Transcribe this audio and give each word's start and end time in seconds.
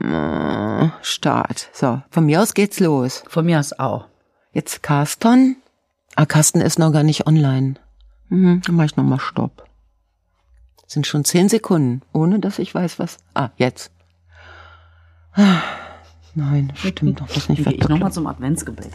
Äh, 0.00 0.88
Start. 1.02 1.68
So, 1.72 2.02
von 2.10 2.26
mir 2.26 2.42
aus 2.42 2.54
geht's 2.54 2.80
los. 2.80 3.24
Von 3.28 3.46
mir 3.46 3.58
aus 3.58 3.72
auch. 3.78 4.06
Jetzt 4.52 4.82
Carsten. 4.82 5.56
Ah, 6.14 6.26
Carsten 6.26 6.60
ist 6.60 6.78
noch 6.78 6.92
gar 6.92 7.02
nicht 7.02 7.26
online. 7.26 7.74
Mhm, 8.28 8.62
dann 8.64 8.74
mach 8.76 8.84
ich 8.84 8.96
nochmal 8.96 9.20
Stopp. 9.20 9.64
Sind 10.86 11.06
schon 11.06 11.24
zehn 11.24 11.48
Sekunden, 11.48 12.02
ohne 12.12 12.38
dass 12.38 12.58
ich 12.58 12.74
weiß, 12.74 12.98
was. 12.98 13.18
Ah, 13.34 13.50
jetzt. 13.56 13.90
Ah, 15.34 15.60
nein, 16.34 16.72
stimmt 16.74 17.20
doch 17.20 17.28
das 17.28 17.48
nicht. 17.48 17.64
Dann 17.64 17.72
gehe 17.72 17.82
ich 17.82 17.88
nochmal 17.88 18.12
zum 18.12 18.26
Adventsgebet. 18.26 18.90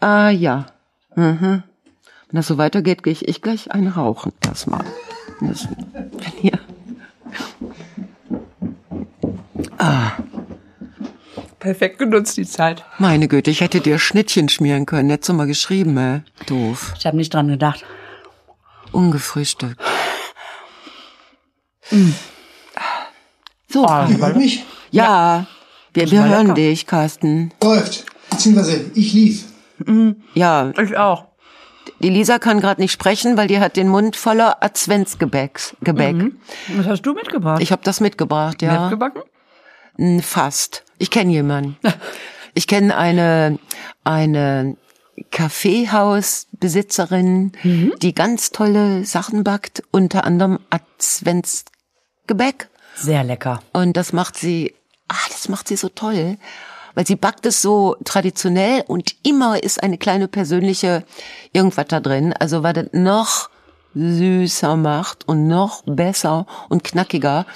Ah 0.00 0.28
ja. 0.28 0.66
Mhm. 1.16 1.62
Wenn 2.34 2.40
das 2.40 2.48
so 2.48 2.58
weitergeht, 2.58 3.04
gehe 3.04 3.12
ich, 3.12 3.28
ich 3.28 3.42
gleich 3.42 3.70
ein 3.70 3.86
Rauchen 3.86 4.32
erstmal. 4.44 4.84
Das, 5.40 5.68
hier. 6.40 6.58
Ah. 9.78 10.10
Perfekt 11.60 12.00
genutzt 12.00 12.36
die 12.36 12.44
Zeit. 12.44 12.84
Meine 12.98 13.28
Güte, 13.28 13.52
ich 13.52 13.60
hätte 13.60 13.80
dir 13.80 14.00
Schnittchen 14.00 14.48
schmieren 14.48 14.84
können. 14.84 15.10
Hättest 15.10 15.28
du 15.28 15.34
mal 15.34 15.46
geschrieben, 15.46 15.96
ey. 15.96 16.22
Doof. 16.46 16.94
Ich 16.98 17.06
habe 17.06 17.16
nicht 17.16 17.32
dran 17.32 17.46
gedacht. 17.46 17.84
Ungefrühstückt. 18.90 19.80
Mm. 21.92 22.14
So. 23.68 23.86
Ah, 23.86 24.08
hört 24.08 24.36
mich? 24.36 24.64
Ja. 24.90 25.46
Wir, 25.92 26.10
wir 26.10 26.24
hören 26.24 26.48
lecker. 26.48 26.54
dich, 26.54 26.88
Carsten. 26.88 27.52
Läuft. 27.62 28.06
Beziehungsweise 28.28 28.90
ich 28.96 29.12
lief. 29.12 29.44
Ja. 30.34 30.72
Ich 30.76 30.96
auch. 30.96 31.33
Die 32.00 32.10
Lisa 32.10 32.38
kann 32.38 32.60
gerade 32.60 32.80
nicht 32.80 32.92
sprechen, 32.92 33.36
weil 33.36 33.48
die 33.48 33.60
hat 33.60 33.76
den 33.76 33.88
Mund 33.88 34.16
voller 34.16 34.62
Adventsgebäck. 34.62 35.74
Gebäck. 35.80 36.16
Mhm. 36.16 36.40
Was 36.76 36.86
hast 36.86 37.02
du 37.02 37.14
mitgebracht? 37.14 37.62
Ich 37.62 37.72
habe 37.72 37.82
das 37.84 38.00
mitgebracht, 38.00 38.62
ja. 38.62 38.88
Mitgebacken? 38.88 39.22
Fast. 40.22 40.84
Ich 40.98 41.10
kenne 41.10 41.32
jemanden. 41.32 41.76
Ich 42.56 42.68
kenne 42.68 42.96
eine 42.96 43.58
eine 44.04 44.76
Kaffeehausbesitzerin, 45.32 47.50
mhm. 47.62 47.92
die 48.00 48.14
ganz 48.14 48.52
tolle 48.52 49.04
Sachen 49.04 49.42
backt, 49.42 49.82
unter 49.90 50.22
anderem 50.24 50.60
Adventsgebäck. 50.70 52.68
Sehr 52.94 53.24
lecker. 53.24 53.60
Und 53.72 53.96
das 53.96 54.12
macht 54.12 54.36
sie, 54.36 54.72
ah, 55.08 55.16
das 55.30 55.48
macht 55.48 55.66
sie 55.66 55.74
so 55.74 55.88
toll 55.88 56.38
weil 56.94 57.06
sie 57.06 57.16
backt 57.16 57.46
es 57.46 57.62
so 57.62 57.96
traditionell 58.04 58.84
und 58.86 59.14
immer 59.22 59.62
ist 59.62 59.82
eine 59.82 59.98
kleine 59.98 60.28
persönliche 60.28 61.04
irgendwas 61.52 61.86
da 61.88 62.00
drin. 62.00 62.32
Also 62.32 62.62
weil 62.62 62.72
das 62.72 62.86
noch 62.92 63.50
süßer 63.94 64.76
macht 64.76 65.26
und 65.28 65.46
noch 65.46 65.82
besser 65.86 66.46
und 66.68 66.84
knackiger. 66.84 67.46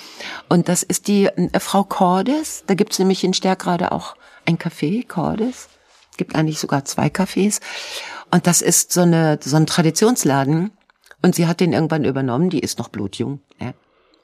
Und 0.49 0.69
das 0.69 0.83
ist 0.83 1.09
die 1.09 1.27
äh, 1.27 1.61
Frau 1.61 1.85
Cordes. 1.85 2.65
Da 2.67 2.75
gibt's 2.75 2.99
nämlich 2.99 3.25
in 3.25 3.35
Stärkrade 3.35 3.93
auch 3.93 4.15
ein 4.47 4.59
Café, 4.59 5.07
Cordes. 5.07 5.69
Gibt 6.17 6.35
eigentlich 6.35 6.59
sogar 6.59 6.85
zwei 6.85 7.09
Cafés. 7.09 7.61
Und 8.31 8.47
das 8.47 8.63
ist 8.63 8.93
so 8.93 9.03
eine 9.03 9.39
so 9.43 9.57
ein 9.57 9.67
Traditionsladen. 9.67 10.71
Und 11.23 11.35
sie 11.35 11.47
hat 11.47 11.61
den 11.61 11.73
irgendwann 11.73 12.05
übernommen. 12.05 12.51
Die 12.51 12.61
ist 12.61 12.79
noch 12.79 12.89
blutjung. 12.89 13.41
Ja. 13.61 13.75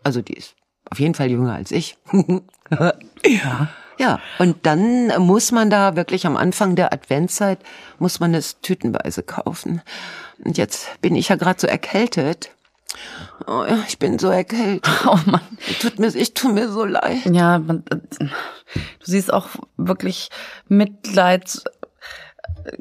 Also 0.05 0.23
die 0.23 0.35
ist 0.35 0.55
auf 0.91 1.01
jeden 1.01 1.15
Fall 1.15 1.31
jünger 1.31 1.55
als 1.55 1.73
ich. 1.73 1.97
ja. 2.70 3.69
Ja, 3.98 4.20
und 4.39 4.67
dann 4.67 5.09
muss 5.19 5.53
man 5.53 5.70
da 5.70 5.97
wirklich 5.97 6.27
am 6.27 6.37
Anfang 6.37 6.75
der 6.77 6.92
Adventszeit, 6.92 7.59
muss 7.98 8.20
man 8.20 8.34
es 8.34 8.61
tütenweise 8.61 9.23
kaufen. 9.23 9.83
Und 10.45 10.59
jetzt 10.59 11.01
bin 11.01 11.14
ich 11.14 11.28
ja 11.28 11.36
gerade 11.36 11.61
so 11.61 11.67
erkältet. 11.67 12.51
Oh 13.47 13.64
ja, 13.69 13.78
ich 13.89 13.98
bin 13.98 14.19
so 14.19 14.28
erkältet. 14.28 14.89
Oh 15.06 15.19
Mann. 15.27 15.41
Tut 15.81 15.98
mir, 15.98 16.14
ich 16.14 16.34
tut 16.34 16.55
mir 16.55 16.69
so 16.70 16.84
leid. 16.84 17.25
Ja, 17.27 17.59
man, 17.59 17.84
du 18.19 18.28
siehst 19.03 19.33
auch 19.33 19.48
wirklich 19.77 20.30
Mitleid. 20.68 21.63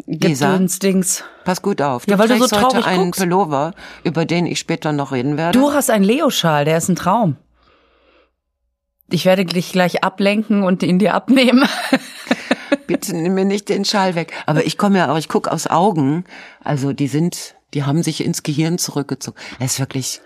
Gedönsdings. 0.08 1.24
Pass 1.44 1.62
gut 1.62 1.82
auf. 1.82 2.06
Du 2.06 2.12
ja, 2.12 2.20
weil 2.20 2.28
du 2.30 2.38
so 2.38 2.48
traurig 2.48 2.76
heute 2.78 2.86
einen 2.86 3.06
guckst. 3.06 3.20
Pullover, 3.20 3.74
über 4.04 4.26
den 4.26 4.46
ich 4.46 4.60
später 4.60 4.94
noch 4.94 5.12
reden 5.12 5.36
werde. 5.36 5.58
Du 5.58 5.74
hast 5.74 5.90
einen 5.90 6.06
Leo-Schal, 6.06 6.64
der 6.64 6.78
ist 6.78 6.90
ein 6.90 6.96
Traum. 6.96 7.38
Ich 9.14 9.26
werde 9.26 9.46
dich 9.46 9.72
gleich 9.72 10.04
ablenken 10.04 10.64
und 10.64 10.82
ihn 10.82 10.98
dir 10.98 11.14
abnehmen. 11.14 11.70
Bitte 12.88 13.16
nimm 13.16 13.36
mir 13.36 13.46
nicht 13.46 13.70
den 13.70 13.86
Schal 13.86 14.16
weg. 14.16 14.34
Aber 14.48 14.66
ich 14.66 14.76
komme 14.76 14.98
ja 14.98 15.12
auch, 15.12 15.18
ich 15.20 15.30
gucke 15.30 15.52
aus 15.52 15.68
Augen. 15.68 16.24
Also 16.64 16.94
die 16.94 17.08
sind, 17.08 17.54
die 17.76 17.84
haben 17.84 18.02
sich 18.02 18.26
ins 18.26 18.42
Gehirn 18.42 18.80
zurückgezogen. 18.80 19.38
Es 19.60 19.74
ist 19.74 19.80
wirklich. 19.80 20.22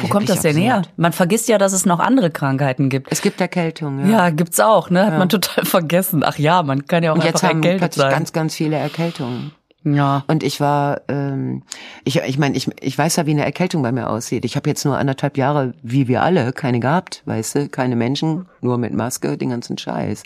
Wo 0.00 0.06
kommt 0.06 0.28
das 0.28 0.42
denn 0.42 0.56
her? 0.56 0.82
Man 0.96 1.12
vergisst 1.12 1.48
ja, 1.48 1.58
dass 1.58 1.72
es 1.72 1.86
noch 1.86 1.98
andere 1.98 2.30
Krankheiten 2.30 2.88
gibt. 2.88 3.10
Es 3.10 3.20
gibt 3.20 3.40
Erkältung, 3.40 3.98
ja. 4.06 4.06
Ja, 4.06 4.30
gibt's 4.30 4.60
auch, 4.60 4.90
ne? 4.90 5.06
Hat 5.06 5.12
ja. 5.14 5.18
man 5.18 5.28
total 5.28 5.64
vergessen. 5.64 6.22
Ach 6.24 6.38
ja, 6.38 6.62
man 6.62 6.86
kann 6.86 7.02
ja 7.02 7.10
auch 7.10 7.16
Und 7.16 7.24
jetzt 7.24 7.42
einfach 7.42 7.48
haben 7.48 7.56
erkältet 7.64 7.80
plötzlich 7.80 8.02
sein. 8.02 8.12
ganz, 8.12 8.32
ganz 8.32 8.54
viele 8.54 8.76
Erkältungen. 8.76 9.50
Ja. 9.84 10.24
Und 10.26 10.42
ich 10.42 10.60
war, 10.60 11.02
ähm, 11.08 11.62
ich, 12.04 12.16
ich 12.16 12.38
meine, 12.38 12.56
ich, 12.56 12.68
ich 12.80 12.96
weiß 12.96 13.16
ja, 13.16 13.26
wie 13.26 13.32
eine 13.32 13.44
Erkältung 13.44 13.82
bei 13.82 13.92
mir 13.92 14.08
aussieht. 14.08 14.44
Ich 14.44 14.56
habe 14.56 14.68
jetzt 14.68 14.84
nur 14.84 14.96
anderthalb 14.96 15.36
Jahre, 15.36 15.74
wie 15.82 16.08
wir 16.08 16.22
alle, 16.22 16.52
keine 16.52 16.80
gehabt, 16.80 17.22
weißt 17.26 17.54
du, 17.54 17.68
keine 17.68 17.94
Menschen, 17.94 18.46
nur 18.62 18.78
mit 18.78 18.94
Maske, 18.94 19.36
den 19.36 19.50
ganzen 19.50 19.76
Scheiß. 19.76 20.22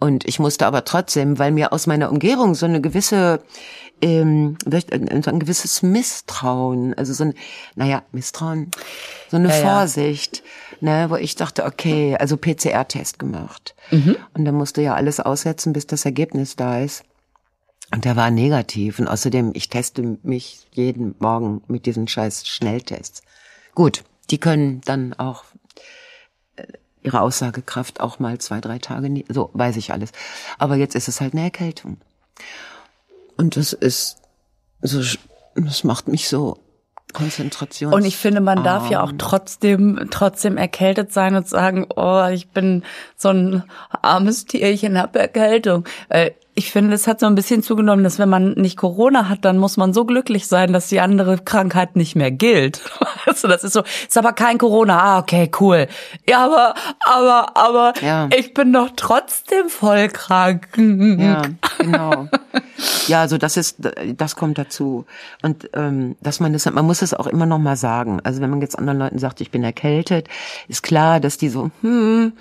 Und 0.00 0.26
ich 0.26 0.38
musste 0.38 0.66
aber 0.66 0.84
trotzdem, 0.84 1.38
weil 1.38 1.52
mir 1.52 1.72
aus 1.72 1.86
meiner 1.86 2.10
Umgebung 2.10 2.54
so 2.54 2.66
eine 2.66 2.80
gewisse, 2.80 3.40
ähm, 4.00 4.56
ein 4.70 5.38
gewisses 5.38 5.82
Misstrauen, 5.82 6.94
also 6.94 7.12
so 7.12 7.24
ein, 7.24 7.34
naja, 7.76 8.02
Misstrauen, 8.12 8.70
so 9.30 9.36
eine 9.36 9.48
Ja, 9.48 9.56
ja. 9.56 9.62
Vorsicht, 9.62 10.42
ne, 10.80 11.06
wo 11.10 11.16
ich 11.16 11.36
dachte, 11.36 11.64
okay, 11.64 12.16
also 12.18 12.36
PCR-Test 12.36 13.18
gemacht. 13.18 13.74
Mhm. 13.90 14.16
Und 14.34 14.44
dann 14.44 14.54
musste 14.54 14.82
ja 14.82 14.94
alles 14.94 15.20
aussetzen, 15.20 15.72
bis 15.72 15.86
das 15.86 16.04
Ergebnis 16.04 16.56
da 16.56 16.80
ist. 16.80 17.04
Und 17.92 18.04
der 18.04 18.16
war 18.16 18.30
negativ. 18.30 18.98
Und 18.98 19.08
außerdem, 19.08 19.52
ich 19.54 19.68
teste 19.68 20.18
mich 20.22 20.66
jeden 20.72 21.14
Morgen 21.18 21.62
mit 21.68 21.86
diesen 21.86 22.06
scheiß 22.06 22.46
Schnelltests. 22.46 23.22
Gut, 23.74 24.04
die 24.30 24.38
können 24.38 24.80
dann 24.82 25.14
auch 25.14 25.44
äh, 26.56 26.64
ihre 27.02 27.20
Aussagekraft 27.20 28.00
auch 28.00 28.18
mal 28.18 28.38
zwei, 28.38 28.60
drei 28.60 28.78
Tage, 28.78 29.08
nie, 29.08 29.24
so 29.28 29.50
weiß 29.54 29.76
ich 29.76 29.92
alles. 29.92 30.12
Aber 30.58 30.76
jetzt 30.76 30.94
ist 30.94 31.08
es 31.08 31.20
halt 31.20 31.32
eine 31.32 31.44
Erkältung. 31.44 31.98
Und 33.36 33.56
das 33.56 33.72
ist 33.72 34.18
so, 34.82 35.02
das 35.54 35.84
macht 35.84 36.08
mich 36.08 36.28
so 36.28 36.58
Konzentration. 37.14 37.94
Und 37.94 38.04
ich 38.04 38.16
finde, 38.16 38.40
man 38.40 38.62
darf 38.64 38.90
ja 38.90 39.02
auch 39.02 39.12
trotzdem, 39.16 40.08
trotzdem 40.10 40.58
erkältet 40.58 41.12
sein 41.12 41.36
und 41.36 41.48
sagen, 41.48 41.86
oh, 41.96 42.26
ich 42.30 42.48
bin 42.50 42.84
so 43.16 43.30
ein 43.30 43.62
armes 44.02 44.44
Tierchen, 44.44 44.98
hab 44.98 45.16
Erkältung. 45.16 45.84
Weil 46.08 46.34
ich 46.58 46.72
finde, 46.72 46.92
es 46.92 47.06
hat 47.06 47.20
so 47.20 47.26
ein 47.26 47.36
bisschen 47.36 47.62
zugenommen, 47.62 48.02
dass 48.02 48.18
wenn 48.18 48.28
man 48.28 48.54
nicht 48.54 48.76
Corona 48.76 49.28
hat, 49.28 49.44
dann 49.44 49.58
muss 49.58 49.76
man 49.76 49.92
so 49.94 50.04
glücklich 50.04 50.48
sein, 50.48 50.72
dass 50.72 50.88
die 50.88 50.98
andere 50.98 51.38
Krankheit 51.38 51.94
nicht 51.94 52.16
mehr 52.16 52.30
gilt. 52.32 52.82
Du, 53.40 53.46
das 53.46 53.62
ist 53.62 53.74
so, 53.74 53.82
ist 53.82 54.16
aber 54.18 54.32
kein 54.32 54.56
Corona. 54.58 54.98
Ah, 55.00 55.18
okay, 55.18 55.48
cool. 55.60 55.86
Ja, 56.26 56.46
aber, 56.46 56.74
aber, 57.04 57.56
aber, 57.56 57.92
Ja. 58.00 58.28
ich 58.36 58.52
bin 58.54 58.72
doch 58.72 58.88
trotzdem 58.96 59.68
voll 59.68 60.08
krank. 60.08 60.66
Ja, 60.76 61.42
genau. 61.78 62.26
Ja, 63.06 63.20
also 63.20 63.36
das 63.38 63.56
ist, 63.58 63.76
das 64.16 64.34
kommt 64.34 64.56
dazu. 64.58 65.04
Und 65.42 65.68
ähm, 65.74 66.16
dass 66.22 66.40
man 66.40 66.52
das, 66.54 66.64
man 66.70 66.86
muss 66.86 67.02
es 67.02 67.12
auch 67.14 67.26
immer 67.28 67.46
noch 67.46 67.58
mal 67.58 67.76
sagen. 67.76 68.18
Also 68.24 68.40
wenn 68.40 68.50
man 68.50 68.60
jetzt 68.62 68.78
anderen 68.78 68.98
Leuten 68.98 69.18
sagt, 69.18 69.40
ich 69.42 69.50
bin 69.50 69.62
erkältet, 69.62 70.26
ist 70.66 70.82
klar, 70.82 71.20
dass 71.20 71.36
die 71.38 71.50
so, 71.50 71.70
hm, 71.82 72.32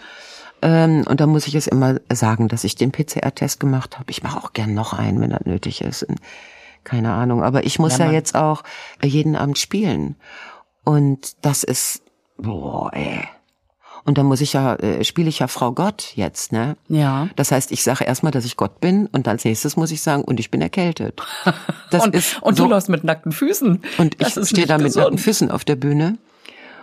ähm, 0.62 1.04
und 1.08 1.20
da 1.22 1.28
muss 1.28 1.48
ich 1.48 1.56
es 1.56 1.68
immer 1.68 1.98
sagen, 2.12 2.48
dass 2.48 2.64
ich 2.64 2.76
den 2.76 2.92
PCR-Test 2.92 3.60
gemacht 3.60 4.00
habe. 4.00 4.10
Ich 4.12 4.24
mache 4.24 4.40
auch 4.40 4.54
gern 4.54 4.74
noch 4.74 4.94
einen, 4.94 5.22
wenn 5.22 5.30
das 5.32 5.46
nötig 5.46 5.82
ist. 5.82 6.06
Keine 6.84 7.14
Ahnung. 7.14 7.44
Aber 7.44 7.66
ich 7.66 7.80
muss 7.80 7.98
Ja, 7.98 8.06
ja, 8.08 8.12
jetzt 8.14 8.36
auch 8.36 8.64
jeden 9.04 9.36
Abend 9.36 9.58
spielen. 9.58 10.16
Und 10.84 11.36
das 11.46 11.64
ist, 11.64 12.02
boah, 12.38 12.92
ey. 12.94 13.24
Und 14.06 14.18
dann 14.18 14.26
muss 14.26 14.40
ich 14.40 14.54
ja, 14.54 14.76
äh, 14.76 15.04
spiele 15.04 15.28
ich 15.28 15.40
ja 15.40 15.48
Frau 15.48 15.74
Gott 15.74 16.14
jetzt, 16.16 16.54
ne? 16.54 16.78
Ja. 16.88 17.28
Das 17.36 17.52
heißt, 17.52 17.74
ich 17.74 17.84
sage 17.84 18.06
erstmal, 18.06 18.32
dass 18.32 18.46
ich 18.46 18.56
Gott 18.56 18.80
bin 18.80 19.08
und 19.08 19.28
als 19.28 19.44
nächstes 19.44 19.76
muss 19.76 19.92
ich 19.92 20.02
sagen, 20.02 20.24
und 20.24 20.40
ich 20.40 20.50
bin 20.50 20.62
erkältet. 20.62 21.22
Das 21.90 22.04
und 22.06 22.16
ist 22.16 22.42
und 22.42 22.58
so, 22.58 22.66
du 22.66 22.70
läufst 22.72 22.90
mit 22.90 23.06
nackten 23.06 23.32
Füßen. 23.32 23.82
und 23.98 24.14
ich 24.16 24.20
Das 24.20 24.36
ist 24.38 24.50
stehe 24.50 24.68
da 24.68 24.78
mit 24.78 24.88
gesund. 24.88 25.04
nackten 25.06 25.20
Füßen 25.20 25.52
auf 25.52 25.64
der 25.66 25.78
Bühne. 25.78 26.18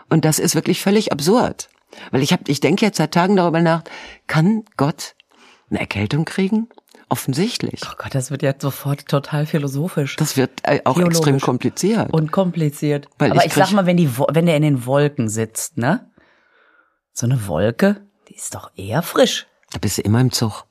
Und 0.09 0.25
das 0.25 0.39
ist 0.39 0.55
wirklich 0.55 0.81
völlig 0.83 1.13
absurd. 1.13 1.69
Weil 2.11 2.23
ich 2.23 2.33
habe, 2.33 2.45
ich 2.49 2.61
denke 2.61 2.85
jetzt 2.85 2.99
seit 2.99 3.13
Tagen 3.13 3.37
darüber 3.37 3.61
nach, 3.61 3.83
kann 4.27 4.65
Gott 4.77 5.15
eine 5.71 5.81
Erkältung 5.81 6.25
kriegen? 6.25 6.69
Offensichtlich. 7.09 7.81
Oh 7.87 7.95
Gott, 7.99 8.15
das 8.15 8.31
wird 8.31 8.43
jetzt 8.43 8.63
sofort 8.63 9.07
total 9.07 9.47
philosophisch. 9.47 10.17
Das 10.17 10.37
wird 10.37 10.51
äh, 10.65 10.81
auch 10.85 10.95
Theologisch. 10.95 11.19
extrem 11.19 11.41
kompliziert. 11.41 12.13
und 12.13 12.33
kompliziert. 12.33 13.09
Weil 13.19 13.31
Aber 13.31 13.41
ich 13.41 13.47
ich, 13.49 13.53
sag 13.55 13.73
mal, 13.73 13.87
wenn 13.87 13.97
die, 13.97 14.11
wenn 14.17 14.47
der 14.47 14.57
in 14.57 14.63
den 14.63 14.87
Wolken 14.87 15.29
sitzt, 15.29 15.77
ne? 15.77 16.11
So 17.13 17.27
eine 17.27 17.47
Wolke, 17.47 18.03
die 18.29 18.35
ist 18.35 18.55
doch 18.55 18.71
eher 18.75 19.03
frisch. 19.03 19.47
da 19.73 19.79
bist 19.79 19.99
du 19.99 20.03
immer 20.03 20.21
im 20.21 20.33
Zug. 20.33 20.65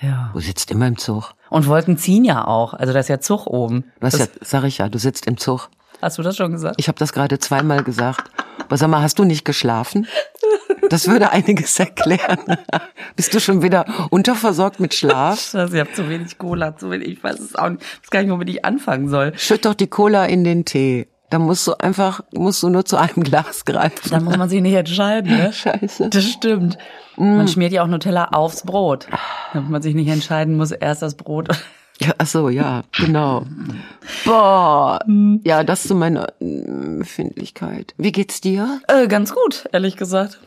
Ja. 0.00 0.30
Du 0.32 0.40
sitzt 0.40 0.70
immer 0.70 0.86
im 0.86 0.96
Zug. 0.96 1.34
Und 1.50 1.66
Wolken 1.66 1.98
ziehen 1.98 2.24
ja 2.24 2.46
auch. 2.46 2.72
Also 2.72 2.94
da 2.94 3.00
ist 3.00 3.08
ja 3.08 3.20
Zug 3.20 3.46
oben. 3.46 3.84
Du 4.00 4.06
hast 4.06 4.14
Das- 4.14 4.20
ja, 4.28 4.40
sag 4.42 4.64
ich 4.64 4.78
ja, 4.78 4.88
du 4.88 4.98
sitzt 4.98 5.26
im 5.26 5.36
Zug. 5.36 5.68
Hast 6.00 6.16
du 6.16 6.22
das 6.22 6.36
schon 6.36 6.52
gesagt? 6.52 6.76
Ich 6.78 6.88
habe 6.88 6.98
das 6.98 7.12
gerade 7.12 7.38
zweimal 7.38 7.82
gesagt. 7.84 8.30
Aber 8.60 8.76
sag 8.78 8.88
mal, 8.88 9.02
hast 9.02 9.18
du 9.18 9.24
nicht 9.24 9.44
geschlafen? 9.44 10.06
Das 10.90 11.06
würde 11.08 11.30
einiges 11.30 11.78
erklären. 11.78 12.38
Bist 13.16 13.32
du 13.32 13.40
schon 13.40 13.62
wieder 13.62 13.86
unterversorgt 14.10 14.80
mit 14.80 14.94
Schlaf? 14.94 15.54
Also 15.60 15.74
ich 15.74 15.80
habe 15.80 15.92
zu 15.92 16.08
wenig 16.08 16.36
Cola, 16.38 16.76
zu 16.76 16.90
wenig, 16.90 17.08
ich 17.08 17.24
weiß 17.24 17.38
es 17.38 17.54
auch 17.54 17.68
nicht. 17.68 17.82
Ich 17.82 18.02
weiß 18.02 18.10
gar 18.10 18.22
nicht, 18.22 18.30
womit 18.30 18.48
ich 18.48 18.64
anfangen 18.64 19.08
soll. 19.08 19.32
Schütt 19.36 19.64
doch 19.64 19.74
die 19.74 19.86
Cola 19.86 20.26
in 20.26 20.42
den 20.42 20.64
Tee. 20.64 21.06
Da 21.30 21.38
musst 21.38 21.66
du 21.66 21.74
einfach, 21.74 22.22
musst 22.32 22.62
du 22.62 22.70
nur 22.70 22.84
zu 22.84 22.96
einem 22.96 23.22
Glas 23.22 23.64
greifen. 23.64 24.10
Dann 24.10 24.24
muss 24.24 24.36
man 24.36 24.48
sich 24.48 24.60
nicht 24.60 24.74
entscheiden, 24.74 25.36
ne? 25.36 25.52
Scheiße. 25.52 26.08
Das 26.10 26.24
stimmt. 26.24 26.76
Man 27.16 27.46
schmiert 27.46 27.72
ja 27.72 27.82
auch 27.82 27.86
Nutella 27.86 28.28
aufs 28.32 28.62
Brot. 28.62 29.06
Damit 29.52 29.70
man 29.70 29.82
sich 29.82 29.94
nicht 29.94 30.08
entscheiden 30.08 30.56
muss, 30.56 30.72
erst 30.72 31.02
das 31.02 31.14
Brot. 31.14 31.48
Ja, 32.00 32.14
ach 32.16 32.26
so, 32.26 32.48
ja, 32.48 32.82
genau. 32.92 33.44
Boah. 34.24 34.98
Ja, 35.44 35.62
das 35.62 35.82
zu 35.82 35.94
meiner 35.94 36.28
mm, 36.40 37.00
Befindlichkeit. 37.00 37.94
Wie 37.98 38.10
geht's 38.10 38.40
dir? 38.40 38.80
Äh, 38.88 39.06
ganz 39.06 39.34
gut, 39.34 39.68
ehrlich 39.72 39.96
gesagt. 39.96 40.40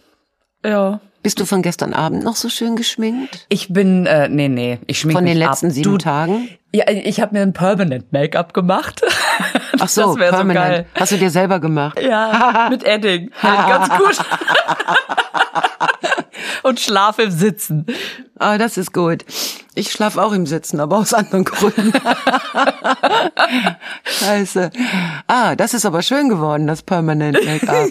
Ja. 0.66 1.00
Bist 1.22 1.40
du 1.40 1.46
von 1.46 1.62
gestern 1.62 1.94
Abend 1.94 2.24
noch 2.24 2.36
so 2.36 2.50
schön 2.50 2.76
geschminkt? 2.76 3.46
Ich 3.48 3.72
bin, 3.72 4.06
äh, 4.06 4.28
nee, 4.28 4.50
nee, 4.50 4.80
ich 4.88 5.00
schmink 5.00 5.18
Von 5.18 5.26
den 5.26 5.38
letzten 5.38 5.68
ab. 5.68 5.72
sieben 5.72 5.92
du, 5.92 5.98
Tagen? 5.98 6.50
Ja, 6.74 6.90
ich 6.90 7.22
habe 7.22 7.34
mir 7.36 7.44
ein 7.44 7.54
Permanent 7.54 8.12
Make-up 8.12 8.54
gemacht. 8.54 9.02
Ach 9.80 9.88
so, 9.88 10.02
das 10.02 10.18
wär 10.18 10.30
so 10.32 10.36
permanent. 10.36 10.56
geil. 10.56 10.86
Hast 10.96 11.14
du 11.14 11.18
dir 11.18 11.30
selber 11.30 11.62
gemacht? 11.62 11.98
Ja, 12.02 12.68
mit 12.70 12.84
Edding. 12.84 13.32
Halt 13.42 13.68
ganz 13.70 13.90
gut. 13.98 14.26
Und 16.64 16.80
Schlaf 16.80 17.20
im 17.20 17.32
Sitzen. 17.32 17.86
Ah, 18.40 18.58
das 18.58 18.78
ist 18.78 18.94
gut. 18.94 19.26
Ich 19.76 19.92
schlafe 19.92 20.22
auch 20.22 20.34
im 20.34 20.46
Sitzen, 20.46 20.80
aber 20.80 20.98
aus 20.98 21.14
anderen 21.14 21.46
Gründen. 21.46 21.94
Scheiße. 24.04 24.70
Ah, 25.28 25.56
das 25.56 25.74
ist 25.74 25.86
aber 25.86 26.04
schön 26.04 26.30
geworden, 26.30 26.68
das 26.68 26.84
Permanent 26.84 27.40
Make-up. 27.46 27.88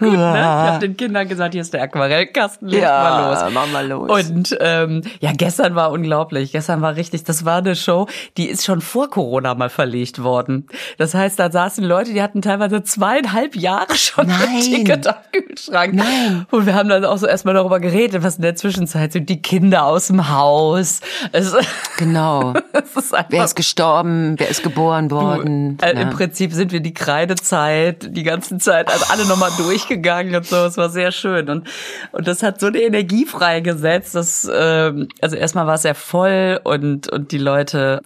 Ne? 0.00 0.08
Ich 0.08 0.16
habe 0.16 0.78
den 0.78 0.96
Kindern 0.96 1.28
gesagt, 1.28 1.52
hier 1.52 1.60
ist 1.60 1.74
der 1.74 1.82
Aquarellkasten, 1.82 2.68
leg 2.68 2.82
mal 2.82 3.30
los. 3.30 3.40
Ja, 3.40 3.50
mach 3.52 3.70
mal 3.70 3.86
los. 3.86 4.10
Und 4.10 4.56
ähm, 4.60 5.02
ja, 5.20 5.32
gestern 5.32 5.74
war 5.74 5.90
unglaublich. 5.90 6.52
Gestern 6.52 6.80
war 6.80 6.96
richtig, 6.96 7.24
das 7.24 7.44
war 7.44 7.58
eine 7.58 7.76
Show, 7.76 8.06
die 8.36 8.48
ist 8.48 8.64
schon 8.64 8.80
vor 8.80 9.10
Corona 9.10 9.54
mal 9.54 9.68
verlegt 9.68 10.22
worden. 10.22 10.66
Das 10.96 11.14
heißt, 11.14 11.38
da 11.38 11.50
saßen 11.50 11.84
Leute, 11.84 12.14
die 12.14 12.22
hatten 12.22 12.40
teilweise 12.40 12.82
zweieinhalb 12.82 13.56
Jahre 13.56 13.94
schon 13.94 14.28
Nein. 14.28 14.48
ein 14.48 14.60
Ticket 14.60 15.06
am 15.06 15.16
Kühlschrank. 15.32 15.94
Nein. 15.94 16.46
Und 16.50 16.64
wir 16.64 16.74
haben 16.74 16.88
dann 16.88 17.04
auch 17.04 17.18
so 17.18 17.26
erstmal 17.26 17.54
darüber 17.54 17.80
geredet, 17.80 18.22
was 18.22 18.36
in 18.36 18.42
der 18.42 18.56
Zwischenzeit 18.56 19.12
sind 19.12 19.28
die 19.28 19.42
Kinder 19.42 19.84
aus 19.84 20.06
dem 20.06 20.30
Haus. 20.30 21.00
Es, 21.32 21.54
genau. 21.98 22.54
ist 22.72 23.14
einfach 23.14 23.30
Wer 23.30 23.44
ist 23.44 23.54
gestorben? 23.56 24.34
Wer 24.38 24.48
ist 24.48 24.62
geboren 24.62 25.10
worden? 25.10 25.78
äh, 25.82 25.94
Ja. 25.94 26.00
Im 26.02 26.10
Prinzip 26.10 26.52
sind 26.52 26.72
wir 26.72 26.80
die 26.80 26.94
Kreidezeit 26.94 28.08
die 28.16 28.22
ganze 28.22 28.58
Zeit, 28.58 28.90
also 28.90 29.04
alle 29.12 29.26
nochmal 29.26 29.50
durchgegangen 29.56 30.34
und 30.36 30.46
so. 30.46 30.56
Es 30.64 30.76
war 30.76 30.88
sehr 30.90 31.12
schön. 31.12 31.48
Und, 31.48 31.68
und 32.12 32.26
das 32.26 32.42
hat 32.42 32.60
so 32.60 32.66
eine 32.66 32.80
Energie 32.80 33.26
freigesetzt, 33.26 34.14
dass, 34.14 34.48
ähm, 34.52 35.08
also 35.20 35.36
erstmal 35.36 35.66
war 35.66 35.74
es 35.74 35.82
sehr 35.82 35.94
voll 35.94 36.60
und, 36.64 37.10
und 37.12 37.32
die 37.32 37.38
Leute 37.38 38.02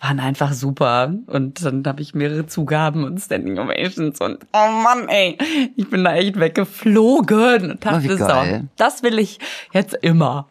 waren 0.00 0.20
einfach 0.20 0.52
super. 0.52 1.12
Und 1.26 1.64
dann 1.64 1.82
habe 1.86 2.02
ich 2.02 2.14
mehrere 2.14 2.46
Zugaben 2.46 3.04
und 3.04 3.18
Standing 3.18 3.58
Ovations 3.58 4.20
und 4.20 4.38
oh 4.52 4.70
Mann, 4.82 5.08
ey, 5.08 5.38
ich 5.74 5.88
bin 5.88 6.04
da 6.04 6.14
echt 6.14 6.38
weggeflogen 6.38 7.70
und 7.70 7.78
Oh, 7.86 7.90
dachte 7.90 8.16
so, 8.18 8.26
geil. 8.26 8.64
das 8.76 9.02
will 9.02 9.18
ich 9.18 9.38
jetzt 9.72 9.94
immer. 10.02 10.48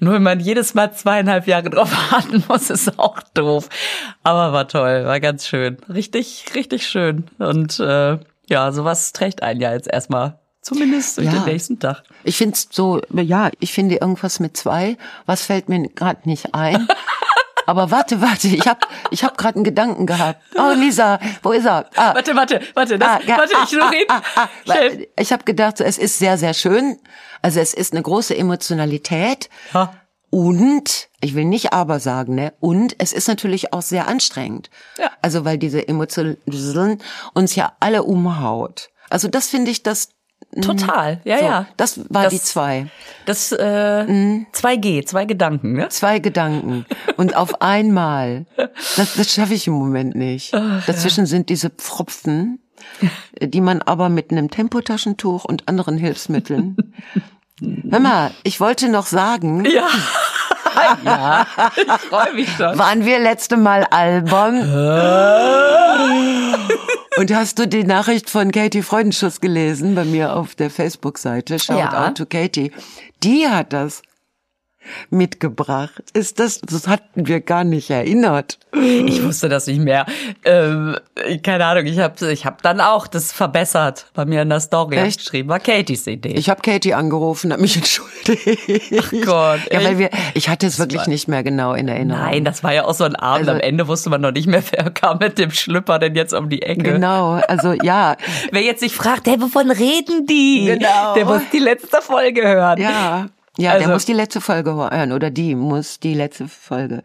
Nur 0.00 0.14
wenn 0.14 0.22
man 0.22 0.40
jedes 0.40 0.74
Mal 0.74 0.92
zweieinhalb 0.92 1.46
Jahre 1.46 1.70
drauf 1.70 1.90
warten 2.12 2.44
muss, 2.48 2.70
ist 2.70 2.98
auch 2.98 3.20
doof. 3.34 3.68
Aber 4.22 4.52
war 4.52 4.68
toll, 4.68 5.04
war 5.04 5.20
ganz 5.20 5.46
schön. 5.46 5.76
Richtig, 5.88 6.44
richtig 6.54 6.86
schön. 6.86 7.24
Und 7.38 7.78
äh, 7.80 8.18
ja, 8.48 8.72
sowas 8.72 9.12
trägt 9.12 9.42
einen 9.42 9.60
ja 9.60 9.72
jetzt 9.72 9.88
erstmal. 9.88 10.38
Zumindest 10.60 11.16
durch 11.18 11.26
Ja. 11.26 11.32
den 11.32 11.44
nächsten 11.44 11.78
Tag. 11.78 12.02
Ich 12.24 12.36
finde 12.36 12.58
so, 12.70 13.00
ja, 13.12 13.50
ich 13.60 13.72
finde 13.72 13.96
irgendwas 13.96 14.38
mit 14.40 14.56
zwei. 14.56 14.98
Was 15.24 15.44
fällt 15.44 15.68
mir 15.68 15.88
gerade 15.88 16.28
nicht 16.28 16.54
ein? 16.54 16.86
Aber 17.68 17.90
warte, 17.90 18.22
warte, 18.22 18.48
ich 18.48 18.66
habe 18.66 18.80
ich 19.10 19.22
hab 19.24 19.36
gerade 19.36 19.56
einen 19.56 19.64
Gedanken 19.64 20.06
gehabt. 20.06 20.40
Oh, 20.56 20.72
Lisa, 20.74 21.18
wo 21.42 21.52
ist 21.52 21.66
er? 21.66 21.84
Ah, 21.96 22.14
Warte, 22.14 22.34
warte, 22.34 22.62
warte, 22.72 22.98
das, 22.98 23.26
ja, 23.26 23.36
warte, 23.36 23.52
ich 23.62 23.72
noch 23.72 23.92
reden. 23.92 24.10
ah, 24.10 24.22
ah. 24.36 24.74
Ich 25.18 25.34
habe 25.34 25.44
gedacht, 25.44 25.78
es 25.82 25.98
ist 25.98 26.18
sehr, 26.18 26.38
sehr 26.38 26.54
schön. 26.54 26.98
Also 27.42 27.60
es 27.60 27.74
ist 27.74 27.92
eine 27.92 28.00
große 28.00 28.34
Emotionalität. 28.34 29.50
Ha. 29.74 29.92
Und, 30.30 31.08
ich 31.20 31.34
will 31.34 31.44
nicht 31.44 31.74
aber 31.74 32.00
sagen, 32.00 32.36
ne? 32.36 32.54
Und 32.58 32.94
es 32.98 33.12
ist 33.12 33.28
natürlich 33.28 33.74
auch 33.74 33.82
sehr 33.82 34.08
anstrengend. 34.08 34.70
Ja. 34.96 35.10
Also 35.20 35.44
weil 35.44 35.58
diese 35.58 35.86
Emotionen 35.86 37.02
uns 37.34 37.54
ja 37.54 37.72
alle 37.80 38.02
umhaut. 38.02 38.88
Also 39.10 39.28
das 39.28 39.48
finde 39.48 39.70
ich 39.70 39.82
das. 39.82 40.08
Total, 40.62 41.20
ja, 41.24 41.38
so, 41.38 41.44
ja. 41.44 41.66
Das 41.76 42.00
war 42.08 42.24
Das- 42.24 42.32
die 42.32 42.40
zwei. 42.40 42.86
Das 43.26 43.52
äh, 43.52 44.04
2G, 44.52 45.04
zwei 45.04 45.26
Gedanken, 45.26 45.74
ne? 45.74 45.88
Zwei 45.90 46.18
Gedanken. 46.18 46.86
Und 47.18 47.36
auf 47.36 47.60
einmal. 47.60 48.46
Das, 48.96 49.14
das 49.14 49.30
schaffe 49.32 49.52
ich 49.54 49.66
im 49.66 49.74
Moment 49.74 50.14
nicht. 50.14 50.54
Dazwischen 50.54 51.26
sind 51.26 51.50
diese 51.50 51.68
Pfropfen, 51.70 52.60
die 53.40 53.60
man 53.60 53.82
aber 53.82 54.08
mit 54.08 54.30
einem 54.30 54.50
Tempotaschentuch 54.50 55.44
und 55.44 55.68
anderen 55.68 55.98
Hilfsmitteln. 55.98 56.76
Hör 57.90 58.00
mal, 58.00 58.30
ich 58.44 58.60
wollte 58.60 58.88
noch 58.88 59.06
sagen, 59.06 59.64
Ja. 59.66 59.88
ja, 61.04 61.46
ich 61.76 62.02
freue 62.08 62.32
mich 62.34 62.48
schon. 62.56 62.78
waren 62.78 63.04
wir 63.04 63.18
letzte 63.18 63.56
Mal 63.56 63.84
albern? 63.90 64.62
Und 67.18 67.34
hast 67.34 67.58
du 67.58 67.66
die 67.66 67.82
Nachricht 67.82 68.30
von 68.30 68.52
Katie 68.52 68.80
Freudenschuss 68.82 69.40
gelesen 69.40 69.96
bei 69.96 70.04
mir 70.04 70.36
auf 70.36 70.54
der 70.54 70.70
Facebook-Seite? 70.70 71.58
Shout 71.58 71.72
Ja. 71.76 72.06
out 72.06 72.16
to 72.16 72.26
Katie. 72.26 72.70
Die 73.24 73.48
hat 73.48 73.72
das 73.72 74.02
mitgebracht. 75.10 76.02
Ist 76.12 76.38
das, 76.38 76.60
das 76.60 76.86
hatten 76.88 77.26
wir 77.26 77.40
gar 77.40 77.64
nicht 77.64 77.90
erinnert. 77.90 78.58
Ich 78.72 79.22
wusste 79.24 79.48
das 79.48 79.66
nicht 79.66 79.80
mehr. 79.80 80.06
Ähm, 80.44 80.96
keine 81.42 81.66
Ahnung, 81.66 81.86
ich 81.86 81.98
habe 81.98 82.30
ich 82.30 82.46
hab 82.46 82.62
dann 82.62 82.80
auch 82.80 83.06
das 83.06 83.32
verbessert 83.32 84.06
bei 84.14 84.24
mir 84.24 84.42
in 84.42 84.48
der 84.48 84.60
Story 84.60 84.96
Echt? 84.96 85.18
geschrieben. 85.20 85.48
War 85.48 85.58
Katies 85.60 86.06
Idee. 86.06 86.28
Ich 86.34 86.48
habe 86.50 86.60
Katie 86.62 86.94
angerufen, 86.94 87.52
habe 87.52 87.62
mich 87.62 87.76
entschuldigt. 88.28 88.92
Ach 89.00 89.10
Gott, 89.24 89.60
Ja, 89.72 89.82
weil 89.84 89.98
wir, 89.98 90.10
ich 90.34 90.48
hatte 90.48 90.66
es 90.66 90.78
wirklich 90.78 91.06
nicht 91.06 91.28
mehr 91.28 91.42
genau 91.42 91.72
in 91.74 91.88
Erinnerung. 91.88 92.22
Nein, 92.24 92.44
das 92.44 92.62
war 92.62 92.72
ja 92.74 92.84
auch 92.84 92.94
so 92.94 93.04
ein 93.04 93.16
Abend. 93.16 93.48
Also- 93.48 93.58
Am 93.58 93.60
Ende 93.60 93.88
wusste 93.88 94.10
man 94.10 94.20
noch 94.20 94.32
nicht 94.32 94.46
mehr, 94.46 94.62
wer 94.70 94.90
kam 94.90 95.18
mit 95.18 95.38
dem 95.38 95.50
Schlüpper 95.50 95.98
denn 95.98 96.14
jetzt 96.14 96.34
um 96.34 96.48
die 96.48 96.62
Ecke. 96.62 96.82
Genau, 96.82 97.40
also 97.48 97.72
ja, 97.72 98.16
Wer 98.52 98.62
jetzt 98.62 98.80
sich 98.80 98.94
fragt, 98.94 99.26
hey, 99.26 99.40
wovon 99.40 99.70
reden 99.70 100.26
die? 100.26 100.66
Genau. 100.66 101.14
Der 101.14 101.24
muss 101.24 101.42
die 101.52 101.58
letzte 101.58 102.00
Folge 102.02 102.42
hören. 102.46 102.80
ja, 102.80 103.26
ja, 103.58 103.72
Also- 103.72 103.84
der 103.84 103.92
muss 103.94 104.06
die 104.06 104.12
letzte 104.14 104.40
Folge 104.40 104.74
hören 104.74 105.12
oder 105.12 105.30
die 105.30 105.54
muss 105.54 106.00
die 106.00 106.14
letzte 106.14 106.48
Folge. 106.48 107.02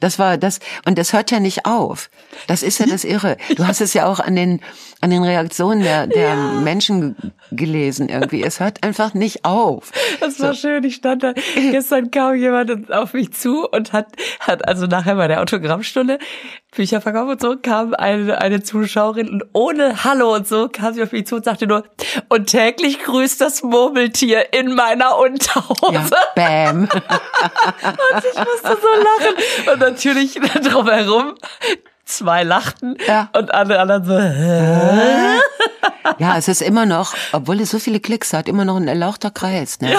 Das 0.00 0.18
war 0.18 0.36
das 0.36 0.58
und 0.84 0.98
das 0.98 1.12
hört 1.12 1.30
ja 1.30 1.38
nicht 1.38 1.64
auf. 1.64 2.10
Das 2.48 2.62
ist 2.64 2.78
ja 2.80 2.86
das 2.86 3.04
Irre. 3.04 3.36
Du 3.56 3.66
hast 3.66 3.80
es 3.80 3.94
ja 3.94 4.06
auch 4.06 4.18
an 4.20 4.34
den 4.34 4.60
an 5.02 5.10
den 5.10 5.22
Reaktionen 5.24 5.82
der 5.82 6.06
der 6.06 6.34
Menschen 6.36 7.16
g- 7.20 7.30
gelesen 7.56 8.08
irgendwie. 8.08 8.42
Es 8.42 8.60
hört 8.60 8.82
einfach 8.82 9.12
nicht 9.12 9.44
auf. 9.44 9.90
Das 10.20 10.40
war 10.40 10.54
schön. 10.54 10.82
Ich 10.84 10.94
stand 10.94 11.22
da. 11.22 11.34
Gestern 11.70 12.10
kam 12.10 12.34
jemand 12.36 12.90
auf 12.90 13.12
mich 13.12 13.32
zu 13.34 13.68
und 13.68 13.92
hat, 13.92 14.06
hat 14.40 14.66
also 14.66 14.86
nachher 14.86 15.16
bei 15.16 15.28
der 15.28 15.42
Autogrammstunde 15.42 16.18
Bücherverkauf 16.74 17.28
und 17.28 17.40
so 17.40 17.56
kam 17.60 17.92
eine, 17.92 18.40
eine 18.40 18.62
Zuschauerin 18.62 19.28
und 19.28 19.44
ohne 19.52 20.04
Hallo 20.04 20.34
und 20.34 20.48
so 20.48 20.68
kam 20.70 20.94
sie 20.94 21.02
auf 21.02 21.12
mich 21.12 21.26
zu 21.26 21.36
und 21.36 21.44
sagte 21.44 21.66
nur, 21.66 21.84
und 22.30 22.46
täglich 22.46 23.00
grüßt 23.00 23.38
das 23.42 23.62
Murmeltier 23.62 24.54
in 24.54 24.74
meiner 24.74 25.18
Unterhose. 25.18 25.92
Ja, 25.92 26.06
bam. 26.34 26.82
Und 26.88 28.24
ich 28.24 28.38
musste 28.38 28.78
so 28.80 28.88
lachen. 28.88 29.72
Und 29.72 29.80
natürlich 29.80 30.34
drumherum 30.62 31.34
zwei 32.04 32.42
lachten 32.44 32.96
Ja. 33.06 33.28
und 33.36 33.52
alle 33.54 33.78
anderen 33.80 34.04
so, 34.04 34.18
hä? 34.18 35.38
Ja, 36.18 36.36
es 36.36 36.48
ist 36.48 36.62
immer 36.62 36.84
noch, 36.86 37.14
obwohl 37.32 37.60
es 37.60 37.70
so 37.70 37.78
viele 37.78 38.00
Klicks 38.00 38.32
hat, 38.32 38.48
immer 38.48 38.64
noch 38.64 38.76
ein 38.76 38.88
erlauchter 38.88 39.30
Kreis, 39.30 39.80
ne? 39.80 39.96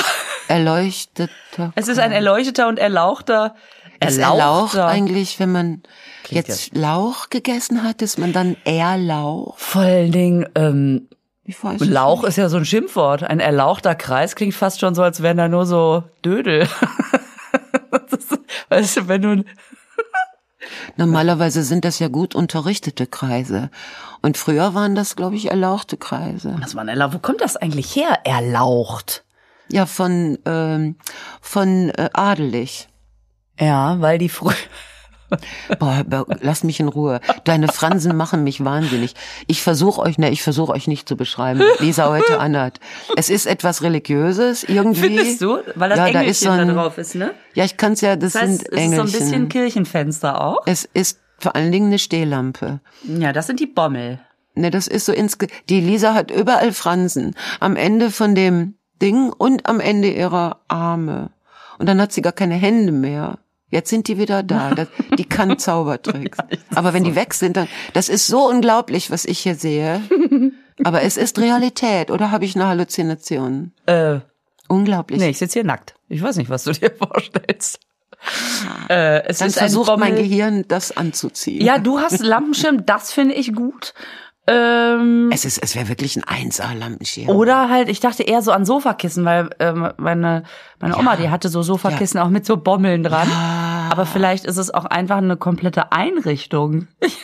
Erleuchteter. 0.48 1.72
Es 1.76 1.88
ist 1.88 2.00
ein 2.00 2.12
erleuchteter 2.12 2.68
und 2.68 2.78
erlauchter, 2.80 3.56
Ist 4.00 4.18
erlaucht 4.18 4.74
erlauchter. 4.76 4.88
eigentlich, 4.88 5.40
wenn 5.40 5.52
man 5.52 5.84
Klingt 6.24 6.48
jetzt 6.48 6.76
Lauch 6.76 7.30
gegessen 7.30 7.84
hat, 7.84 8.02
ist 8.02 8.18
man 8.20 8.34
dann 8.34 8.56
Erlauch? 8.66 9.58
Vor 9.58 9.82
allen 9.82 10.12
Dingen, 10.12 10.46
ähm, 10.56 11.08
es 11.46 11.62
Lauch 11.86 12.24
ist 12.24 12.38
ja 12.38 12.48
so 12.50 12.58
ein 12.58 12.66
Schimpfwort. 12.66 13.24
Ein 13.24 13.40
erlauchter 13.40 13.96
Kreis 13.96 14.36
klingt 14.36 14.54
fast 14.54 14.80
schon 14.80 14.96
so, 14.96 15.04
als 15.04 15.22
wären 15.22 15.38
da 15.38 15.48
nur 15.48 15.66
so 15.66 16.04
Dödel. 16.24 16.68
Ist, 18.12 18.40
weißt 18.70 18.98
du, 18.98 19.08
wenn 19.08 19.22
du, 19.22 19.44
Normalerweise 20.98 21.64
sind 21.64 21.86
das 21.86 22.00
ja 22.00 22.08
gut 22.08 22.36
unterrichtete 22.36 23.08
Kreise. 23.08 23.70
Und 24.22 24.38
früher 24.38 24.74
waren 24.74 24.96
das, 24.96 25.16
glaube 25.16 25.36
ich, 25.36 25.50
erlauchte 25.50 25.98
Kreise. 25.98 26.56
was 26.60 26.76
war 26.76 26.84
denn 26.84 26.90
erlaucht? 26.90 27.14
Wo 27.14 27.20
kommt 27.20 27.42
das 27.42 27.56
eigentlich 27.58 27.96
her? 27.96 28.20
Erlaucht. 28.24 29.24
Ja, 29.70 29.86
von, 29.86 30.38
ähm, 30.46 30.96
von 31.42 31.90
äh, 31.90 32.10
adelig. 32.14 32.88
Ja, 33.60 34.00
weil 34.02 34.18
die 34.18 34.30
früh, 34.30 34.54
Boah, 35.80 36.04
lass 36.42 36.64
mich 36.64 36.80
in 36.80 36.88
Ruhe. 36.88 37.20
Deine 37.44 37.68
Fransen 37.68 38.16
machen 38.16 38.44
mich 38.44 38.64
wahnsinnig. 38.64 39.14
Ich 39.48 39.62
versuche 39.62 40.02
euch, 40.02 40.18
ne, 40.18 40.30
ich 40.32 40.42
versuche 40.44 40.72
euch 40.72 40.88
nicht 40.88 41.08
zu 41.08 41.16
beschreiben. 41.16 41.62
Lisa 41.80 42.10
heute 42.10 42.40
anhat. 42.40 42.80
Es 43.18 43.30
ist 43.30 43.46
etwas 43.46 43.82
religiöses 43.82 44.64
irgendwie. 44.64 45.02
Findest 45.02 45.42
du? 45.42 45.60
Weil 45.76 45.90
das 45.90 45.98
ja, 45.98 46.04
da 46.06 46.20
Engelchen 46.22 46.30
ist 46.30 46.40
so 46.42 46.50
ein, 46.50 46.68
da 46.68 46.74
drauf 46.74 46.98
ist, 46.98 47.16
ne? 47.16 47.34
Ja, 47.54 47.66
ich 47.66 47.78
kann's 47.78 48.02
ja. 48.02 48.16
Das, 48.16 48.34
Das 48.34 48.42
heißt, 48.42 48.60
sind 48.60 48.62
es 48.62 48.68
ist 48.68 48.70
so 48.72 48.76
ein 48.78 48.92
Engelchen. 48.94 49.20
bisschen 49.20 49.50
Kirchenfenster 49.50 50.42
auch. 50.44 50.58
es 50.66 50.86
ist 50.94 51.20
vor 51.40 51.56
allen 51.56 51.72
Dingen 51.72 51.88
eine 51.88 52.00
Stehlampe. 52.00 52.80
Ja, 53.04 53.34
das 53.34 53.48
sind 53.48 53.60
die 53.60 53.68
Bommel. 53.68 54.20
Ne, 54.56 54.70
das 54.70 54.88
ist 54.88 55.06
so 55.06 55.12
insge. 55.12 55.48
Die 55.70 55.82
Lisa 55.82 56.14
hat 56.14 56.32
überall 56.32 56.72
Fransen. 56.74 57.36
Am 57.60 57.76
Ende 57.76 58.12
von 58.12 58.36
dem 58.36 58.76
Ding 59.02 59.32
und 59.34 59.68
am 59.68 59.80
Ende 59.80 60.10
ihrer 60.10 60.62
Arme. 60.68 61.32
Und 61.80 61.88
dann 61.90 62.00
hat 62.00 62.14
sie 62.14 62.22
gar 62.22 62.34
keine 62.34 62.54
Hände 62.56 62.92
mehr. 62.92 63.40
Jetzt 63.74 63.90
sind 63.90 64.08
die 64.08 64.18
wieder 64.20 64.44
da. 64.44 64.76
Das, 64.76 64.88
die 65.18 65.26
kann 65.26 65.58
Zaubertricks. 65.58 66.38
Aber 66.76 66.94
wenn 66.94 67.04
die 67.04 67.16
weg 67.16 67.34
sind, 67.34 67.58
dann, 67.58 67.68
das 67.94 68.08
ist 68.08 68.28
so 68.28 68.48
unglaublich, 68.48 69.10
was 69.12 69.26
ich 69.26 69.40
hier 69.40 69.56
sehe. 69.56 70.00
Aber 70.84 71.02
es 71.02 71.18
ist 71.18 71.40
Realität, 71.40 72.12
oder 72.12 72.32
habe 72.32 72.46
ich 72.46 72.56
eine 72.56 72.68
Halluzination? 72.68 73.72
Äh, 73.88 74.20
Unglaublich. 74.68 75.20
nee, 75.20 75.30
ich 75.30 75.38
sitze 75.40 75.60
hier 75.60 75.64
nackt. 75.66 75.96
Ich 76.08 76.22
weiß 76.22 76.38
nicht, 76.38 76.50
was 76.50 76.64
du 76.64 76.72
dir 76.72 76.92
vorstellst. 76.98 77.80
Äh, 78.90 79.24
es 79.28 79.40
dann 79.40 79.50
ist 79.50 79.58
versucht 79.58 79.98
mein 79.98 80.16
Gehirn, 80.16 80.66
das 80.68 80.96
anzuziehen. 80.96 81.64
Ja, 81.66 81.78
du 81.80 82.00
hast 82.00 82.22
Lampenschirm, 82.22 82.86
das 82.86 83.12
finde 83.12 83.34
ich 83.36 83.54
gut. 83.54 83.94
Ähm, 84.46 85.30
Es 85.32 85.46
ist, 85.46 85.58
es 85.64 85.74
wäre 85.76 85.88
wirklich 85.88 86.18
ein 86.18 86.24
1A-Lampenschirm. 86.50 87.30
oder 87.30 87.70
halt, 87.70 87.88
ich 87.88 88.02
dachte 88.02 88.24
eher 88.24 88.42
so 88.42 88.52
an 88.52 88.66
Sofakissen, 88.66 89.24
weil 89.24 89.50
ähm, 89.60 89.90
meine, 89.98 90.44
meine 90.80 90.98
Oma, 90.98 91.16
die 91.16 91.30
hatte 91.30 91.48
so 91.48 91.62
Sofakissen 91.62 92.20
auch 92.20 92.28
mit 92.30 92.46
so 92.46 92.58
Bommeln 92.58 93.04
dran. 93.04 93.30
Aber 93.94 94.08
vielleicht 94.08 94.46
ist 94.46 94.58
es 94.58 94.74
auch 94.74 94.86
einfach 94.86 95.18
eine 95.18 95.38
komplette 95.38 95.92
Einrichtung. 95.92 96.88
Ich, 97.00 97.20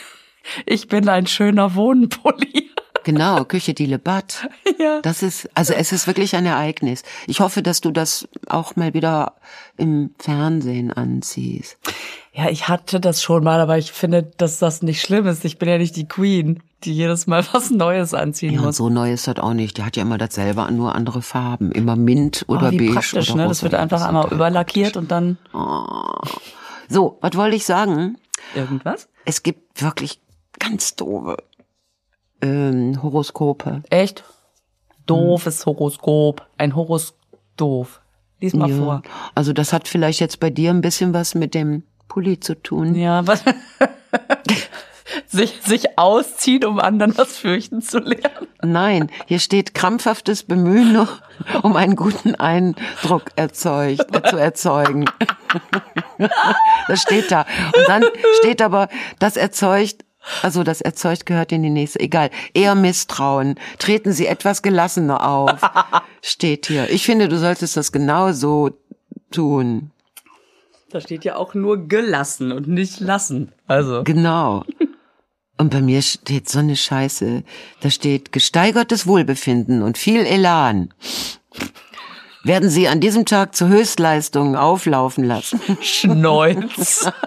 ich 0.66 0.86
bin 0.86 1.08
ein 1.08 1.26
schöner 1.26 1.74
Wohnpulli. 1.74 2.70
Genau, 3.02 3.44
Küche 3.46 3.72
die 3.72 3.86
Lebat. 3.86 4.46
Ja. 4.78 5.00
Das 5.00 5.22
ist, 5.22 5.48
also 5.54 5.72
es 5.72 5.90
ist 5.90 6.06
wirklich 6.06 6.36
ein 6.36 6.44
Ereignis. 6.44 7.02
Ich 7.26 7.40
hoffe, 7.40 7.62
dass 7.62 7.80
du 7.80 7.92
das 7.92 8.28
auch 8.46 8.76
mal 8.76 8.92
wieder 8.92 9.36
im 9.78 10.10
Fernsehen 10.18 10.92
anziehst. 10.92 11.78
Ja, 12.34 12.50
ich 12.50 12.68
hatte 12.68 13.00
das 13.00 13.22
schon 13.22 13.42
mal, 13.42 13.58
aber 13.58 13.78
ich 13.78 13.90
finde, 13.92 14.22
dass 14.36 14.58
das 14.58 14.82
nicht 14.82 15.00
schlimm 15.00 15.26
ist. 15.26 15.46
Ich 15.46 15.58
bin 15.58 15.70
ja 15.70 15.78
nicht 15.78 15.96
die 15.96 16.06
Queen, 16.08 16.62
die 16.84 16.92
jedes 16.92 17.26
Mal 17.26 17.42
was 17.52 17.70
Neues 17.70 18.12
anziehen 18.12 18.52
Ja, 18.52 18.60
und 18.60 18.66
muss. 18.66 18.76
so 18.76 18.90
neu 18.90 19.10
ist 19.10 19.26
das 19.26 19.38
auch 19.38 19.54
nicht. 19.54 19.78
Die 19.78 19.82
hat 19.82 19.96
ja 19.96 20.02
immer 20.02 20.18
dasselbe 20.18 20.62
an, 20.62 20.76
nur 20.76 20.94
andere 20.94 21.22
Farben. 21.22 21.72
Immer 21.72 21.96
Mint 21.96 22.44
oder 22.48 22.68
oh, 22.68 22.70
wie 22.72 22.76
beige 22.80 22.92
praktisch, 22.92 23.30
oder 23.30 23.44
ne? 23.44 23.48
Das 23.48 23.62
wird 23.62 23.74
einfach 23.74 24.02
einmal 24.06 24.24
total 24.24 24.36
überlackiert 24.36 24.98
und 24.98 25.10
dann 25.10 25.38
So, 26.90 27.18
was 27.20 27.34
wollte 27.36 27.56
ich 27.56 27.64
sagen? 27.64 28.18
irgendwas. 28.54 29.08
Es 29.24 29.42
gibt 29.42 29.80
wirklich 29.82 30.20
ganz 30.58 30.96
doofe 30.96 31.36
ähm, 32.42 33.00
Horoskope. 33.02 33.82
Echt? 33.90 34.24
Doofes 35.06 35.66
Horoskop. 35.66 36.46
Ein 36.58 36.74
Horoskop. 36.74 37.88
Lies 38.40 38.54
mal 38.54 38.70
Ja. 38.70 38.76
vor. 38.76 39.02
Also 39.34 39.52
das 39.52 39.72
hat 39.72 39.86
vielleicht 39.88 40.20
jetzt 40.20 40.40
bei 40.40 40.50
dir 40.50 40.70
ein 40.70 40.80
bisschen 40.80 41.12
was 41.14 41.34
mit 41.34 41.54
dem 41.54 41.84
Pulli 42.08 42.40
zu 42.40 42.54
tun. 42.60 42.94
Ja, 42.94 43.26
was? 43.26 43.44
sich, 45.26 45.60
sich 45.62 45.98
ausziehen, 45.98 46.64
um 46.64 46.78
anderen 46.78 47.16
was 47.16 47.36
fürchten 47.36 47.82
zu 47.82 47.98
lernen. 47.98 48.48
Nein, 48.62 49.10
hier 49.26 49.38
steht 49.38 49.74
krampfhaftes 49.74 50.44
Bemühen, 50.44 51.06
um 51.62 51.76
einen 51.76 51.96
guten 51.96 52.34
Eindruck 52.34 53.30
erzeugt, 53.36 54.14
äh, 54.14 54.22
zu 54.28 54.36
erzeugen. 54.36 55.06
Das 56.88 57.00
steht 57.02 57.30
da. 57.30 57.46
Und 57.74 57.88
dann 57.88 58.04
steht 58.40 58.60
aber, 58.60 58.88
das 59.18 59.36
erzeugt, 59.36 60.04
also 60.42 60.62
das 60.64 60.80
erzeugt 60.80 61.24
gehört 61.24 61.52
in 61.52 61.62
die 61.62 61.70
nächste, 61.70 62.00
egal, 62.00 62.30
eher 62.52 62.74
Misstrauen. 62.74 63.54
Treten 63.78 64.12
Sie 64.12 64.26
etwas 64.26 64.60
gelassener 64.62 65.26
auf, 65.26 65.60
steht 66.22 66.66
hier. 66.66 66.90
Ich 66.90 67.06
finde, 67.06 67.28
du 67.28 67.38
solltest 67.38 67.76
das 67.76 67.92
genau 67.92 68.32
so 68.32 68.70
tun. 69.30 69.90
Da 70.90 71.00
steht 71.00 71.24
ja 71.24 71.36
auch 71.36 71.54
nur 71.54 71.86
gelassen 71.86 72.50
und 72.52 72.66
nicht 72.66 73.00
lassen. 73.00 73.52
Also. 73.66 74.02
Genau. 74.04 74.64
Und 75.60 75.68
bei 75.68 75.82
mir 75.82 76.00
steht 76.00 76.48
so 76.48 76.60
eine 76.60 76.74
Scheiße. 76.74 77.42
Da 77.80 77.90
steht 77.90 78.32
gesteigertes 78.32 79.06
Wohlbefinden 79.06 79.82
und 79.82 79.98
viel 79.98 80.24
Elan. 80.24 80.94
Werden 82.42 82.70
Sie 82.70 82.88
an 82.88 83.00
diesem 83.00 83.26
Tag 83.26 83.54
zu 83.54 83.68
Höchstleistungen 83.68 84.56
auflaufen 84.56 85.22
lassen. 85.24 85.60
Schnäuz. 85.82 87.10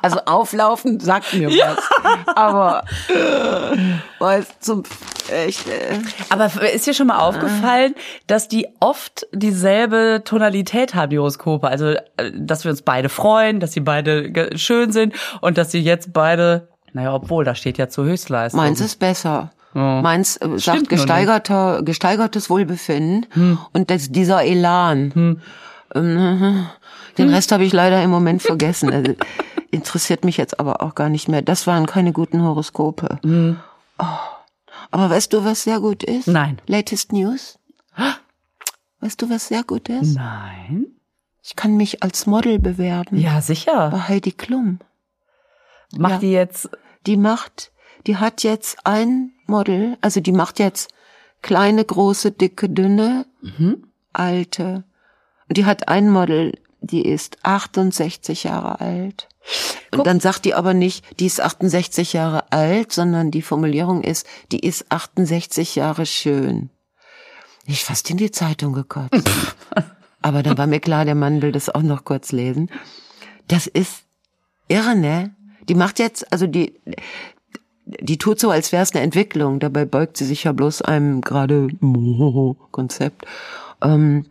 Also 0.00 0.20
auflaufen 0.24 1.00
sagt 1.00 1.34
mir 1.34 1.50
was. 1.50 1.78
Aber 2.34 2.84
weißt, 4.18 4.64
zum 4.64 4.84
echt. 5.30 5.68
Äh, 5.68 5.98
Aber 6.30 6.50
ist 6.72 6.86
dir 6.86 6.94
schon 6.94 7.08
mal 7.08 7.18
aufgefallen, 7.18 7.94
dass 8.26 8.48
die 8.48 8.66
oft 8.80 9.26
dieselbe 9.32 10.22
Tonalität 10.24 10.94
haben, 10.94 11.10
die 11.10 11.18
Horoskope? 11.18 11.68
Also, 11.68 11.88
äh, 12.16 12.32
dass 12.34 12.64
wir 12.64 12.70
uns 12.70 12.82
beide 12.82 13.08
freuen, 13.08 13.60
dass 13.60 13.72
sie 13.72 13.80
beide 13.80 14.56
schön 14.56 14.92
sind 14.92 15.14
und 15.40 15.58
dass 15.58 15.70
sie 15.70 15.80
jetzt 15.80 16.12
beide, 16.12 16.68
naja, 16.92 17.14
obwohl, 17.14 17.44
da 17.44 17.54
steht 17.54 17.78
ja 17.78 17.88
zur 17.88 18.04
Höchstleistung. 18.04 18.60
meins 18.60 18.80
ist 18.80 18.98
besser. 18.98 19.52
Meins 19.74 20.36
äh, 20.38 20.58
sagt 20.58 20.88
gesteigerter, 20.88 21.82
gesteigertes 21.82 22.48
Wohlbefinden 22.50 23.26
und 23.72 23.90
das, 23.90 24.10
dieser 24.10 24.42
Elan. 24.44 25.40
Ähm, 25.94 26.66
Den 27.18 27.30
Rest 27.30 27.52
habe 27.52 27.64
ich 27.64 27.72
leider 27.72 28.02
im 28.02 28.10
Moment 28.10 28.42
vergessen. 28.42 28.92
Also, 28.92 29.14
interessiert 29.70 30.24
mich 30.24 30.36
jetzt 30.36 30.58
aber 30.58 30.82
auch 30.82 30.94
gar 30.94 31.08
nicht 31.08 31.28
mehr. 31.28 31.42
Das 31.42 31.66
waren 31.66 31.86
keine 31.86 32.12
guten 32.12 32.42
Horoskope. 32.42 33.18
Oh. 33.98 34.04
Aber 34.90 35.10
weißt 35.10 35.32
du, 35.32 35.44
was 35.44 35.64
sehr 35.64 35.80
gut 35.80 36.02
ist? 36.02 36.28
Nein. 36.28 36.60
Latest 36.66 37.12
News. 37.12 37.58
Weißt 39.00 39.22
du, 39.22 39.30
was 39.30 39.46
sehr 39.46 39.62
gut 39.62 39.88
ist? 39.88 40.16
Nein. 40.16 40.86
Ich 41.42 41.54
kann 41.54 41.76
mich 41.76 42.02
als 42.02 42.26
Model 42.26 42.58
bewerben. 42.58 43.16
Ja, 43.16 43.40
sicher. 43.40 43.90
Bei 43.90 44.00
Heidi 44.00 44.32
Klum. 44.32 44.80
Macht 45.96 46.14
Ja. 46.14 46.18
die 46.18 46.32
jetzt, 46.32 46.68
Die 47.06 47.16
macht, 47.16 47.72
die 48.06 48.16
hat 48.16 48.42
jetzt 48.42 48.78
ein 48.84 49.32
Model, 49.46 49.96
also 50.02 50.20
die 50.20 50.32
macht 50.32 50.58
jetzt 50.58 50.90
kleine, 51.40 51.84
große, 51.84 52.32
dicke, 52.32 52.68
dünne, 52.68 53.24
alte. 54.12 54.84
Und 55.48 55.56
die 55.56 55.64
hat 55.64 55.88
ein 55.88 56.10
Model, 56.10 56.52
die 56.80 57.02
ist 57.06 57.38
68 57.44 58.44
Jahre 58.44 58.80
alt. 58.80 59.28
Und 59.92 60.06
dann 60.06 60.20
sagt 60.20 60.44
die 60.44 60.54
aber 60.54 60.74
nicht, 60.74 61.18
die 61.20 61.26
ist 61.26 61.40
68 61.40 62.12
Jahre 62.12 62.52
alt, 62.52 62.92
sondern 62.92 63.30
die 63.30 63.40
Formulierung 63.42 64.02
ist, 64.02 64.26
die 64.52 64.60
ist 64.60 64.90
68 64.90 65.76
Jahre 65.76 66.04
schön. 66.04 66.68
Ich 67.64 67.84
fast 67.84 68.10
in 68.10 68.16
die 68.18 68.30
Zeitung 68.32 68.74
gekotzt. 68.74 69.30
aber 70.20 70.42
dann 70.42 70.58
war 70.58 70.66
mir 70.66 70.80
klar, 70.80 71.04
der 71.06 71.14
Mann 71.14 71.40
will 71.40 71.52
das 71.52 71.70
auch 71.70 71.82
noch 71.82 72.04
kurz 72.04 72.32
lesen. 72.32 72.70
Das 73.46 73.66
ist 73.66 74.02
irre, 74.68 74.94
ne? 74.94 75.34
Die 75.68 75.74
macht 75.74 75.98
jetzt, 75.98 76.30
also 76.32 76.46
die, 76.46 76.74
die 77.86 78.18
tut 78.18 78.38
so, 78.40 78.50
als 78.50 78.72
wäre 78.72 78.82
es 78.82 78.92
eine 78.94 79.02
Entwicklung. 79.02 79.60
Dabei 79.60 79.84
beugt 79.84 80.16
sie 80.16 80.24
sich 80.24 80.44
ja 80.44 80.52
bloß 80.52 80.82
einem 80.82 81.20
gerade 81.20 81.68
Konzept. 82.70 83.26
Ähm, 83.82 84.26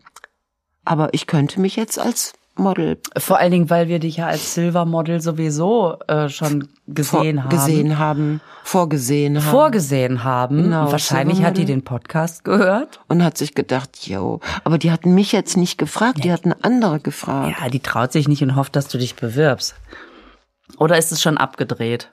aber 0.86 1.14
ich 1.14 1.28
könnte 1.28 1.60
mich 1.60 1.76
jetzt 1.76 2.00
als 2.00 2.34
Model 2.60 2.98
vor 3.18 3.38
allen 3.38 3.52
Dingen, 3.52 3.70
weil 3.70 3.88
wir 3.88 4.00
dich 4.00 4.18
ja 4.18 4.26
als 4.28 4.56
Silvermodel 4.56 5.22
sowieso 5.22 5.98
äh, 6.08 6.28
schon 6.28 6.62
vor- 6.64 6.70
gesehen 6.88 7.44
haben. 7.44 7.50
gesehen 7.50 8.00
haben, 8.00 8.42
vorgesehen 8.64 9.38
haben. 9.38 9.52
Vorgesehen 9.52 10.24
haben. 10.24 10.64
Genau, 10.64 10.92
Wahrscheinlich 10.92 11.44
hat 11.44 11.58
die 11.58 11.66
den 11.66 11.84
Podcast 11.84 12.44
gehört. 12.44 13.00
und 13.10 13.24
hat 13.24 13.38
sich 13.38 13.54
gedacht, 13.54 14.08
yo, 14.08 14.40
aber 14.64 14.80
die 14.80 14.92
hatten 14.92 15.14
mich 15.14 15.34
jetzt 15.34 15.56
nicht 15.56 15.78
gefragt, 15.78 16.24
die 16.24 16.32
hatten 16.34 16.52
andere 16.64 17.00
gefragt. 17.00 17.56
Ja, 17.62 17.70
die 17.70 17.80
traut 17.80 18.12
sich 18.12 18.28
nicht 18.28 18.42
und 18.42 18.56
hofft, 18.56 18.76
dass 18.76 18.88
du 18.88 18.98
dich 18.98 19.16
bewirbst. 19.16 19.76
Oder 20.78 20.98
ist 20.98 21.12
es 21.12 21.22
schon 21.22 21.38
abgedreht? 21.38 22.12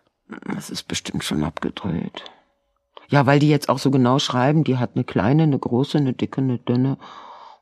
Das 0.54 0.71
ist 0.71 0.85
bestimmt 0.85 1.25
schon 1.25 1.44
abgedreht. 1.44 2.25
Ja, 3.09 3.26
weil 3.26 3.38
die 3.38 3.50
jetzt 3.50 3.68
auch 3.68 3.78
so 3.78 3.90
genau 3.90 4.18
schreiben, 4.18 4.64
die 4.64 4.78
hat 4.78 4.92
eine 4.94 5.04
kleine, 5.04 5.42
eine 5.42 5.59
große, 5.59 5.99
eine 5.99 6.14
dicke, 6.14 6.40
eine 6.40 6.59
dünne 6.59 6.97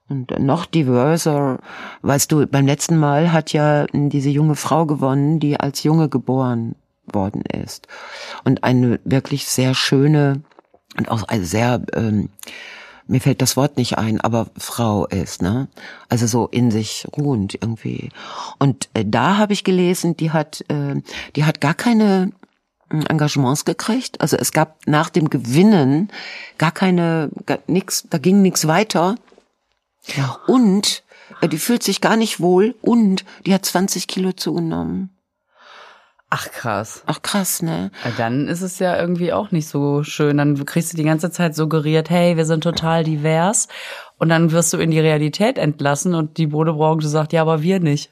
und 0.09 0.39
noch 0.39 0.67
diverser. 0.67 1.59
Weißt 2.03 2.31
du, 2.31 2.47
beim 2.47 2.67
letzten 2.67 2.99
Mal 2.99 3.33
hat 3.33 3.53
ja 3.53 3.87
diese 3.93 4.31
junge 4.31 4.55
Frau 4.55 4.87
gewonnen, 4.87 5.41
die 5.41 5.59
als 5.59 5.83
Junge 5.83 6.09
geboren 6.09 6.77
worden 7.07 7.43
ist. 7.43 7.89
Und 8.45 8.63
eine 8.63 9.01
wirklich 9.05 9.47
sehr 9.47 9.75
schöne 9.75 10.43
und 10.97 11.11
auch 11.11 11.25
sehr, 11.41 11.83
ähm, 11.95 12.29
mir 13.13 13.21
fällt 13.21 13.43
das 13.43 13.59
Wort 13.59 13.77
nicht 13.77 13.99
ein, 13.99 14.23
aber 14.23 14.47
Frau 14.57 15.07
ist, 15.07 15.43
ne? 15.43 15.69
Also 16.09 16.27
so 16.27 16.47
in 16.47 16.71
sich 16.71 17.07
ruhend 17.15 17.55
irgendwie. 17.61 18.09
Und 18.59 18.89
äh, 18.95 19.05
da 19.07 19.37
habe 19.37 19.53
ich 19.53 19.65
gelesen, 19.65 20.17
die 20.17 20.31
hat, 20.31 20.65
äh, 20.69 20.95
die 21.37 21.45
hat 21.45 21.61
gar 21.61 21.75
keine 21.75 22.33
äh, 22.91 23.05
Engagements 23.11 23.67
gekriegt. 23.67 24.23
Also 24.23 24.39
es 24.39 24.51
gab 24.51 24.87
nach 24.87 25.11
dem 25.11 25.29
Gewinnen 25.29 26.09
gar 26.57 26.73
keine, 26.73 27.29
gar 27.45 27.59
nix, 27.67 28.07
da 28.09 28.17
ging 28.17 28.41
nichts 28.41 28.67
weiter. 28.67 29.17
Und 30.47 31.05
äh, 31.43 31.49
die 31.49 31.59
fühlt 31.59 31.83
sich 31.83 32.01
gar 32.01 32.17
nicht 32.17 32.41
wohl 32.41 32.75
und 32.81 33.27
die 33.45 33.53
hat 33.53 33.67
20 33.67 34.09
Kilo 34.09 34.33
zugenommen. 34.33 35.11
Ach 36.35 36.51
krass. 36.51 37.03
Ach 37.05 37.21
krass, 37.21 37.61
ne? 37.61 37.91
Dann 38.17 38.49
ist 38.49 38.63
es 38.63 38.79
ja 38.79 38.99
irgendwie 38.99 39.35
auch 39.35 39.51
nicht 39.51 39.69
so 39.69 40.03
schön. 40.03 40.39
Dann 40.39 40.65
kriegst 40.65 40.91
du 40.93 40.97
die 40.97 41.05
ganze 41.05 41.31
Zeit 41.31 41.55
suggeriert, 41.55 42.09
hey, 42.09 42.39
wir 42.39 42.47
sind 42.47 42.65
total 42.65 43.05
divers. 43.05 43.69
Und 44.17 44.31
dann 44.31 44.51
wirst 44.51 44.73
du 44.73 44.79
in 44.79 44.91
die 44.91 44.99
Realität 45.01 45.59
entlassen 45.59 46.15
und 46.15 46.39
die 46.39 46.47
Modebranche 46.47 47.07
sagt, 47.07 47.35
ja, 47.35 47.43
aber 47.43 47.63
wir 47.63 47.81
nicht. 47.81 48.11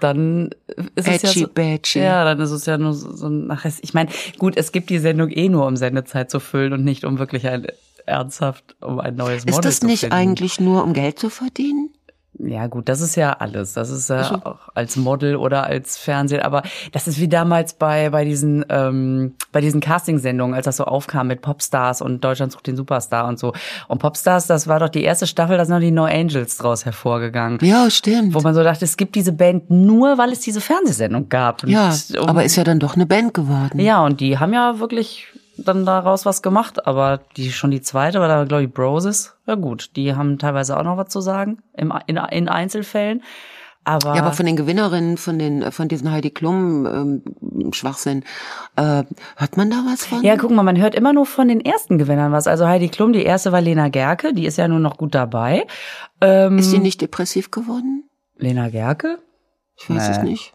Dann 0.00 0.50
ist 0.96 1.06
es 1.08 1.22
ja 1.22 1.28
Edgy 1.28 1.40
so, 1.42 1.46
badgy. 1.54 1.98
ja, 2.00 2.24
dann 2.24 2.40
ist 2.40 2.50
es 2.50 2.66
ja 2.66 2.76
nur 2.78 2.92
so 2.94 3.14
so 3.14 3.28
ein 3.28 3.48
Ach, 3.50 3.64
es- 3.64 3.78
Ich 3.82 3.94
meine, 3.94 4.10
gut, 4.38 4.56
es 4.56 4.72
gibt 4.72 4.90
die 4.90 4.98
Sendung 4.98 5.30
eh 5.30 5.48
nur, 5.48 5.66
um 5.66 5.76
Sendezeit 5.76 6.30
zu 6.32 6.40
füllen 6.40 6.72
und 6.72 6.84
nicht 6.84 7.04
um 7.04 7.18
wirklich 7.20 7.46
ein 7.46 7.66
ernsthaft 8.06 8.76
um 8.82 8.98
ein 8.98 9.14
neues 9.14 9.44
Model 9.46 9.58
Ist 9.60 9.64
das 9.64 9.80
zu 9.80 9.86
nicht 9.86 10.00
finden. 10.00 10.14
eigentlich 10.14 10.58
nur, 10.60 10.82
um 10.82 10.92
Geld 10.94 11.18
zu 11.20 11.30
verdienen? 11.30 11.90
Ja, 12.38 12.66
gut, 12.66 12.88
das 12.88 13.00
ist 13.00 13.14
ja 13.14 13.32
alles. 13.32 13.74
Das 13.74 13.90
ist 13.90 14.10
ja 14.10 14.40
auch 14.44 14.68
als 14.74 14.96
Model 14.96 15.36
oder 15.36 15.64
als 15.64 15.96
Fernsehen. 15.96 16.42
Aber 16.42 16.62
das 16.92 17.06
ist 17.06 17.20
wie 17.20 17.28
damals 17.28 17.74
bei, 17.74 18.10
bei 18.10 18.24
diesen, 18.24 18.64
ähm, 18.68 19.34
bei 19.52 19.60
diesen 19.60 19.80
Castingsendungen, 19.80 20.54
als 20.54 20.64
das 20.64 20.78
so 20.78 20.84
aufkam 20.84 21.28
mit 21.28 21.42
Popstars 21.42 22.02
und 22.02 22.24
Deutschland 22.24 22.52
sucht 22.52 22.66
den 22.66 22.76
Superstar 22.76 23.28
und 23.28 23.38
so. 23.38 23.52
Und 23.86 23.98
Popstars, 23.98 24.46
das 24.46 24.66
war 24.66 24.80
doch 24.80 24.88
die 24.88 25.04
erste 25.04 25.26
Staffel, 25.26 25.56
da 25.56 25.64
sind 25.64 25.74
noch 25.74 25.80
die 25.80 25.92
No 25.92 26.04
Angels 26.04 26.56
draus 26.56 26.84
hervorgegangen. 26.84 27.58
Ja, 27.62 27.88
stimmt. 27.88 28.34
Wo 28.34 28.40
man 28.40 28.54
so 28.54 28.64
dachte, 28.64 28.84
es 28.84 28.96
gibt 28.96 29.14
diese 29.14 29.32
Band 29.32 29.70
nur, 29.70 30.18
weil 30.18 30.32
es 30.32 30.40
diese 30.40 30.60
Fernsehsendung 30.60 31.28
gab. 31.28 31.66
Ja, 31.68 31.94
aber 32.18 32.44
ist 32.44 32.56
ja 32.56 32.64
dann 32.64 32.80
doch 32.80 32.96
eine 32.96 33.06
Band 33.06 33.34
geworden. 33.34 33.78
ja, 33.78 34.04
und 34.04 34.20
die 34.20 34.38
haben 34.38 34.52
ja 34.52 34.80
wirklich 34.80 35.28
dann 35.56 35.86
daraus 35.86 36.26
was 36.26 36.42
gemacht, 36.42 36.86
aber 36.86 37.20
die 37.36 37.52
schon 37.52 37.70
die 37.70 37.80
zweite 37.80 38.20
war 38.20 38.28
da, 38.28 38.44
glaube 38.44 38.64
ich, 38.64 38.72
Broses. 38.72 39.36
Ja 39.46 39.54
gut, 39.54 39.90
die 39.96 40.14
haben 40.14 40.38
teilweise 40.38 40.76
auch 40.78 40.82
noch 40.84 40.96
was 40.96 41.08
zu 41.08 41.20
sagen 41.20 41.58
im, 41.76 41.92
in, 42.06 42.16
in 42.16 42.48
Einzelfällen. 42.48 43.22
Aber, 43.86 44.14
Ja, 44.16 44.22
aber 44.22 44.32
von 44.32 44.46
den 44.46 44.56
Gewinnerinnen, 44.56 45.18
von 45.18 45.38
den, 45.38 45.70
von 45.70 45.88
diesen 45.88 46.10
Heidi 46.10 46.30
Klum 46.30 46.86
ähm, 46.86 47.72
Schwachsinn, 47.74 48.24
äh, 48.76 49.04
hört 49.36 49.56
man 49.58 49.68
da 49.70 49.84
was 49.86 50.06
von? 50.06 50.22
ja, 50.22 50.36
guck 50.38 50.50
mal, 50.52 50.62
man 50.62 50.78
hört 50.80 50.94
immer 50.94 51.12
nur 51.12 51.26
von 51.26 51.48
den 51.48 51.60
ersten 51.60 51.98
Gewinnern 51.98 52.32
was. 52.32 52.46
Also 52.46 52.66
Heidi 52.66 52.88
Klum, 52.88 53.12
die 53.12 53.22
erste 53.22 53.52
war 53.52 53.60
Lena 53.60 53.90
Gerke, 53.90 54.32
die 54.32 54.46
ist 54.46 54.56
ja 54.56 54.68
nur 54.68 54.78
noch 54.80 54.96
gut 54.96 55.14
dabei. 55.14 55.66
Ähm, 56.22 56.56
Ist 56.58 56.72
die 56.72 56.78
nicht 56.78 57.02
depressiv 57.02 57.50
geworden? 57.50 58.08
Lena 58.38 58.70
Gerke? 58.70 59.18
Ich 59.76 59.90
weiß 59.90 60.08
es 60.08 60.18
Nee. 60.18 60.30
nicht. 60.30 60.54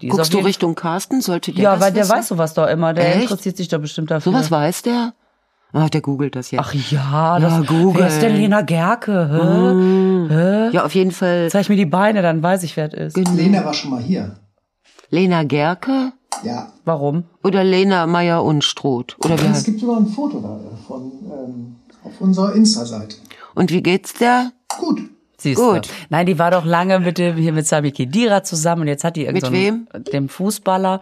Die 0.00 0.08
Guckst 0.08 0.32
du 0.32 0.38
Richtung 0.38 0.74
Carsten? 0.74 1.20
Sollte 1.20 1.52
der 1.52 1.62
Ja, 1.62 1.72
das 1.72 1.80
weil 1.82 1.92
der 1.92 2.04
wissen? 2.04 2.12
weiß 2.16 2.28
sowas 2.28 2.54
doch 2.54 2.66
immer. 2.66 2.94
Der 2.94 3.14
Echt? 3.16 3.22
interessiert 3.22 3.56
sich 3.56 3.68
doch 3.68 3.80
bestimmt 3.80 4.10
dafür. 4.10 4.32
Sowas 4.32 4.50
weiß 4.50 4.82
der? 4.82 5.12
Ah, 5.72 5.88
der 5.88 6.00
googelt 6.00 6.34
das 6.34 6.50
jetzt. 6.50 6.60
Ach 6.60 6.74
ja, 6.74 7.38
das, 7.38 7.52
Ja, 7.52 7.60
Google. 7.60 8.00
wer 8.02 8.08
ist 8.08 8.20
denn 8.22 8.34
Lena 8.34 8.62
Gerke? 8.62 10.28
Hä? 10.28 10.34
Hä? 10.34 10.70
Ja, 10.74 10.84
auf 10.84 10.94
jeden 10.94 11.12
Fall 11.12 11.48
Zeig 11.50 11.68
mir 11.68 11.76
die 11.76 11.86
Beine, 11.86 12.22
dann 12.22 12.42
weiß 12.42 12.64
ich, 12.64 12.76
wer 12.76 12.92
es 12.92 13.14
ist. 13.14 13.28
Lena 13.34 13.64
war 13.64 13.72
schon 13.74 13.90
mal 13.92 14.00
hier. 14.02 14.36
Lena 15.10 15.44
Gerke 15.44 16.12
Ja. 16.42 16.72
Warum? 16.84 17.24
oder 17.44 17.62
Lena 17.62 18.06
Meyer 18.06 18.42
Unstruth. 18.42 19.16
Oder 19.24 19.38
wie 19.38 19.44
Es 19.44 19.48
heißt? 19.50 19.66
gibt 19.66 19.80
sogar 19.80 19.98
ein 19.98 20.06
Foto 20.06 20.40
da 20.40 20.58
von 20.88 21.12
ähm, 21.30 21.76
auf 22.04 22.20
unserer 22.20 22.52
Insta-Seite. 22.54 23.16
Und 23.54 23.70
wie 23.70 23.82
geht's 23.82 24.14
der? 24.14 24.52
Gut. 24.78 25.00
Siehst 25.40 25.60
Gut. 25.60 25.86
Du. 25.86 25.90
Nein, 26.10 26.26
die 26.26 26.38
war 26.38 26.50
doch 26.50 26.64
lange 26.64 27.00
mit 27.00 27.18
dem 27.18 27.36
hier 27.36 27.52
mit 27.52 27.66
Sami 27.66 27.92
Khedira 27.92 28.42
zusammen 28.44 28.82
und 28.82 28.88
jetzt 28.88 29.04
hat 29.04 29.16
die 29.16 29.26
Mit 29.26 29.42
irgendeinen 29.42 29.88
dem 30.12 30.28
Fußballer 30.28 31.00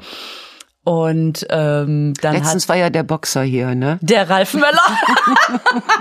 und 0.84 1.46
ähm, 1.50 2.14
dann 2.22 2.34
Letztens 2.34 2.62
hat 2.64 2.68
war 2.70 2.76
ja 2.76 2.88
der 2.88 3.02
Boxer 3.02 3.42
hier, 3.42 3.74
ne? 3.74 3.98
der 4.00 4.30
Ralf 4.30 4.54
Möller. 4.54 4.80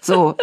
So. 0.00 0.34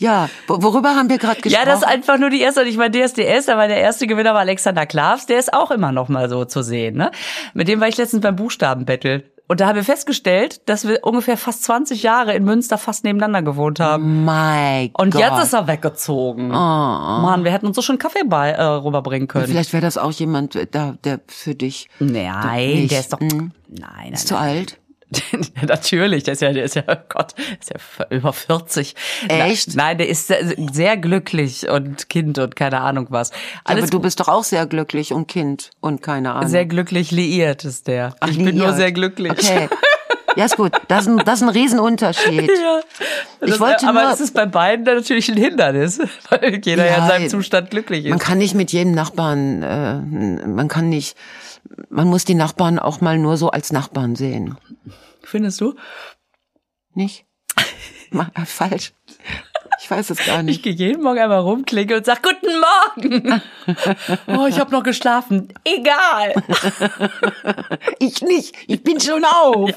Ja, 0.00 0.28
wo- 0.46 0.62
worüber 0.62 0.90
haben 0.94 1.08
wir 1.08 1.18
gerade 1.18 1.40
gesprochen? 1.40 1.64
ja, 1.66 1.70
das 1.70 1.82
ist 1.82 1.88
einfach 1.88 2.18
nur 2.18 2.30
die 2.30 2.40
erste. 2.40 2.62
Und 2.62 2.68
ich 2.68 2.76
meine, 2.76 2.90
DSDS, 2.96 3.48
aber 3.48 3.66
der 3.68 3.78
erste 3.78 4.06
Gewinner 4.06 4.32
war 4.32 4.40
Alexander 4.40 4.86
Klavs. 4.86 5.26
Der 5.26 5.38
ist 5.38 5.52
auch 5.52 5.70
immer 5.70 5.92
noch 5.92 6.08
mal 6.08 6.28
so 6.28 6.44
zu 6.44 6.62
sehen. 6.62 6.96
Ne? 6.96 7.10
Mit 7.54 7.68
dem 7.68 7.80
war 7.80 7.88
ich 7.88 7.96
letztens 7.96 8.22
beim 8.22 8.36
Buchstabenbattle. 8.36 9.24
Und 9.48 9.60
da 9.60 9.68
haben 9.68 9.76
wir 9.76 9.84
festgestellt, 9.84 10.68
dass 10.68 10.86
wir 10.86 11.04
ungefähr 11.04 11.38
fast 11.38 11.64
20 11.64 12.02
Jahre 12.02 12.34
in 12.34 12.44
Münster 12.44 12.76
fast 12.76 13.02
nebeneinander 13.04 13.40
gewohnt 13.40 13.80
haben. 13.80 14.26
My 14.26 14.90
Und 14.92 15.14
Gott. 15.14 15.22
jetzt 15.22 15.42
ist 15.42 15.54
er 15.54 15.66
weggezogen. 15.66 16.48
Mann, 16.48 17.44
wir 17.44 17.50
hätten 17.50 17.66
uns 17.66 17.74
so 17.74 17.80
schon 17.80 17.98
Kaffee 17.98 18.24
bei, 18.26 18.50
äh, 18.50 18.62
rüberbringen 18.62 19.26
können. 19.26 19.46
Vielleicht 19.46 19.72
wäre 19.72 19.80
das 19.80 19.96
auch 19.96 20.12
jemand, 20.12 20.58
da, 20.72 20.96
der 21.02 21.20
für 21.28 21.54
dich 21.54 21.88
Nein, 21.98 22.88
der 22.88 23.00
ist 23.00 23.12
doch. 23.14 23.20
Hm. 23.20 23.52
Nein, 23.68 23.80
nein, 23.96 24.12
ist 24.12 24.28
zu 24.28 24.36
alt. 24.36 24.78
Natürlich, 25.66 26.24
der 26.24 26.32
ist 26.34 26.42
ja, 26.42 26.52
der 26.52 26.64
ist 26.64 26.74
ja, 26.76 26.82
oh 26.86 26.94
Gott, 27.08 27.34
ist 27.60 27.70
ja 27.70 28.06
über 28.10 28.32
40. 28.32 28.94
Echt? 29.28 29.68
Na, 29.74 29.84
nein, 29.84 29.98
der 29.98 30.08
ist 30.08 30.26
sehr, 30.26 30.40
sehr 30.72 30.96
glücklich 30.96 31.68
und 31.68 32.08
Kind 32.08 32.38
und 32.38 32.56
keine 32.56 32.80
Ahnung 32.80 33.06
was. 33.10 33.30
Alles 33.64 33.84
aber 33.84 33.90
du 33.90 34.00
bist 34.00 34.20
doch 34.20 34.28
auch 34.28 34.44
sehr 34.44 34.66
glücklich 34.66 35.12
und 35.12 35.26
Kind 35.26 35.70
und 35.80 36.02
keine 36.02 36.34
Ahnung. 36.34 36.48
sehr 36.48 36.66
glücklich 36.66 37.10
liiert 37.10 37.64
ist 37.64 37.86
der. 37.88 38.14
Ach, 38.20 38.28
ich 38.28 38.36
bin 38.36 38.56
nur 38.56 38.66
liiert. 38.66 38.76
sehr 38.76 38.92
glücklich. 38.92 39.32
Okay. 39.32 39.68
Ja, 40.36 40.44
ist 40.44 40.56
gut. 40.56 40.72
Das 40.86 41.00
ist 41.02 41.08
ein, 41.08 41.18
das 41.24 41.36
ist 41.40 41.42
ein 41.42 41.48
Riesenunterschied. 41.48 42.48
Ja, 42.60 42.80
Ich 43.40 43.50
das, 43.52 43.60
wollte 43.60 43.88
aber 43.88 44.02
nur- 44.02 44.12
es 44.12 44.20
ist 44.20 44.34
bei 44.34 44.46
beiden 44.46 44.84
natürlich 44.84 45.28
ein 45.30 45.36
Hindernis, 45.36 45.98
weil 46.30 46.60
jeder 46.64 46.86
ja, 46.86 46.96
in 46.98 47.06
seinem 47.08 47.28
Zustand 47.28 47.70
glücklich 47.70 48.04
ist. 48.04 48.10
Man 48.10 48.18
kann 48.18 48.38
nicht 48.38 48.54
mit 48.54 48.70
jedem 48.72 48.92
Nachbarn, 48.92 49.62
äh, 49.62 50.46
man 50.46 50.68
kann 50.68 50.88
nicht, 50.88 51.16
man 51.90 52.06
muss 52.08 52.24
die 52.24 52.34
Nachbarn 52.34 52.78
auch 52.78 53.00
mal 53.00 53.18
nur 53.18 53.36
so 53.36 53.50
als 53.50 53.72
Nachbarn 53.72 54.16
sehen. 54.16 54.56
Findest 55.22 55.60
du? 55.60 55.74
Nicht? 56.94 57.24
Äh, 58.10 58.46
Falsch. 58.46 58.94
Ich 59.82 59.90
weiß 59.90 60.08
es 60.08 60.24
gar 60.24 60.38
Ich 60.38 60.44
nicht. 60.44 60.62
gehe 60.62 60.72
jeden 60.72 61.02
Morgen 61.02 61.18
einmal 61.18 61.40
rum, 61.40 61.66
klinge 61.66 61.94
und 61.98 62.06
sag 62.06 62.22
Guten 62.22 62.58
Morgen. 62.96 63.42
oh, 64.28 64.46
ich 64.46 64.58
habe 64.58 64.70
noch 64.72 64.82
geschlafen. 64.82 65.52
Egal. 65.62 66.32
Ich 67.98 68.22
nicht. 68.22 68.54
Ich 68.66 68.82
bin 68.82 68.98
schon 69.00 69.24
auf. 69.24 69.70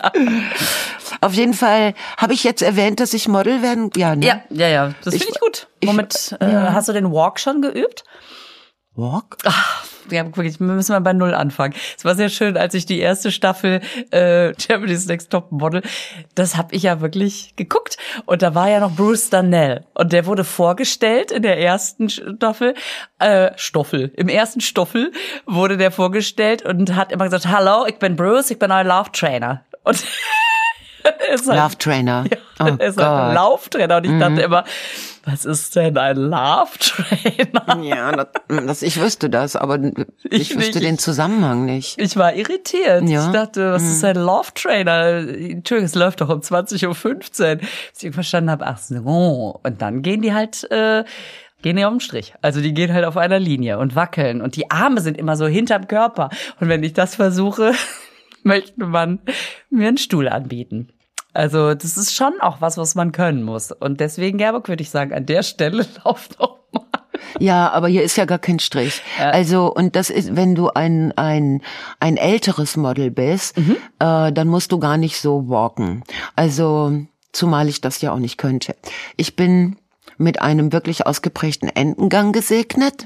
Auf 1.21 1.33
jeden 1.33 1.53
Fall 1.53 1.93
habe 2.17 2.33
ich 2.33 2.43
jetzt 2.43 2.61
erwähnt, 2.61 2.99
dass 2.99 3.13
ich 3.13 3.27
Model 3.27 3.61
werden. 3.61 3.89
Ja, 3.97 4.15
ne? 4.15 4.25
Ja, 4.25 4.41
ja, 4.49 4.67
ja. 4.67 4.93
Das 5.03 5.13
Ich- 5.13 5.23
finde 5.23 5.33
ich 5.35 5.39
gut. 5.41 5.67
ich- 5.81 5.89
Womit 5.89 6.37
äh, 6.39 6.45
hast 6.45 6.87
du 6.87 6.93
den 6.93 7.11
Walk 7.11 7.39
schon 7.39 7.61
geübt? 7.61 8.03
Walk? 8.95 9.37
Ja, 10.09 10.25
wirklich, 10.25 10.59
wir 10.59 10.67
müssen 10.67 10.91
mal 10.91 10.99
bei 10.99 11.13
Null 11.13 11.33
anfangen. 11.33 11.73
Es 11.97 12.03
war 12.03 12.15
sehr 12.15 12.27
schön, 12.27 12.57
als 12.57 12.73
ich 12.73 12.85
die 12.85 12.99
erste 12.99 13.31
Staffel 13.31 13.79
äh, 14.11 14.51
Germany's 14.53 15.05
Next 15.05 15.29
Top 15.31 15.51
Model, 15.51 15.81
das 16.35 16.57
habe 16.57 16.75
ich 16.75 16.83
ja 16.83 16.99
wirklich 16.99 17.53
geguckt. 17.55 17.97
Und 18.25 18.41
da 18.41 18.53
war 18.53 18.69
ja 18.69 18.81
noch 18.81 18.91
Bruce 18.93 19.29
Darnell. 19.29 19.85
Und 19.93 20.11
der 20.11 20.25
wurde 20.25 20.43
vorgestellt 20.43 21.31
in 21.31 21.43
der 21.43 21.57
ersten 21.59 22.09
Staffel, 22.09 22.73
äh, 23.19 23.51
Stoffel, 23.55 24.11
im 24.17 24.27
ersten 24.27 24.59
Stoffel 24.59 25.13
wurde 25.45 25.77
der 25.77 25.91
vorgestellt 25.91 26.63
und 26.63 26.95
hat 26.95 27.13
immer 27.13 27.25
gesagt, 27.25 27.47
hallo, 27.47 27.85
ich 27.87 27.97
bin 27.97 28.17
Bruce, 28.17 28.51
ich 28.51 28.59
bin 28.59 28.71
euer 28.71 28.83
Lauf 28.83 29.09
Trainer. 29.11 29.63
Und 29.85 30.03
halt- 31.05 31.45
Love 31.45 31.77
Trainer. 31.77 32.25
Oh 32.63 32.75
er 32.79 32.87
ist 32.87 32.97
halt 32.97 33.07
ein. 33.07 33.29
Mhm. 33.29 33.35
Lauftrainer 33.35 33.97
und 33.97 34.05
ich 34.05 34.19
dachte 34.19 34.41
immer, 34.41 34.63
was 35.23 35.45
ist 35.45 35.75
denn 35.75 35.97
ein 35.97 36.17
Lauftrainer? 36.17 37.81
Ja, 37.83 38.11
das, 38.11 38.27
das, 38.65 38.81
ich 38.81 38.99
wüsste 38.99 39.29
das, 39.29 39.55
aber 39.55 39.79
ich, 40.29 40.51
Ich 40.51 40.57
wüsste 40.57 40.79
nicht. 40.79 40.83
den 40.89 40.97
Zusammenhang 40.97 41.65
nicht. 41.65 41.99
Ich 42.01 42.15
war 42.17 42.33
irritiert. 42.33 43.07
Ja. 43.07 43.27
Ich 43.27 43.31
dachte, 43.31 43.71
was 43.73 43.83
ist 43.83 44.03
ein 44.03 44.15
Love 44.17 44.49
Trainer? 44.55 45.17
Entschuldigung, 45.17 45.85
es 45.85 45.95
läuft 45.95 46.21
doch 46.21 46.29
um 46.29 46.39
20.15 46.39 46.85
Uhr. 46.87 47.55
Bis 47.57 48.03
ich 48.03 48.13
verstanden 48.13 48.49
habe, 48.51 48.65
ach 48.65 48.77
so. 48.77 49.59
Und 49.63 49.81
dann 49.81 50.01
gehen 50.01 50.21
die 50.21 50.33
halt, 50.33 50.69
äh, 50.71 51.03
gehen 51.61 51.77
die 51.77 51.85
auf 51.85 51.91
den 51.93 51.99
Strich. 51.99 52.33
Also 52.41 52.61
die 52.61 52.73
gehen 52.73 52.93
halt 52.93 53.05
auf 53.05 53.17
einer 53.17 53.39
Linie 53.39 53.77
und 53.77 53.95
wackeln. 53.95 54.41
Und 54.41 54.55
die 54.55 54.71
Arme 54.71 55.01
sind 55.01 55.17
immer 55.17 55.35
so 55.35 55.47
hinterm 55.47 55.87
Körper. 55.87 56.29
Und 56.59 56.67
wenn 56.69 56.83
ich 56.83 56.93
das 56.93 57.15
versuche, 57.15 57.73
möchte 58.43 58.85
man 58.85 59.19
mir 59.69 59.87
einen 59.87 59.97
Stuhl 59.97 60.27
anbieten. 60.27 60.89
Also 61.33 61.73
das 61.73 61.97
ist 61.97 62.13
schon 62.13 62.33
auch 62.41 62.59
was, 62.61 62.77
was 62.77 62.95
man 62.95 63.11
können 63.11 63.43
muss. 63.43 63.71
Und 63.71 63.99
deswegen, 63.99 64.37
Gerburg, 64.37 64.67
würde 64.67 64.83
ich 64.83 64.89
sagen, 64.89 65.13
an 65.13 65.25
der 65.25 65.43
Stelle 65.43 65.85
lauft 66.05 66.39
doch 66.39 66.59
mal. 66.71 66.83
Ja, 67.39 67.69
aber 67.71 67.87
hier 67.87 68.03
ist 68.03 68.17
ja 68.17 68.25
gar 68.25 68.39
kein 68.39 68.59
Strich. 68.59 69.01
Also, 69.19 69.71
und 69.73 69.95
das 69.95 70.09
ist, 70.09 70.35
wenn 70.35 70.55
du 70.55 70.69
ein, 70.69 71.11
ein, 71.17 71.61
ein 71.99 72.17
älteres 72.17 72.75
Model 72.77 73.11
bist, 73.11 73.57
Mhm. 73.57 73.77
äh, 73.99 74.31
dann 74.31 74.47
musst 74.47 74.71
du 74.71 74.79
gar 74.79 74.97
nicht 74.97 75.19
so 75.19 75.47
walken. 75.47 76.03
Also, 76.35 76.91
zumal 77.31 77.69
ich 77.69 77.79
das 77.79 78.01
ja 78.01 78.11
auch 78.11 78.19
nicht 78.19 78.37
könnte. 78.37 78.75
Ich 79.17 79.35
bin 79.35 79.77
mit 80.17 80.41
einem 80.41 80.73
wirklich 80.73 81.05
ausgeprägten 81.07 81.69
Entengang 81.69 82.31
gesegnet. 82.33 83.05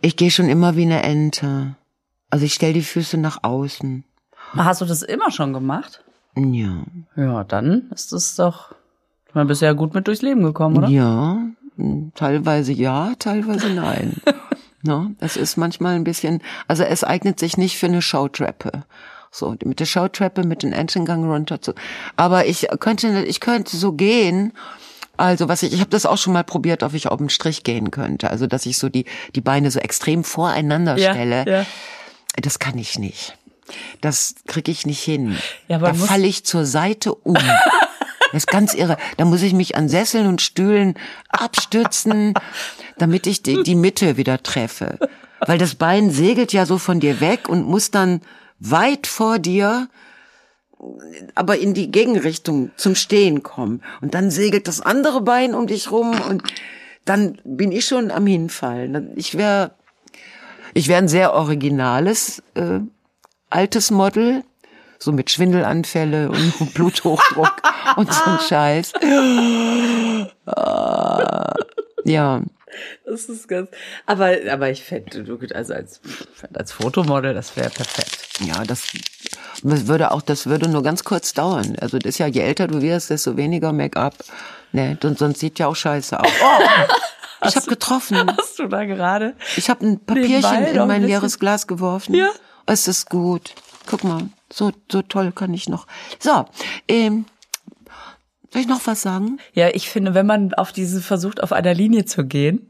Ich 0.00 0.16
gehe 0.16 0.30
schon 0.30 0.48
immer 0.48 0.76
wie 0.76 0.82
eine 0.82 1.02
Ente. 1.02 1.74
Also 2.30 2.44
ich 2.44 2.54
stell 2.54 2.72
die 2.72 2.82
Füße 2.82 3.16
nach 3.16 3.42
außen. 3.42 4.04
Hast 4.56 4.80
du 4.80 4.84
das 4.84 5.02
immer 5.02 5.30
schon 5.30 5.52
gemacht? 5.52 6.02
Ja. 6.36 6.82
Ja, 7.16 7.44
dann 7.44 7.90
ist 7.94 8.12
es 8.12 8.36
doch. 8.36 8.74
Man 9.34 9.46
bist 9.46 9.62
ja 9.62 9.72
gut 9.72 9.94
mit 9.94 10.06
durchs 10.06 10.22
Leben 10.22 10.42
gekommen, 10.42 10.78
oder? 10.78 10.88
Ja, 10.88 11.38
teilweise 12.14 12.72
ja, 12.72 13.12
teilweise 13.18 13.68
nein. 13.70 14.16
no, 14.82 15.10
es 15.20 15.36
ist 15.36 15.56
manchmal 15.56 15.96
ein 15.96 16.04
bisschen, 16.04 16.42
also 16.66 16.82
es 16.82 17.04
eignet 17.04 17.38
sich 17.38 17.56
nicht 17.56 17.76
für 17.78 17.86
eine 17.86 18.02
Showtreppe. 18.02 18.84
So, 19.30 19.54
mit 19.64 19.78
der 19.80 19.84
Showtreppe, 19.84 20.44
mit 20.44 20.62
dem 20.62 20.72
Entengang 20.72 21.30
runter 21.30 21.60
zu. 21.60 21.74
Aber 22.16 22.46
ich 22.46 22.66
könnte, 22.80 23.22
ich 23.24 23.40
könnte 23.40 23.76
so 23.76 23.92
gehen, 23.92 24.52
Also 25.18 25.48
was 25.48 25.62
ich, 25.62 25.72
ich 25.74 25.80
habe 25.80 25.90
das 25.90 26.06
auch 26.06 26.16
schon 26.16 26.32
mal 26.32 26.44
probiert, 26.44 26.82
ob 26.82 26.94
ich 26.94 27.08
auf 27.08 27.18
den 27.18 27.28
Strich 27.28 27.64
gehen 27.64 27.90
könnte. 27.90 28.30
Also 28.30 28.46
dass 28.46 28.64
ich 28.66 28.78
so 28.78 28.88
die 28.88 29.04
die 29.34 29.40
Beine 29.42 29.70
so 29.70 29.80
extrem 29.80 30.24
voreinander 30.24 30.96
Ja, 30.96 31.12
stelle. 31.12 31.44
ja. 31.46 31.66
Das 32.40 32.58
kann 32.60 32.78
ich 32.78 32.98
nicht. 32.98 33.36
Das 34.00 34.34
kriege 34.46 34.70
ich 34.70 34.86
nicht 34.86 35.02
hin. 35.02 35.36
Ja, 35.68 35.78
da 35.78 35.94
falle 35.94 36.26
ich 36.26 36.44
zur 36.44 36.64
Seite 36.64 37.14
um. 37.14 37.36
Das 38.30 38.42
ist 38.42 38.48
ganz 38.48 38.74
irre. 38.74 38.98
Da 39.16 39.24
muss 39.24 39.40
ich 39.40 39.54
mich 39.54 39.74
an 39.74 39.88
Sesseln 39.88 40.26
und 40.26 40.42
Stühlen 40.42 40.96
abstützen, 41.30 42.34
damit 42.98 43.26
ich 43.26 43.42
die, 43.42 43.62
die 43.62 43.74
Mitte 43.74 44.18
wieder 44.18 44.42
treffe. 44.42 44.98
Weil 45.40 45.56
das 45.56 45.76
Bein 45.76 46.10
segelt 46.10 46.52
ja 46.52 46.66
so 46.66 46.76
von 46.76 47.00
dir 47.00 47.22
weg 47.22 47.48
und 47.48 47.66
muss 47.66 47.90
dann 47.90 48.20
weit 48.58 49.06
vor 49.06 49.38
dir, 49.38 49.88
aber 51.34 51.58
in 51.58 51.72
die 51.72 51.90
Gegenrichtung 51.90 52.70
zum 52.76 52.94
Stehen 52.94 53.42
kommen. 53.42 53.82
Und 54.02 54.12
dann 54.12 54.30
segelt 54.30 54.68
das 54.68 54.82
andere 54.82 55.22
Bein 55.22 55.54
um 55.54 55.66
dich 55.66 55.90
rum 55.90 56.20
und 56.28 56.42
dann 57.04 57.40
bin 57.44 57.72
ich 57.72 57.86
schon 57.86 58.10
am 58.10 58.26
Hinfallen. 58.26 59.12
Ich 59.16 59.38
wäre 59.38 59.72
ich 60.74 60.88
wäre 60.88 60.98
ein 60.98 61.08
sehr 61.08 61.32
originales 61.32 62.42
äh, 62.54 62.80
altes 63.50 63.90
Model, 63.90 64.44
so 64.98 65.12
mit 65.12 65.30
Schwindelanfälle 65.30 66.30
und 66.30 66.74
Bluthochdruck 66.74 67.62
und 67.96 68.12
so 68.12 68.24
ein 68.24 68.38
Scheiß. 68.40 68.92
Ah, 70.46 71.54
ja, 72.04 72.42
Das 73.06 73.26
ist 73.26 73.48
ganz. 73.48 73.70
Aber, 74.06 74.32
aber 74.50 74.70
ich 74.70 74.84
fände, 74.84 75.24
du 75.24 75.38
also 75.54 75.74
als, 75.74 76.00
als 76.52 76.72
Fotomodel, 76.72 77.34
das 77.34 77.56
wäre 77.56 77.70
perfekt. 77.70 78.40
ja, 78.40 78.62
das 78.64 78.88
würde 79.62 80.10
auch, 80.10 80.22
das 80.22 80.46
würde 80.46 80.68
nur 80.68 80.82
ganz 80.82 81.04
kurz 81.04 81.32
dauern. 81.32 81.76
Also 81.80 81.98
das 81.98 82.10
ist 82.10 82.18
ja, 82.18 82.26
je 82.26 82.40
älter 82.40 82.66
du 82.66 82.82
wirst, 82.82 83.10
desto 83.10 83.36
weniger 83.36 83.72
Make-up. 83.72 84.14
Ne, 84.72 84.98
und 85.02 85.18
sonst 85.18 85.40
sieht 85.40 85.58
ja 85.58 85.66
auch 85.66 85.76
scheiße 85.76 86.20
aus. 86.20 86.28
Oh, 86.42 87.46
ich 87.48 87.56
habe 87.56 87.66
getroffen. 87.66 88.30
Hast 88.36 88.58
du 88.58 88.68
da 88.68 88.84
gerade? 88.84 89.34
Ich 89.56 89.70
habe 89.70 89.86
ein 89.86 89.98
Papierchen 89.98 90.66
in 90.66 90.78
ein 90.78 90.88
mein 90.88 91.04
leeres 91.04 91.38
Glas 91.38 91.66
geworfen. 91.66 92.14
Ja. 92.14 92.28
Es 92.68 92.86
ist 92.86 93.08
gut. 93.08 93.54
Guck 93.86 94.04
mal, 94.04 94.28
so, 94.52 94.72
so 94.92 95.00
toll 95.00 95.32
kann 95.32 95.54
ich 95.54 95.68
noch. 95.68 95.86
So, 96.18 96.44
ähm, 96.86 97.24
soll 98.50 98.62
ich 98.62 98.68
noch 98.68 98.86
was 98.86 99.00
sagen? 99.00 99.38
Ja, 99.54 99.68
ich 99.68 99.88
finde, 99.88 100.12
wenn 100.12 100.26
man 100.26 100.52
auf 100.52 100.72
diese 100.72 101.00
versucht, 101.00 101.42
auf 101.42 101.52
einer 101.52 101.72
Linie 101.72 102.04
zu 102.04 102.26
gehen, 102.26 102.68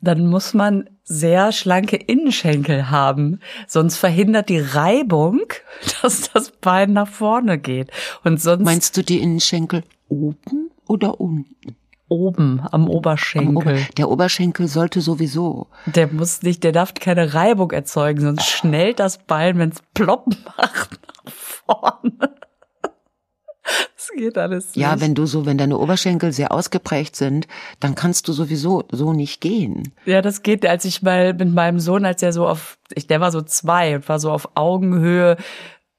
dann 0.00 0.26
muss 0.26 0.54
man 0.54 0.88
sehr 1.04 1.52
schlanke 1.52 1.96
Innenschenkel 1.96 2.88
haben. 2.88 3.40
Sonst 3.66 3.98
verhindert 3.98 4.48
die 4.48 4.60
Reibung, 4.60 5.42
dass 6.02 6.30
das 6.32 6.52
Bein 6.52 6.94
nach 6.94 7.08
vorne 7.08 7.58
geht. 7.58 7.90
Und 8.24 8.40
sonst 8.40 8.64
Meinst 8.64 8.96
du 8.96 9.02
die 9.02 9.20
Innenschenkel 9.20 9.84
oben 10.08 10.70
oder 10.86 11.20
unten? 11.20 11.76
Oben 12.10 12.60
am 12.60 12.68
Am 12.82 12.88
Ober 12.88 12.96
Oberschenkel. 13.12 13.86
der 13.96 14.10
Oberschenkel 14.10 14.68
sollte 14.68 15.00
sowieso. 15.00 15.68
Der 15.86 16.08
muss 16.12 16.42
nicht, 16.42 16.62
der 16.64 16.72
darf 16.72 16.92
keine 16.94 17.32
Reibung 17.34 17.70
erzeugen, 17.70 18.20
sonst 18.20 18.46
schnellt 18.46 19.00
das 19.00 19.18
Bein, 19.18 19.58
wenn 19.58 19.70
es 19.70 19.82
plopp 19.94 20.26
macht, 20.58 21.00
nach 21.24 21.32
vorne. 21.32 22.34
Das 23.94 24.08
geht 24.16 24.36
alles 24.36 24.74
Ja, 24.74 24.94
nicht. 24.94 25.04
wenn 25.04 25.14
du 25.14 25.26
so, 25.26 25.46
wenn 25.46 25.56
deine 25.58 25.78
Oberschenkel 25.78 26.32
sehr 26.32 26.50
ausgeprägt 26.52 27.14
sind, 27.14 27.46
dann 27.78 27.94
kannst 27.94 28.26
du 28.26 28.32
sowieso 28.32 28.82
so 28.90 29.12
nicht 29.12 29.40
gehen. 29.40 29.92
Ja, 30.06 30.22
das 30.22 30.42
geht, 30.42 30.66
als 30.66 30.84
ich 30.84 31.02
mal 31.02 31.34
mit 31.34 31.52
meinem 31.52 31.78
Sohn, 31.78 32.04
als 32.04 32.22
er 32.22 32.32
so 32.32 32.48
auf, 32.48 32.78
ich, 32.94 33.06
der 33.06 33.20
war 33.20 33.30
so 33.30 33.42
zwei 33.42 33.94
und 33.96 34.08
war 34.08 34.18
so 34.18 34.32
auf 34.32 34.48
Augenhöhe 34.56 35.36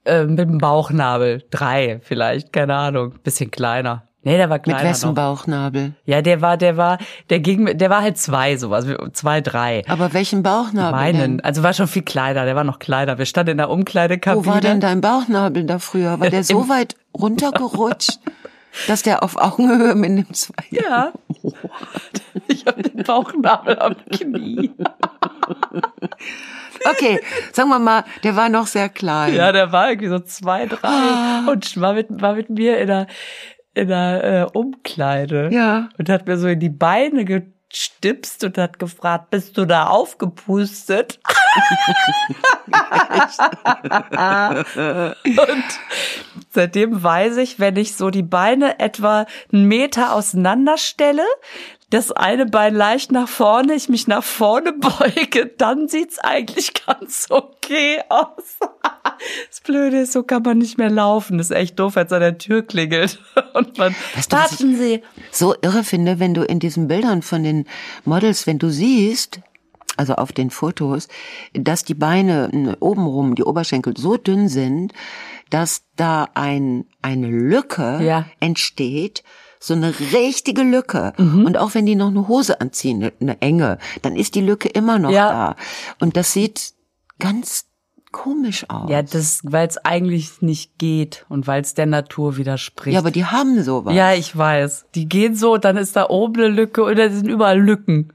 äh, 0.03 0.25
mit 0.25 0.39
dem 0.39 0.57
Bauchnabel. 0.57 1.43
Drei 1.51 2.01
vielleicht, 2.03 2.51
keine 2.51 2.75
Ahnung. 2.75 3.13
Bisschen 3.23 3.51
kleiner. 3.51 4.07
Nee, 4.23 4.37
der 4.37 4.49
war 4.51 4.57
Mit 4.57 4.63
kleiner 4.65 4.83
wessen 4.89 5.07
noch. 5.09 5.15
Bauchnabel? 5.15 5.93
Ja, 6.05 6.21
der 6.21 6.41
war, 6.41 6.55
der 6.57 6.77
war, 6.77 6.99
der 7.31 7.39
ging, 7.39 7.63
mit- 7.63 7.81
der 7.81 7.89
war 7.89 8.01
halt 8.03 8.17
zwei, 8.19 8.55
sowas, 8.55 8.85
zwei, 9.13 9.41
drei. 9.41 9.81
Aber 9.87 10.13
welchen 10.13 10.43
Bauchnabel? 10.43 10.91
Meinen, 10.99 11.19
Denn? 11.37 11.39
also 11.41 11.63
war 11.63 11.73
schon 11.73 11.87
viel 11.87 12.03
kleiner, 12.03 12.45
der 12.45 12.55
war 12.55 12.63
noch 12.63 12.77
kleiner. 12.77 13.17
Wir 13.17 13.25
standen 13.25 13.51
in 13.53 13.57
der 13.57 13.71
Umkleidekabine. 13.71 14.45
Wo 14.45 14.49
war 14.51 14.61
denn 14.61 14.79
dein 14.79 15.01
Bauchnabel 15.01 15.63
da 15.63 15.79
früher? 15.79 16.19
War 16.19 16.29
der 16.29 16.43
so 16.43 16.69
weit 16.69 16.95
runtergerutscht, 17.19 18.19
dass 18.87 19.01
der 19.01 19.23
auf 19.23 19.37
Augenhöhe 19.37 19.95
mit 19.95 20.09
dem 20.11 20.33
zwei? 20.33 20.63
Ja. 20.69 21.11
Ich 22.47 22.65
habe 22.65 22.81
den 22.83 23.03
Bauchnabel 23.03 23.79
am 23.79 23.95
Knie. 24.11 24.71
Okay, 26.89 27.19
sagen 27.53 27.69
wir 27.69 27.79
mal, 27.79 28.03
der 28.23 28.35
war 28.35 28.49
noch 28.49 28.67
sehr 28.67 28.89
klein. 28.89 29.33
Ja, 29.35 29.51
der 29.51 29.71
war 29.71 29.89
irgendwie 29.89 30.09
so 30.09 30.19
zwei, 30.19 30.65
drei 30.65 30.79
Ah. 30.87 31.43
und 31.49 31.79
war 31.79 31.93
mit, 31.93 32.07
war 32.21 32.33
mit 32.35 32.49
mir 32.49 32.77
in 32.79 32.87
der, 32.87 33.07
in 33.73 33.87
der 33.87 34.23
äh, 34.23 34.57
Umkleide. 34.57 35.49
Ja. 35.51 35.89
Und 35.97 36.09
hat 36.09 36.27
mir 36.27 36.37
so 36.37 36.47
in 36.47 36.59
die 36.59 36.69
Beine 36.69 37.25
gestipst 37.25 38.43
und 38.43 38.57
hat 38.57 38.79
gefragt, 38.79 39.29
bist 39.29 39.57
du 39.57 39.65
da 39.65 39.87
aufgepustet? 39.87 41.19
und 45.25 45.63
seitdem 46.51 47.01
weiß 47.03 47.37
ich, 47.37 47.59
wenn 47.59 47.75
ich 47.77 47.95
so 47.95 48.09
die 48.09 48.23
Beine 48.23 48.79
etwa 48.79 49.25
einen 49.51 49.67
Meter 49.67 50.13
auseinander 50.13 50.77
stelle, 50.77 51.23
das 51.89 52.11
eine 52.11 52.45
Bein 52.45 52.73
leicht 52.73 53.11
nach 53.11 53.27
vorne, 53.27 53.73
ich 53.73 53.89
mich 53.89 54.07
nach 54.07 54.23
vorne 54.23 54.73
beuge, 54.79 55.47
dann 55.57 55.87
sieht's 55.87 56.19
eigentlich 56.19 56.73
ganz 56.85 57.27
okay 57.29 58.01
aus. 58.09 58.57
Das 59.49 59.61
Blöde 59.61 59.99
ist, 59.99 60.13
so 60.13 60.23
kann 60.23 60.41
man 60.41 60.57
nicht 60.57 60.79
mehr 60.79 60.89
laufen. 60.89 61.37
Das 61.37 61.51
ist 61.51 61.55
echt 61.55 61.77
doof, 61.79 61.95
als 61.95 62.11
an 62.11 62.21
der 62.21 62.39
Tür 62.39 62.63
klingelt. 62.63 63.19
Und 63.53 63.77
man, 63.77 63.95
Weißt 64.15 64.33
du, 64.33 64.35
warten 64.37 64.75
Sie. 64.75 65.03
so 65.31 65.53
irre 65.61 65.83
finde, 65.83 66.19
wenn 66.19 66.33
du 66.33 66.41
in 66.41 66.57
diesen 66.57 66.87
Bildern 66.87 67.21
von 67.21 67.43
den 67.43 67.67
Models, 68.03 68.47
wenn 68.47 68.57
du 68.57 68.69
siehst, 68.69 69.41
also 69.95 70.15
auf 70.15 70.31
den 70.31 70.49
Fotos, 70.49 71.07
dass 71.53 71.83
die 71.83 71.93
Beine 71.93 72.75
obenrum, 72.79 73.35
die 73.35 73.43
Oberschenkel 73.43 73.95
so 73.95 74.17
dünn 74.17 74.47
sind, 74.47 74.91
dass 75.51 75.83
da 75.95 76.27
ein, 76.33 76.85
eine 77.03 77.27
Lücke 77.27 77.99
Ja. 78.03 78.25
entsteht, 78.39 79.23
so 79.59 79.75
eine 79.75 79.93
richtige 80.11 80.63
Lücke. 80.63 81.13
Mhm. 81.19 81.45
Und 81.45 81.57
auch 81.57 81.75
wenn 81.75 81.85
die 81.85 81.93
noch 81.95 82.07
eine 82.07 82.27
Hose 82.27 82.59
anziehen, 82.59 83.11
eine, 83.21 83.39
enge, 83.41 83.77
dann 84.01 84.15
ist 84.15 84.33
die 84.33 84.41
Lücke 84.41 84.67
immer 84.69 84.97
noch 84.97 85.11
Ja. 85.11 85.29
da. 85.29 85.55
Und 85.99 86.17
das 86.17 86.33
sieht 86.33 86.73
ganz 87.19 87.65
komisch 88.11 88.65
aus. 88.69 88.89
Ja, 88.89 89.03
das, 89.03 89.39
weil 89.43 89.67
es 89.67 89.77
eigentlich 89.77 90.41
nicht 90.41 90.77
geht 90.79 91.25
und 91.29 91.45
weil 91.47 91.61
es 91.61 91.75
der 91.75 91.85
Natur 91.85 92.35
widerspricht. 92.37 92.93
ja, 92.93 92.99
aber 92.99 93.11
die 93.11 93.25
haben 93.25 93.63
sowas. 93.63 93.93
ja, 93.95 94.13
ich 94.13 94.35
weiß. 94.35 94.85
Die 94.95 95.07
gehen 95.07 95.35
so, 95.35 95.57
dann 95.57 95.77
ist 95.77 95.95
da 95.95 96.09
oben 96.09 96.41
eine 96.41 96.47
Lücke 96.49 96.81
oder 96.83 97.09
sind 97.11 97.27
überall 97.27 97.61
Lücken. 97.61 98.11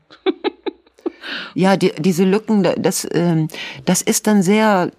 Ja, 1.54 1.76
die, 1.76 1.92
diese 1.98 2.24
Lücken, 2.24 2.62
da- 2.62 2.74
das, 2.76 3.06
ähm, 3.12 3.48
das 3.84 4.02
ist 4.02 4.26
dann 4.26 4.42
sehr, 4.42 4.90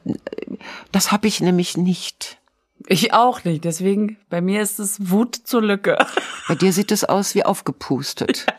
das 0.91 1.11
habe 1.11 1.27
ich 1.27 1.39
nämlich 1.41 1.77
nicht. 1.77 2.37
Ich 2.87 3.13
auch 3.13 3.43
nicht. 3.43 3.63
Deswegen, 3.65 4.17
bei 4.29 4.39
mir 4.41 4.61
ist 4.61 4.79
es 4.79 5.09
Wut 5.11 5.35
zur 5.35 5.61
Lücke. 5.61 5.97
Bei 6.47 6.55
dir 6.55 6.71
sieht 6.71 6.91
es 6.91 7.03
aus 7.03 7.35
wie 7.35 7.43
aufgepustet. 7.45 8.45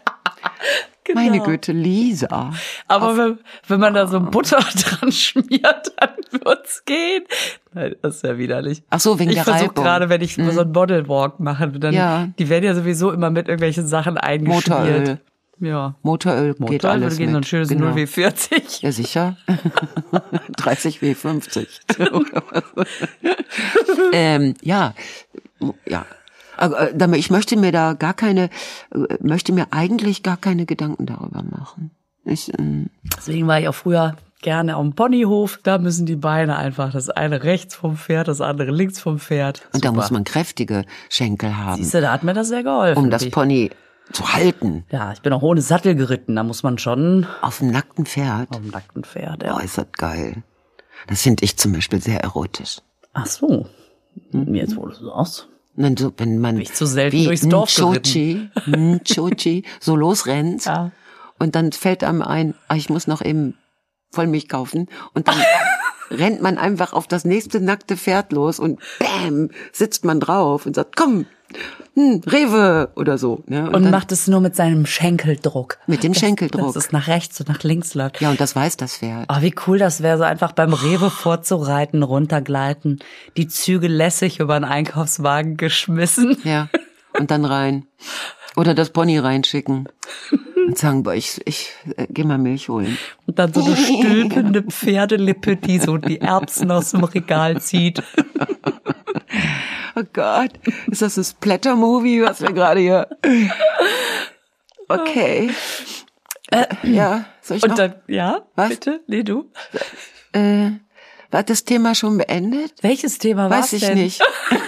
Genau. 1.05 1.23
Meine 1.23 1.41
Güte, 1.41 1.73
Lisa. 1.73 2.53
Aber 2.87 3.17
wenn, 3.17 3.39
wenn 3.67 3.81
man 3.81 3.95
da 3.95 4.07
so 4.07 4.21
Butter 4.21 4.59
dran 4.75 5.11
schmiert, 5.11 5.93
dann 5.97 6.11
wird's 6.45 6.85
gehen. 6.85 7.25
Nein, 7.73 7.95
das 8.03 8.17
ist 8.17 8.25
ja 8.25 8.37
widerlich. 8.37 8.83
Ach 8.91 9.01
so, 9.01 9.19
wegen 9.19 9.31
ich 9.31 9.37
der 9.37 9.45
versuche 9.45 9.71
Reibung. 9.71 9.85
gerade, 9.85 10.09
wenn 10.11 10.21
ich 10.21 10.35
so 10.35 10.43
einen 10.43 10.71
Modelwalk 10.73 11.41
mache, 11.41 11.67
dann, 11.69 11.95
Ja. 11.95 12.29
die 12.39 12.51
werden 12.51 12.65
ja 12.67 12.75
sowieso 12.75 13.11
immer 13.11 13.31
mit 13.31 13.49
irgendwelchen 13.49 13.87
Sachen 13.87 14.19
eingeschmiert. 14.19 14.69
Motoröl. 14.69 15.21
Ja. 15.61 15.97
Motoröl 16.03 16.53
geht 16.53 16.61
Motoröl 16.61 16.87
alles 16.87 17.05
würde 17.05 17.17
gehen, 17.17 17.27
mit. 17.27 17.33
so 17.33 17.39
ein 17.39 17.45
schönes 17.45 17.69
genau. 17.69 17.91
0W40. 17.91 18.83
Ja, 18.83 18.93
sicher. 18.93 19.37
30 20.57 21.01
W50. 21.01 21.67
ähm, 24.13 24.55
ja, 24.63 24.95
ja. 25.87 26.07
Aber, 26.57 26.93
äh, 26.93 27.17
ich 27.19 27.31
möchte 27.31 27.57
mir 27.57 27.73
da 27.73 27.93
gar 27.95 28.15
keine, 28.15 28.51
äh, 28.93 29.17
möchte 29.21 29.53
mir 29.53 29.69
eigentlich 29.71 30.23
gar 30.23 30.37
keine 30.37 30.67
Gedanken 30.67 31.07
darüber 31.07 31.43
machen. 31.43 31.91
Ich, 32.25 32.53
ähm, 32.59 32.91
Deswegen 33.17 33.47
war 33.47 33.61
ich 33.61 33.69
auch 33.69 33.75
früher 33.75 34.17
gerne 34.43 34.77
am 34.77 34.93
Ponyhof. 34.93 35.61
Da 35.63 35.79
müssen 35.79 36.07
die 36.07 36.17
Beine 36.17 36.57
einfach 36.57 36.93
das 36.93 37.09
eine 37.11 37.43
rechts 37.43 37.75
vom 37.75 37.97
Pferd, 37.97 38.29
das 38.29 38.41
andere 38.41 38.71
links 38.71 39.01
vom 39.01 39.19
Pferd. 39.19 39.63
und 39.73 39.85
da 39.85 39.89
Super. 39.89 40.01
muss 40.01 40.11
man 40.11 40.25
kräftige 40.25 40.85
Schenkel 41.09 41.57
haben, 41.57 41.77
Siehst 41.83 41.95
du, 41.95 42.01
da 42.01 42.13
hat 42.13 42.23
mir 42.23 42.35
das 42.35 42.49
sehr 42.49 42.63
geholfen. 42.63 43.03
um 43.03 43.11
das 43.11 43.29
Pony 43.31 43.71
zu 44.13 44.33
halten. 44.33 44.85
ja, 44.91 45.13
ich 45.13 45.21
bin 45.23 45.33
auch 45.33 45.43
ohne 45.43 45.61
Sattel 45.63 45.95
geritten. 45.95 46.37
Da 46.37 46.43
muss 46.43 46.63
man 46.63 46.79
schon 46.79 47.27
Auf 47.43 47.59
dem 47.59 47.71
nackten 47.71 48.07
Pferd. 48.07 48.51
auf 48.51 48.61
dem 48.61 48.71
nackten 48.71 49.05
Pferd. 49.05 49.43
Ja. 49.43 49.59
das 49.61 49.81
geil. 49.93 50.43
Das 51.07 51.23
finde 51.23 51.45
ich 51.45 51.57
zum 51.57 51.73
Beispiel 51.73 52.01
sehr 52.01 52.21
erotisch. 52.23 52.79
Ach 53.13 53.27
so. 53.27 53.67
Jetzt 54.33 54.77
wo 54.77 54.87
du 54.87 54.95
sagst. 54.95 55.49
Und 55.77 55.83
dann 55.85 55.97
so, 55.97 56.13
wenn 56.17 56.39
man 56.39 56.59
ich 56.59 56.73
zu 56.75 56.87
selten 56.87 57.17
wie 57.17 57.25
durchs 57.27 57.49
Dorf 57.49 57.71
Nchochi, 57.79 58.51
Nchochi 58.67 59.65
so 59.81 59.95
losrennt 59.95 60.65
Ja. 60.65 60.91
und 61.39 61.55
dann 61.55 61.71
fällt 61.71 62.03
einem 62.03 62.23
ein, 62.23 62.55
ah, 62.67 62.75
ich 62.75 62.91
muss 62.91 63.07
noch 63.07 63.23
eben 63.25 63.55
Vollmilch 64.11 64.49
kaufen 64.49 64.89
und 65.15 65.29
dann 65.29 65.37
rennt 66.11 66.43
man 66.43 66.59
einfach 66.59 66.93
auf 66.95 67.07
das 67.07 67.25
nächste 67.25 67.61
nackte 67.61 67.97
Pferd 67.97 68.33
los 68.33 68.59
und 68.59 68.81
bam, 68.99 69.51
sitzt 69.73 70.05
man 70.05 70.19
drauf 70.19 70.67
und 70.67 70.75
sagt, 70.75 70.97
komm, 70.97 71.27
hm, 71.95 72.21
Rewe 72.27 72.91
oder 72.97 73.19
so. 73.19 73.43
Ne? 73.47 73.67
Und 73.71 73.83
dann- 73.85 73.91
macht 73.91 74.13
es 74.13 74.29
nur 74.29 74.41
mit 74.41 74.55
seinem 74.57 74.87
Schenkeldruck. 74.87 75.79
Mit 75.87 76.03
dem 76.03 76.13
Das- 76.13 76.21
Schenkeldruck. 76.21 76.75
Dass 76.75 76.87
es 76.87 76.93
nach 76.93 77.09
rechts 77.09 77.41
und 77.41 77.49
nach 77.49 77.63
links 77.63 77.95
läuft. 77.95 78.21
ja, 78.21 78.31
und 78.31 78.41
das 78.41 78.55
weiß 78.55 78.77
das 78.77 78.97
Pferd. 78.99 79.27
Oh, 79.29 79.41
wie 79.41 79.55
cool 79.67 79.79
das 79.79 80.03
wäre, 80.03 80.19
so 80.19 80.25
einfach 80.25 80.53
beim 80.53 80.73
Rewe 80.73 81.11
vorzureiten, 81.11 82.03
runtergleiten, 82.03 82.99
die 83.37 83.49
Züge 83.49 83.89
lässig 83.89 84.41
über 84.41 84.59
den 84.59 84.65
Einkaufswagen 84.65 85.57
geschmissen. 85.57 86.37
Ja. 86.45 86.69
Und 87.19 87.31
dann 87.31 87.45
rein. 87.45 87.87
Oder 88.57 88.75
das 88.75 88.91
Pony 88.91 89.19
reinschicken. 89.19 89.89
Und 90.67 90.77
sagen, 90.77 91.03
boah, 91.03 91.15
ich, 91.15 91.41
ich 91.47 91.71
äh, 91.97 92.07
geh 92.11 92.25
mal 92.25 92.39
Milch 92.39 92.69
holen. 92.69 92.99
Und 93.27 93.39
dann 93.39 93.53
so 93.55 93.65
eine 93.65 93.77
stülpende 93.77 94.63
Pferdelippe, 94.65 95.57
die 95.57 95.79
so 95.79 95.97
die 95.97 96.21
Erbsen 96.21 96.71
aus 96.71 96.91
dem 96.91 97.05
Regal 97.05 97.61
zieht. 97.63 98.03
Oh 99.99 100.05
Gott, 100.13 100.53
ist 100.91 101.03
das 101.03 101.17
das 101.17 101.31
Splatter-Movie, 101.31 102.23
was 102.23 102.41
wir 102.41 102.53
gerade 102.53 102.81
hier... 102.81 103.09
Okay. 104.89 105.51
Äh, 106.51 106.67
ja, 106.83 107.27
soll 107.43 107.57
ich 107.59 107.65
noch? 107.65 107.71
Und 107.71 107.79
dann, 107.79 107.95
ja, 108.07 108.47
Was? 108.55 108.69
bitte? 108.71 109.01
Nee, 109.07 109.23
du? 109.23 109.51
äh, 110.33 110.71
war 111.31 111.43
das 111.43 111.65
Thema 111.65 111.95
schon 111.95 112.17
beendet? 112.17 112.73
Welches 112.81 113.19
Thema 113.19 113.51
war's 113.51 113.65
Weiß 113.65 113.73
ich 113.75 113.83
denn? 113.83 113.99
nicht. 113.99 114.23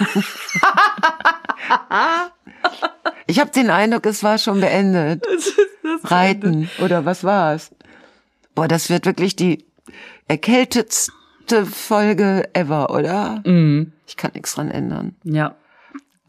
ich 3.25 3.39
habe 3.39 3.49
den 3.51 3.71
Eindruck, 3.71 4.05
es 4.05 4.21
war 4.21 4.37
schon 4.37 4.59
beendet. 4.59 5.25
Reiten 6.03 6.69
oder 6.79 7.05
was 7.05 7.23
war's? 7.23 7.71
Boah, 8.53 8.67
das 8.67 8.89
wird 8.89 9.05
wirklich 9.05 9.35
die 9.35 9.65
erkältetste 10.27 11.13
Folge 11.65 12.49
ever, 12.53 12.89
oder? 12.91 13.41
Mhm. 13.45 13.93
Ich 14.07 14.17
kann 14.17 14.31
nichts 14.33 14.55
dran 14.55 14.71
ändern. 14.71 15.15
Ja. 15.23 15.55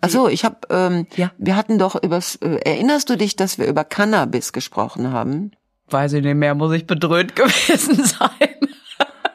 Ach 0.01 0.11
so, 0.11 0.29
ich 0.29 0.45
habe, 0.45 0.57
ähm, 0.71 1.07
Ja. 1.17 1.31
wir 1.39 1.57
hatten 1.57 1.79
doch 1.79 2.01
übers, 2.03 2.37
äh, 2.37 2.57
erinnerst 2.65 3.09
du 3.09 3.17
dich, 3.17 3.37
dass 3.37 3.59
wir 3.59 3.67
über 3.67 3.85
Cannabis 3.85 4.53
gesprochen 4.53 5.13
haben? 5.13 5.53
Weiß 5.91 6.13
ich 6.15 6.23
nicht 6.23 6.35
mehr, 6.35 6.55
muss 6.55 6.73
ich 6.75 6.87
bedröhnt 6.87 7.37
gewesen 7.37 8.05
sein. 8.05 8.49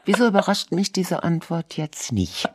Wieso 0.06 0.28
überrascht 0.28 0.72
mich 0.72 0.92
diese 0.92 1.24
Antwort 1.24 1.76
jetzt 1.78 2.12
nicht? 2.12 2.50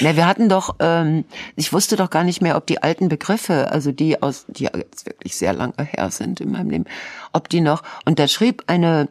Na, 0.00 0.16
wir 0.16 0.26
hatten 0.26 0.48
doch, 0.48 0.76
ähm, 0.80 1.24
ich 1.56 1.72
wusste 1.72 1.96
doch 1.96 2.08
gar 2.10 2.24
nicht 2.24 2.40
mehr, 2.40 2.56
ob 2.56 2.66
die 2.66 2.82
alten 2.82 3.08
Begriffe, 3.08 3.70
also 3.70 3.90
die 3.92 4.22
aus, 4.22 4.44
die 4.48 4.64
jetzt 4.64 5.06
wirklich 5.06 5.36
sehr 5.36 5.52
lange 5.52 5.74
her 5.78 6.10
sind 6.10 6.40
in 6.40 6.52
meinem 6.52 6.70
Leben, 6.70 6.84
ob 7.32 7.48
die 7.48 7.60
noch, 7.60 7.82
und 8.04 8.18
da 8.18 8.28
schrieb 8.28 8.62
eine, 8.66 9.08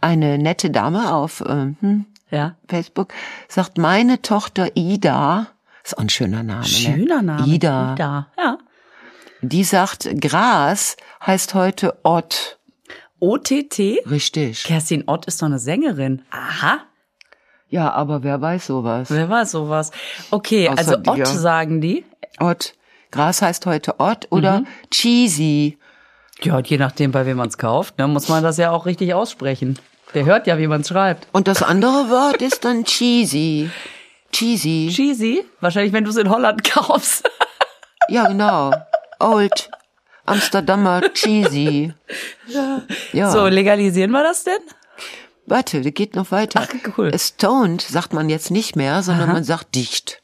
eine 0.00 0.36
nette 0.38 0.70
Dame 0.70 1.14
auf 1.14 1.42
ähm, 1.46 1.76
hm, 1.80 2.06
Ja. 2.30 2.56
Facebook, 2.68 3.12
sagt, 3.48 3.78
meine 3.78 4.22
Tochter 4.22 4.76
Ida, 4.76 5.48
ist 5.82 5.96
auch 5.96 6.02
ein 6.02 6.08
schöner 6.08 6.42
Name, 6.42 6.64
Schöner 6.64 7.22
ne? 7.22 7.22
Name. 7.22 7.46
Ida, 7.46 7.94
Ida. 7.94 8.26
Ja. 8.38 8.58
die 9.40 9.64
sagt, 9.64 10.08
Gras 10.20 10.96
heißt 11.24 11.54
heute 11.54 11.98
Ott. 12.04 12.58
OTT? 13.18 13.78
Richtig. 14.08 14.64
Kerstin 14.64 15.04
Ott 15.06 15.26
ist 15.26 15.42
doch 15.42 15.46
eine 15.46 15.58
Sängerin. 15.58 16.22
Aha. 16.30 16.78
Ja, 17.68 17.92
aber 17.92 18.22
wer 18.22 18.40
weiß 18.40 18.66
sowas? 18.66 19.10
Wer 19.10 19.28
weiß 19.28 19.52
sowas? 19.52 19.90
Okay, 20.30 20.68
Außer 20.68 20.78
also 20.78 20.96
dir. 20.96 21.10
Ott 21.10 21.26
sagen 21.26 21.80
die. 21.80 22.04
Ott. 22.38 22.74
Gras 23.10 23.42
heißt 23.42 23.66
heute 23.66 23.98
Ott 23.98 24.26
oder 24.30 24.64
Cheesy. 24.90 25.78
Ja, 26.42 26.60
je 26.60 26.78
nachdem, 26.78 27.12
bei 27.12 27.26
wem 27.26 27.36
man 27.36 27.48
es 27.48 27.58
kauft, 27.58 27.98
ne, 27.98 28.08
muss 28.08 28.28
man 28.28 28.42
das 28.42 28.56
ja 28.56 28.70
auch 28.70 28.86
richtig 28.86 29.12
aussprechen. 29.14 29.78
Der 30.14 30.24
hört 30.24 30.46
ja, 30.46 30.58
wie 30.58 30.66
man 30.66 30.80
es 30.80 30.88
schreibt. 30.88 31.28
Und 31.32 31.46
das 31.48 31.62
andere 31.62 32.10
Wort 32.10 32.42
ist 32.42 32.64
dann 32.64 32.84
cheesy. 32.84 33.70
Cheesy. 34.32 34.90
Cheesy? 34.92 35.44
Wahrscheinlich, 35.60 35.92
wenn 35.92 36.04
du 36.04 36.10
es 36.10 36.16
in 36.16 36.30
Holland 36.30 36.64
kaufst. 36.64 37.28
Ja, 38.08 38.26
genau. 38.26 38.72
Old 39.20 39.70
Amsterdamer 40.26 41.02
cheesy. 41.12 41.92
Ja. 43.12 43.30
So, 43.30 43.46
legalisieren 43.46 44.10
wir 44.10 44.24
das 44.24 44.42
denn? 44.42 44.58
Warte, 45.46 45.82
der 45.82 45.92
geht 45.92 46.16
noch 46.16 46.32
weiter. 46.32 46.66
Ach, 46.68 46.92
cool. 46.98 47.16
Stoned 47.16 47.82
sagt 47.82 48.12
man 48.12 48.28
jetzt 48.28 48.50
nicht 48.50 48.74
mehr, 48.74 49.02
sondern 49.04 49.32
man 49.32 49.44
sagt 49.44 49.76
dicht. 49.76 50.22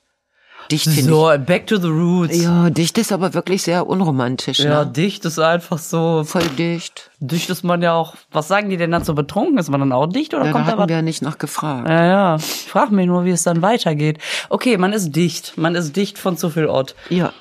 Dicht 0.71 0.85
finde 0.89 1.11
So, 1.11 1.33
back 1.45 1.67
to 1.67 1.77
the 1.79 1.89
roots. 1.89 2.35
ich. 2.35 2.43
Ja, 2.43 2.71
dicht 2.71 2.99
ist 2.99 3.13
aber 3.13 3.35
wirklich 3.35 3.63
sehr 3.63 3.87
unromantisch. 3.87 4.59
Ja, 4.61 4.85
Ne? 4.85 4.91
dicht 4.93 5.25
ist 5.25 5.39
einfach 5.39 5.79
so. 5.79 6.25
Voll 6.25 6.47
dicht. 6.59 7.11
Dicht 7.21 7.49
ist 7.51 7.63
man 7.65 7.83
ja 7.83 7.95
auch. 7.95 8.15
Was 8.33 8.49
sagen 8.49 8.69
die 8.71 8.77
denn 8.77 8.91
dann 8.91 9.05
so 9.05 9.15
betrunken? 9.15 9.59
Ist 9.59 9.71
man 9.71 9.81
dann 9.81 9.93
auch 9.93 10.07
dicht 10.07 10.35
oder 10.35 10.47
Ja, 10.47 10.53
kommt 10.53 10.67
da 10.69 10.73
hatten 10.73 10.89
wir 10.89 10.97
ja 10.97 11.03
nicht 11.03 11.23
nach 11.23 11.39
gefragt. 11.39 11.89
Ja, 11.89 12.05
ja. 12.05 12.37
Ich 12.37 12.69
frage 12.69 12.95
mich 12.95 13.07
nur, 13.07 13.25
wie 13.25 13.31
es 13.31 13.43
dann 13.43 13.63
weitergeht. 13.63 14.19
Okay, 14.51 14.77
man 14.77 14.93
ist 14.93 15.15
dicht. 15.17 15.55
Man 15.57 15.75
ist 15.75 15.97
dicht 15.97 16.19
von 16.19 16.37
zu 16.37 16.51
viel 16.51 16.67
Ort. 16.67 16.95
Ja. 17.09 17.33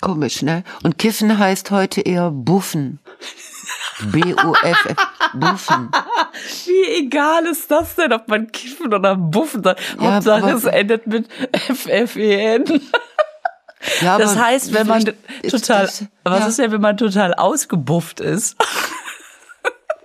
Komisch, 0.00 0.42
ne? 0.42 0.62
Und 0.84 0.96
Kiffen 0.98 1.38
heißt 1.38 1.70
heute 1.72 2.00
eher 2.00 2.30
Buffen. 2.30 3.00
B-U-F-F. 4.04 4.96
Buffen. 5.34 5.90
Wie 6.66 7.04
egal 7.04 7.46
ist 7.46 7.70
das 7.70 7.94
denn, 7.96 8.12
ob 8.12 8.28
man 8.28 8.50
kiffen 8.52 8.92
oder 8.94 9.16
buffen 9.16 9.62
sagt? 9.62 9.80
Ja, 10.00 10.14
Hauptsache 10.14 10.50
es 10.50 10.64
endet 10.64 11.06
mit 11.06 11.28
F-F-E-N. 11.52 12.64
Ja, 14.02 14.18
Das 14.18 14.36
heißt, 14.36 14.72
wenn 14.72 14.86
man 14.86 15.04
total, 15.48 15.86
das- 15.86 16.04
was 16.24 16.40
ja. 16.40 16.46
ist 16.48 16.58
denn, 16.58 16.72
wenn 16.72 16.80
man 16.80 16.96
total 16.96 17.34
ausgebufft 17.34 18.20
ist? 18.20 18.56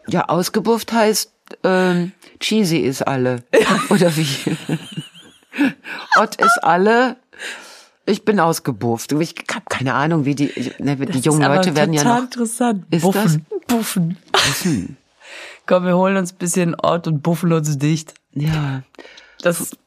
Ja, 0.08 0.26
ausgebufft 0.30 0.92
heißt, 0.94 1.32
ähm, 1.64 2.12
cheesy 2.40 2.78
ist 2.80 3.02
alle. 3.08 3.44
Oder 3.90 4.16
wie? 4.18 4.28
Ott 6.20 6.36
ist 6.36 6.64
alle. 6.64 7.16
Ich 8.06 8.26
bin 8.26 8.40
ausgebufft. 8.40 9.14
Ich 9.14 9.36
habe 9.54 9.66
keine 9.70 9.94
Ahnung, 9.94 10.26
wie 10.26 10.36
die, 10.36 10.52
ne, 10.80 10.96
die 10.98 11.20
jungen 11.20 11.42
Leute 11.42 11.76
werden 11.76 11.94
ja 11.94 12.04
noch. 12.04 12.20
interessant. 12.24 12.86
Ist 12.92 13.02
buffen, 13.04 13.46
buffen. 13.78 14.18
Komm, 15.66 15.86
wir 15.86 15.96
holen 15.98 16.18
uns 16.18 16.34
ein 16.34 16.38
bisschen 16.38 16.76
Ort 16.76 17.08
und 17.08 17.22
buffen 17.24 17.54
uns 17.54 17.78
dicht. 17.78 18.14
Ja, 18.34 18.84
Das, 19.42 19.78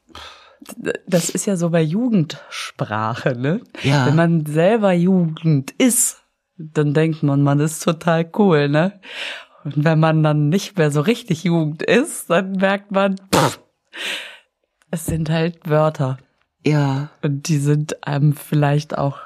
das 1.07 1.29
ist 1.31 1.47
ja 1.47 1.57
so 1.57 1.71
bei 1.71 1.83
Jugendsprache, 1.83 3.37
ne? 3.37 3.61
Ja. 3.83 4.07
Wenn 4.07 4.17
man 4.17 4.47
selber 4.47 4.93
Jugend 4.93 5.73
ist, 5.73 6.23
dann 6.57 6.95
denkt 6.95 7.23
man, 7.23 7.43
man 7.43 7.61
ist 7.61 7.81
total 7.83 8.29
cool, 8.39 8.69
ne? 8.69 8.99
Und 9.65 9.85
wenn 9.85 10.01
man 10.01 10.23
dann 10.23 10.49
nicht 10.49 10.79
mehr 10.79 10.91
so 10.91 11.01
richtig 11.01 11.45
Jugend 11.45 11.83
ist, 11.83 12.31
dann 12.31 12.53
merkt 12.53 12.91
man, 12.93 13.17
pff, 13.35 13.61
es 14.91 15.07
sind 15.07 15.29
halt 15.29 15.69
Wörter. 15.69 16.19
ja, 16.65 17.11
Und 17.23 17.49
die 17.49 17.59
sind 17.59 18.07
einem 18.07 18.33
vielleicht 18.33 18.97
auch, 18.97 19.19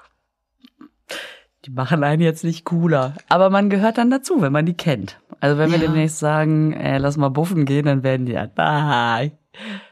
die 1.66 1.70
machen 1.70 2.03
einen 2.05 2.23
jetzt 2.23 2.44
nicht 2.44 2.64
cooler. 2.64 3.14
Aber 3.29 3.51
man 3.51 3.68
gehört 3.70 3.99
dann 3.99 4.11
dazu, 4.11 4.40
wenn 4.40 4.53
man 4.53 4.66
die 4.66 4.75
kennt. 4.75 5.18
Also 5.40 5.59
wenn 5.59 5.70
wir 5.70 5.79
Ja. 5.79 5.85
demnächst 5.87 6.18
sagen, 6.18 6.73
ey, 6.73 6.99
lass 6.99 7.16
mal 7.16 7.29
buffen 7.31 7.64
gehen, 7.64 7.87
dann 7.87 8.03
werden 8.03 8.27
die, 8.27 8.33
ja, 8.33 8.49
nein, 8.57 9.33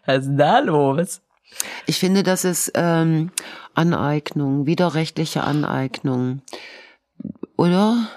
was 0.07 0.19
ist 0.19 0.27
denn 0.27 0.39
da 0.39 0.59
los? 0.61 1.21
ich 1.87 1.99
finde, 1.99 2.23
das 2.23 2.45
ist 2.45 2.73
ähm, 2.75 3.31
Aneignung, 3.75 4.67
widerrechtliche 4.67 5.45
Aneignung, 5.45 6.43
oder? 7.57 8.09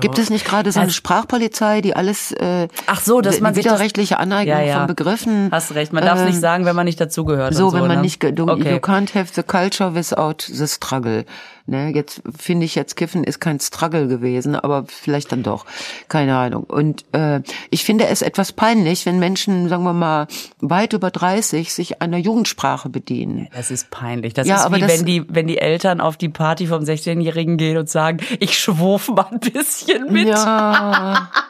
Gibt 0.00 0.18
es 0.18 0.30
nicht 0.30 0.46
gerade 0.46 0.72
so 0.72 0.80
eine 0.80 0.90
Sprachpolizei, 0.90 1.82
die 1.82 1.94
alles 1.94 2.32
äh, 2.32 2.68
Ach 2.86 3.00
so, 3.00 3.20
dass 3.20 3.36
die 3.36 3.42
man 3.42 3.56
widerrechtliche 3.56 4.18
Aneignung 4.18 4.56
Ja, 4.56 4.62
ja. 4.62 4.78
von 4.78 4.86
Begriffen? 4.86 5.50
Hast 5.52 5.74
recht, 5.74 5.92
man 5.92 6.02
darf 6.04 6.20
ähm, 6.20 6.26
nicht 6.26 6.40
sagen, 6.40 6.64
wenn 6.64 6.74
man 6.74 6.86
nicht 6.86 6.98
dazugehört. 7.00 7.54
So, 7.54 7.68
so 7.68 7.76
wenn 7.76 7.86
man 7.86 7.96
ne? 7.96 8.02
nicht, 8.02 8.22
du, 8.22 8.48
okay. 8.48 8.72
you 8.72 8.78
can't 8.78 9.14
have 9.14 9.30
the 9.34 9.42
culture 9.42 9.94
without 9.94 10.36
the 10.46 10.66
struggle. 10.66 11.24
Ne, 11.66 11.92
jetzt 11.94 12.22
finde 12.36 12.66
ich 12.66 12.74
jetzt 12.74 12.96
Kiffen 12.96 13.22
ist 13.22 13.40
kein 13.40 13.60
Struggle 13.60 14.08
gewesen, 14.08 14.56
aber 14.56 14.84
vielleicht 14.88 15.30
dann 15.30 15.44
doch, 15.44 15.64
keine 16.08 16.36
Ahnung. 16.36 16.64
Und 16.64 17.04
äh, 17.12 17.40
ich 17.70 17.84
finde 17.84 18.06
es 18.06 18.20
etwas 18.20 18.52
peinlich, 18.52 19.06
wenn 19.06 19.20
Menschen, 19.20 19.68
sagen 19.68 19.84
wir 19.84 19.92
mal, 19.92 20.26
weit 20.58 20.92
über 20.92 21.12
30 21.12 21.72
sich 21.72 22.02
einer 22.02 22.16
Jugendsprache 22.16 22.88
bedienen. 22.88 23.48
Das 23.54 23.70
ist 23.70 23.90
peinlich. 23.90 24.34
Das 24.34 24.48
Ja, 24.48 24.56
ist 24.56 24.62
aber 24.62 24.78
wie 24.78 24.88
wenn 24.88 25.04
die, 25.04 25.24
wenn 25.28 25.46
die 25.46 25.58
Eltern 25.58 26.00
auf 26.00 26.16
die 26.16 26.28
Party 26.28 26.66
vom 26.66 26.82
16-Jährigen 26.82 27.56
gehen 27.58 27.76
und 27.76 27.88
sagen, 27.88 28.18
ich 28.40 28.58
schwurf 28.58 29.08
mal 29.08 29.28
ein 29.30 29.38
bisschen 29.38 30.12
mit. 30.12 30.28
Ja. 30.28 31.30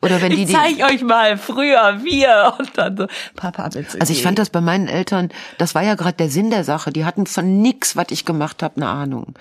Oder 0.00 0.22
wenn 0.22 0.30
die, 0.30 0.42
Ich 0.42 0.46
die 0.46 0.52
zeig 0.52 0.82
euch 0.82 1.02
mal 1.02 1.36
früher 1.36 2.00
wir 2.02 2.54
und 2.58 2.70
dann 2.76 2.96
so 2.96 3.06
Papa 3.34 3.68
bitte. 3.68 4.00
Also 4.00 4.12
ich 4.12 4.22
fand 4.22 4.38
das 4.38 4.50
bei 4.50 4.60
meinen 4.60 4.86
Eltern, 4.86 5.30
das 5.58 5.74
war 5.74 5.82
ja 5.82 5.94
gerade 5.94 6.16
der 6.16 6.30
Sinn 6.30 6.50
der 6.50 6.64
Sache. 6.64 6.92
Die 6.92 7.04
hatten 7.04 7.26
von 7.26 7.60
nix, 7.60 7.96
was 7.96 8.06
ich 8.10 8.24
gemacht 8.24 8.62
habe, 8.62 8.76
eine 8.76 8.88
Ahnung. 8.88 9.34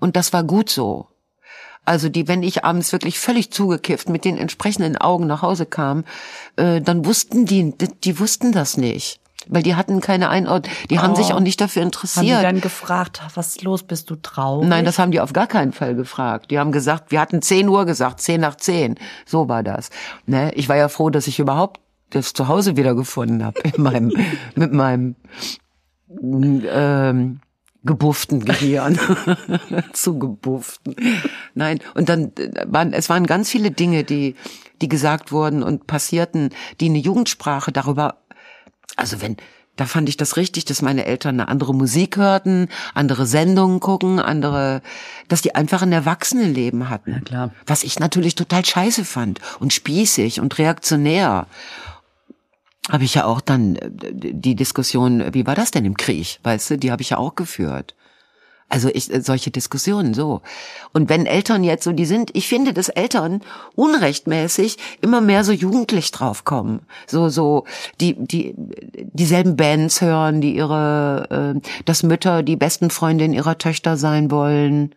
Und 0.00 0.16
das 0.16 0.32
war 0.32 0.44
gut 0.44 0.68
so. 0.68 1.08
Also 1.84 2.08
die, 2.08 2.28
wenn 2.28 2.42
ich 2.42 2.64
abends 2.64 2.92
wirklich 2.92 3.18
völlig 3.18 3.50
zugekifft 3.50 4.08
mit 4.08 4.24
den 4.24 4.38
entsprechenden 4.38 4.96
Augen 4.96 5.26
nach 5.26 5.42
Hause 5.42 5.66
kam, 5.66 6.04
äh, 6.56 6.80
dann 6.80 7.04
wussten 7.04 7.44
die, 7.46 7.76
die, 7.76 7.88
die 7.88 8.20
wussten 8.20 8.52
das 8.52 8.76
nicht. 8.76 9.21
Weil 9.48 9.62
die 9.62 9.74
hatten 9.74 10.00
keine 10.00 10.28
Einordnung, 10.28 10.72
die 10.90 10.98
haben 10.98 11.14
sich 11.14 11.32
auch 11.32 11.40
nicht 11.40 11.60
dafür 11.60 11.82
haben 11.82 11.90
die 11.90 11.96
interessiert. 11.96 12.44
dann 12.44 12.60
gefragt, 12.60 13.22
was 13.34 13.48
ist 13.48 13.62
los, 13.62 13.82
bist 13.82 14.10
du 14.10 14.16
traurig? 14.16 14.68
Nein, 14.68 14.84
das 14.84 14.98
haben 14.98 15.10
die 15.10 15.20
auf 15.20 15.32
gar 15.32 15.46
keinen 15.46 15.72
Fall 15.72 15.94
gefragt. 15.94 16.50
Die 16.50 16.58
haben 16.58 16.72
gesagt, 16.72 17.10
wir 17.10 17.20
hatten 17.20 17.42
10 17.42 17.68
Uhr 17.68 17.84
gesagt, 17.84 18.20
10 18.20 18.40
nach 18.40 18.56
10. 18.56 18.96
So 19.26 19.48
war 19.48 19.62
das. 19.62 19.90
Ne? 20.26 20.52
Ich 20.54 20.68
war 20.68 20.76
ja 20.76 20.88
froh, 20.88 21.10
dass 21.10 21.26
ich 21.26 21.38
überhaupt 21.38 21.80
das 22.10 22.32
zu 22.32 22.48
Hause 22.48 22.76
wiedergefunden 22.76 23.44
habe 23.44 23.60
in 23.60 23.82
meinem, 23.82 24.12
mit 24.54 24.72
meinem 24.72 25.16
ähm, 26.20 27.40
gebufften 27.84 28.44
Gehirn. 28.44 28.98
zu 29.92 30.18
gebufften. 30.18 30.94
Nein, 31.54 31.80
und 31.94 32.08
dann 32.08 32.32
äh, 32.36 32.64
waren, 32.66 32.92
es 32.92 33.08
waren 33.08 33.26
ganz 33.26 33.50
viele 33.50 33.70
Dinge, 33.70 34.04
die, 34.04 34.36
die 34.80 34.88
gesagt 34.88 35.32
wurden 35.32 35.62
und 35.62 35.86
passierten, 35.86 36.50
die 36.80 36.86
eine 36.86 36.98
Jugendsprache 36.98 37.72
darüber, 37.72 38.18
also 38.96 39.20
wenn, 39.20 39.36
da 39.76 39.86
fand 39.86 40.08
ich 40.08 40.16
das 40.16 40.36
richtig, 40.36 40.64
dass 40.66 40.82
meine 40.82 41.06
Eltern 41.06 41.40
eine 41.40 41.48
andere 41.48 41.74
Musik 41.74 42.16
hörten, 42.16 42.68
andere 42.94 43.26
Sendungen 43.26 43.80
gucken, 43.80 44.20
andere, 44.20 44.82
dass 45.28 45.42
die 45.42 45.54
einfach 45.54 45.82
ein 45.82 45.92
Erwachsenenleben 45.92 46.90
hatten. 46.90 47.12
Ja, 47.12 47.20
klar. 47.20 47.54
Was 47.66 47.82
ich 47.82 47.98
natürlich 47.98 48.34
total 48.34 48.64
scheiße 48.64 49.04
fand 49.04 49.40
und 49.60 49.72
spießig 49.72 50.40
und 50.40 50.58
reaktionär. 50.58 51.46
Habe 52.90 53.04
ich 53.04 53.14
ja 53.14 53.24
auch 53.26 53.40
dann 53.40 53.76
äh, 53.76 53.90
die 54.12 54.56
Diskussion, 54.56 55.32
wie 55.32 55.46
war 55.46 55.54
das 55.54 55.70
denn 55.70 55.84
im 55.84 55.96
Krieg, 55.96 56.40
weißt 56.42 56.70
du, 56.70 56.78
die 56.78 56.90
habe 56.90 57.02
ich 57.02 57.10
ja 57.10 57.16
auch 57.16 57.36
geführt. 57.36 57.94
Also 58.72 58.88
ich, 58.88 59.12
äh, 59.12 59.20
solche 59.20 59.50
Diskussionen 59.50 60.14
so. 60.14 60.40
Und 60.94 61.10
wenn 61.10 61.26
Eltern 61.26 61.62
jetzt 61.62 61.84
so, 61.84 61.92
die 61.92 62.06
sind, 62.06 62.30
ich 62.32 62.48
finde, 62.48 62.72
dass 62.72 62.88
Eltern 62.88 63.42
unrechtmäßig 63.74 64.78
immer 65.02 65.20
mehr 65.20 65.44
so 65.44 65.52
jugendlich 65.52 66.10
draufkommen. 66.10 66.80
So, 67.06 67.28
so, 67.28 67.66
die, 68.00 68.14
die, 68.16 68.54
dieselben 68.56 69.56
Bands 69.56 70.00
hören, 70.00 70.40
die 70.40 70.56
ihre, 70.56 71.54
äh, 71.54 71.82
dass 71.84 72.02
Mütter 72.02 72.42
die 72.42 72.56
besten 72.56 72.88
Freundinnen 72.88 73.34
ihrer 73.34 73.58
Töchter 73.58 73.98
sein 73.98 74.30
wollen. 74.30 74.94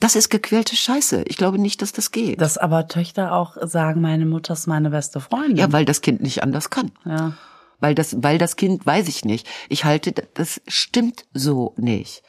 Das 0.00 0.16
ist 0.16 0.30
gequälte 0.30 0.74
Scheiße. 0.74 1.24
Ich 1.26 1.36
glaube 1.36 1.58
nicht, 1.58 1.82
dass 1.82 1.92
das 1.92 2.10
geht. 2.10 2.40
Dass 2.40 2.56
aber 2.56 2.88
Töchter 2.88 3.34
auch 3.34 3.58
sagen, 3.60 4.00
meine 4.00 4.24
Mutter 4.24 4.54
ist 4.54 4.66
meine 4.66 4.88
beste 4.88 5.20
Freundin. 5.20 5.58
ja, 5.58 5.70
weil 5.72 5.84
das 5.84 6.00
Kind 6.00 6.22
nicht 6.22 6.42
anders 6.42 6.70
kann. 6.70 6.90
ja. 7.04 7.34
Weil 7.80 7.96
das, 7.96 8.22
weil 8.22 8.38
das 8.38 8.54
Kind 8.54 8.86
weiß 8.86 9.08
ich 9.08 9.24
nicht. 9.24 9.46
Ich 9.68 9.84
halte, 9.84 10.12
das 10.34 10.60
stimmt 10.68 11.24
so 11.34 11.74
nicht. 11.76 12.22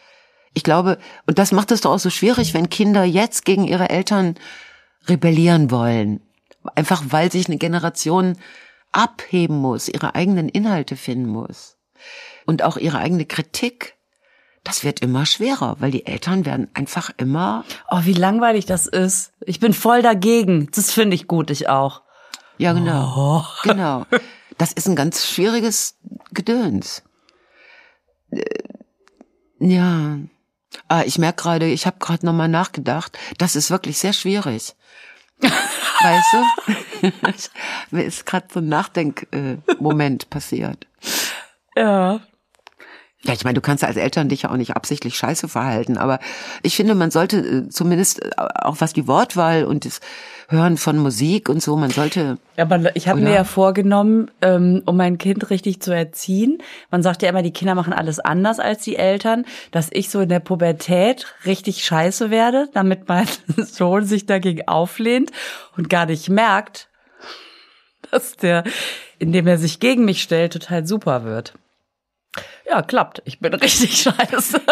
Ich 0.53 0.63
glaube, 0.63 0.97
und 1.25 1.39
das 1.39 1.51
macht 1.51 1.71
es 1.71 1.81
doch 1.81 1.91
auch 1.91 1.99
so 1.99 2.09
schwierig, 2.09 2.53
wenn 2.53 2.69
Kinder 2.69 3.03
jetzt 3.03 3.45
gegen 3.45 3.65
ihre 3.65 3.89
Eltern 3.89 4.35
rebellieren 5.07 5.71
wollen. 5.71 6.21
Einfach 6.75 7.03
weil 7.09 7.31
sich 7.31 7.47
eine 7.47 7.57
Generation 7.57 8.37
abheben 8.91 9.57
muss, 9.57 9.89
ihre 9.89 10.15
eigenen 10.15 10.47
Inhalte 10.49 10.95
finden 10.95 11.27
muss. 11.27 11.77
Und 12.45 12.61
auch 12.63 12.77
ihre 12.77 12.99
eigene 12.99 13.25
Kritik. 13.25 13.95
Das 14.63 14.83
wird 14.85 15.01
immer 15.01 15.25
schwerer, 15.25 15.75
weil 15.79 15.91
die 15.91 16.05
Eltern 16.05 16.45
werden 16.45 16.69
einfach 16.73 17.09
immer, 17.17 17.65
Oh, 17.91 17.99
wie 18.03 18.13
langweilig 18.13 18.65
das 18.65 18.87
ist. 18.87 19.33
Ich 19.41 19.59
bin 19.59 19.73
voll 19.73 20.01
dagegen. 20.01 20.69
Das 20.73 20.91
finde 20.91 21.15
ich 21.15 21.27
gut, 21.27 21.49
ich 21.49 21.67
auch. 21.67 22.01
ja 22.57 22.71
genau, 22.73 23.45
genau. 23.63 24.05
Das 24.57 24.71
ist 24.71 24.87
ein 24.87 24.95
ganz 24.95 25.25
schwieriges 25.27 25.97
Gedöns. 26.31 27.03
Äh, 28.31 28.43
Ja, 29.59 30.17
ah, 30.88 31.03
ich 31.05 31.17
merke 31.17 31.43
gerade, 31.43 31.67
ich 31.67 31.86
habe 31.86 31.97
gerade 31.99 32.25
nochmal 32.25 32.47
nachgedacht. 32.47 33.17
Das 33.38 33.55
ist 33.55 33.71
wirklich 33.71 33.97
sehr 33.97 34.13
schwierig. 34.13 34.75
weißt 35.41 36.33
du? 36.33 37.12
Mir 37.91 38.03
ist 38.03 38.25
gerade 38.25 38.47
so 38.51 38.59
ein 38.59 38.69
Nachdenkmoment 38.69 40.29
passiert. 40.29 40.88
Ja. 41.75 42.21
Ja, 43.25 43.33
ich 43.33 43.45
meine, 43.45 43.55
du 43.55 43.62
kannst 43.62 43.86
als 43.86 43.95
Eltern 43.95 44.27
dich 44.27 44.43
ja 44.43 44.51
auch 44.51 44.57
nicht 44.57 44.75
absichtlich 44.75 45.15
scheiße 45.15 45.47
verhalten, 45.47 45.97
aber 45.97 46.19
ich 46.62 46.75
finde, 46.75 46.93
man 46.93 47.09
sollte 47.09 47.38
äh, 47.38 47.69
zumindest 47.69 48.21
äh, 48.21 48.31
auch 48.38 48.81
was 48.81 48.91
die 48.91 49.07
Wortwahl 49.07 49.63
und 49.63 49.86
das 49.86 50.01
Hören 50.49 50.77
von 50.77 50.97
Musik 50.97 51.49
und 51.49 51.62
so, 51.62 51.75
man 51.75 51.89
sollte 51.89 52.38
Aber 52.58 52.95
ich 52.95 53.08
habe 53.08 53.21
mir 53.21 53.34
ja 53.34 53.43
vorgenommen, 53.43 54.29
ähm, 54.41 54.84
um 54.86 54.97
mein 54.97 55.17
Kind 55.17 55.49
richtig 55.49 55.82
zu 55.82 55.93
erziehen. 55.93 56.62
Man 56.91 57.03
sagt 57.03 57.21
ja 57.21 57.29
immer, 57.29 57.41
die 57.41 57.53
Kinder 57.53 57.75
machen 57.75 57.93
alles 57.93 58.19
anders 58.19 58.60
als 58.60 58.84
die 58.84 58.95
Eltern, 58.95 59.45
dass 59.71 59.89
ich 59.91 60.10
so 60.10 60.21
in 60.21 60.29
der 60.29 60.39
Pubertät 60.39 61.27
richtig 61.45 61.84
scheiße 61.84 62.29
werde, 62.29 62.69
damit 62.73 63.08
mein 63.08 63.27
Sohn 63.58 64.06
sich 64.06 64.25
dagegen 64.25 64.67
auflehnt 64.67 65.32
und 65.77 65.89
gar 65.89 66.06
nicht 66.06 66.29
merkt, 66.29 66.89
dass 68.12 68.36
der, 68.36 68.63
indem 69.19 69.47
er 69.47 69.58
sich 69.58 69.79
gegen 69.79 70.06
mich 70.06 70.21
stellt, 70.21 70.53
total 70.53 70.86
super 70.86 71.23
wird. 71.23 71.53
Ja, 72.69 72.82
klappt. 72.82 73.21
Ich 73.25 73.39
bin 73.39 73.53
richtig 73.53 74.01
scheiße. 74.01 74.62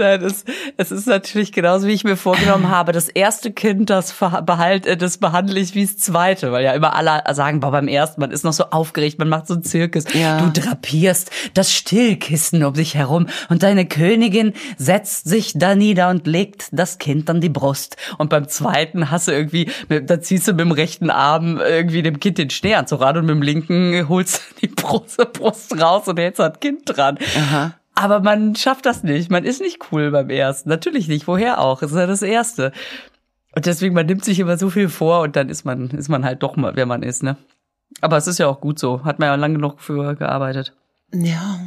Nein, 0.00 0.20
das, 0.20 0.44
es 0.76 0.90
ist 0.90 1.06
natürlich 1.06 1.52
genauso, 1.52 1.86
wie 1.86 1.92
ich 1.92 2.04
mir 2.04 2.16
vorgenommen 2.16 2.68
habe. 2.70 2.92
Das 2.92 3.08
erste 3.08 3.52
Kind, 3.52 3.90
das 3.90 4.10
ver- 4.12 4.42
behalt, 4.42 4.86
äh, 4.86 4.96
das 4.96 5.18
behandle 5.18 5.60
ich 5.60 5.74
wie 5.74 5.84
das 5.84 5.98
zweite, 5.98 6.50
weil 6.52 6.64
ja 6.64 6.72
immer 6.72 6.94
alle 6.96 7.22
sagen, 7.34 7.60
boah, 7.60 7.70
beim 7.70 7.86
ersten, 7.86 8.20
man 8.20 8.30
ist 8.30 8.44
noch 8.44 8.52
so 8.54 8.64
aufgeregt, 8.70 9.18
man 9.18 9.28
macht 9.28 9.46
so 9.46 9.54
einen 9.54 9.62
Zirkus. 9.62 10.04
Ja. 10.14 10.40
Du 10.40 10.50
drapierst 10.60 11.30
das 11.54 11.72
Stillkissen 11.72 12.64
um 12.64 12.72
dich 12.74 12.94
herum 12.94 13.26
und 13.50 13.62
deine 13.62 13.86
Königin 13.86 14.54
setzt 14.78 15.28
sich 15.28 15.52
da 15.54 15.74
nieder 15.74 16.08
und 16.08 16.26
legt 16.26 16.68
das 16.72 16.98
Kind 16.98 17.28
an 17.28 17.40
die 17.40 17.48
Brust. 17.50 17.96
Und 18.18 18.30
beim 18.30 18.48
zweiten 18.48 19.10
hast 19.10 19.28
du 19.28 19.32
irgendwie, 19.32 19.70
da 19.88 20.20
ziehst 20.20 20.48
du 20.48 20.52
mit 20.52 20.60
dem 20.60 20.72
rechten 20.72 21.10
Arm 21.10 21.58
irgendwie 21.58 22.02
dem 22.02 22.18
Kind 22.20 22.38
den 22.38 22.48
Schneeanzug 22.50 23.02
an 23.02 23.18
und 23.18 23.26
mit 23.26 23.34
dem 23.34 23.42
linken 23.42 24.08
holst 24.08 24.38
du 24.38 24.60
die 24.62 24.68
Brust, 24.68 25.18
Brust 25.34 25.78
raus 25.80 26.08
und 26.08 26.18
hältst 26.18 26.38
das 26.40 26.58
Kind 26.60 26.82
dran. 26.86 27.18
Aha. 27.36 27.74
Aber 28.00 28.20
man 28.20 28.56
schafft 28.56 28.86
das 28.86 29.02
nicht. 29.02 29.30
Man 29.30 29.44
ist 29.44 29.60
nicht 29.60 29.92
cool 29.92 30.10
beim 30.10 30.30
ersten. 30.30 30.70
Natürlich 30.70 31.06
nicht. 31.06 31.26
Woher 31.26 31.60
auch? 31.60 31.82
Es 31.82 31.90
ist 31.90 31.98
ja 31.98 32.06
das 32.06 32.22
erste. 32.22 32.72
Und 33.54 33.66
deswegen, 33.66 33.94
man 33.94 34.06
nimmt 34.06 34.24
sich 34.24 34.38
immer 34.38 34.56
so 34.56 34.70
viel 34.70 34.88
vor 34.88 35.20
und 35.20 35.36
dann 35.36 35.50
ist 35.50 35.64
man, 35.64 35.90
ist 35.90 36.08
man 36.08 36.24
halt 36.24 36.42
doch 36.42 36.56
mal, 36.56 36.76
wer 36.76 36.86
man 36.86 37.02
ist, 37.02 37.22
ne? 37.22 37.36
Aber 38.00 38.16
es 38.16 38.26
ist 38.26 38.38
ja 38.38 38.46
auch 38.46 38.62
gut 38.62 38.78
so. 38.78 39.04
Hat 39.04 39.18
man 39.18 39.26
ja 39.26 39.34
lange 39.34 39.56
genug 39.56 39.80
für 39.80 40.14
gearbeitet. 40.16 40.72
ja. 41.12 41.58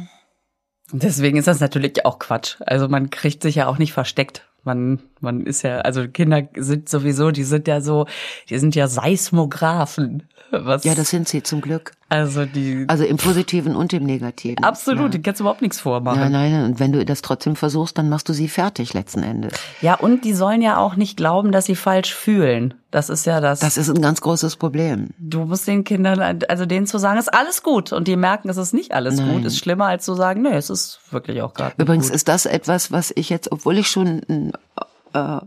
Und 0.92 1.02
deswegen 1.02 1.38
ist 1.38 1.46
das 1.48 1.60
natürlich 1.60 2.04
auch 2.04 2.18
Quatsch. 2.18 2.56
Also 2.66 2.88
man 2.88 3.10
kriegt 3.10 3.42
sich 3.42 3.54
ja 3.54 3.68
auch 3.68 3.78
nicht 3.78 3.92
versteckt. 3.92 4.46
Man, 4.64 5.00
man 5.24 5.44
ist 5.46 5.62
ja, 5.62 5.78
also 5.80 6.06
Kinder 6.06 6.42
sind 6.56 6.88
sowieso, 6.88 7.30
die 7.32 7.44
sind 7.44 7.66
ja 7.66 7.80
so, 7.80 8.06
die 8.48 8.58
sind 8.58 8.74
ja 8.76 8.86
Seismographen. 8.86 10.24
Was, 10.50 10.84
Ja, 10.84 10.94
das 10.94 11.10
sind 11.10 11.26
sie 11.26 11.42
zum 11.42 11.60
Glück. 11.60 11.92
also 12.08 12.44
die, 12.44 12.84
Also 12.86 13.02
im 13.04 13.16
Positiven 13.16 13.74
und 13.74 13.92
im 13.92 14.04
Negativen. 14.04 14.62
absolut, 14.62 15.02
Ja. 15.04 15.08
die 15.08 15.22
kannst 15.22 15.40
du 15.40 15.44
überhaupt 15.44 15.62
nichts 15.62 15.80
vormachen. 15.80 16.20
Ja, 16.20 16.28
nein, 16.28 16.64
und 16.64 16.78
wenn 16.78 16.92
du 16.92 17.04
das 17.04 17.22
trotzdem 17.22 17.56
versuchst, 17.56 17.98
dann 17.98 18.08
machst 18.08 18.28
du 18.28 18.32
sie 18.32 18.46
fertig 18.46 18.94
letzten 18.94 19.24
Endes. 19.24 19.54
Ja, 19.80 19.94
und 19.94 20.24
die 20.24 20.32
sollen 20.32 20.62
ja 20.62 20.76
auch 20.76 20.94
nicht 20.94 21.16
glauben, 21.16 21.50
dass 21.50 21.64
sie 21.64 21.74
falsch 21.74 22.14
fühlen. 22.14 22.74
Das 22.92 23.08
ist 23.08 23.26
ja 23.26 23.40
das. 23.40 23.58
Das 23.58 23.76
ist 23.76 23.88
ein 23.88 24.00
ganz 24.00 24.20
großes 24.20 24.54
Problem. 24.56 25.08
du 25.18 25.40
musst 25.46 25.66
den 25.66 25.82
Kindern, 25.82 26.38
also 26.48 26.66
denen 26.66 26.86
zu 26.86 26.98
sagen, 26.98 27.18
ist 27.18 27.34
alles 27.34 27.64
gut. 27.64 27.92
Und 27.92 28.06
die 28.06 28.14
merken, 28.16 28.48
es 28.48 28.56
ist 28.56 28.74
nicht 28.74 28.92
alles 28.92 29.16
Nein. 29.16 29.32
gut. 29.32 29.44
Ist 29.46 29.58
schlimmer, 29.58 29.86
als 29.86 30.04
zu 30.04 30.14
sagen, 30.14 30.42
nee, 30.42 30.54
es 30.54 30.70
ist 30.70 31.00
wirklich 31.10 31.42
auch 31.42 31.54
gerade 31.54 31.74
Übrigens 31.82 32.08
gut. 32.08 32.14
ist 32.14 32.28
das 32.28 32.46
etwas, 32.46 32.92
was 32.92 33.12
ich 33.16 33.28
jetzt, 33.28 33.50
obwohl 33.50 33.76
ich 33.78 33.88
schon 33.88 34.52
äh, 35.14 35.36
äh, 35.36 35.40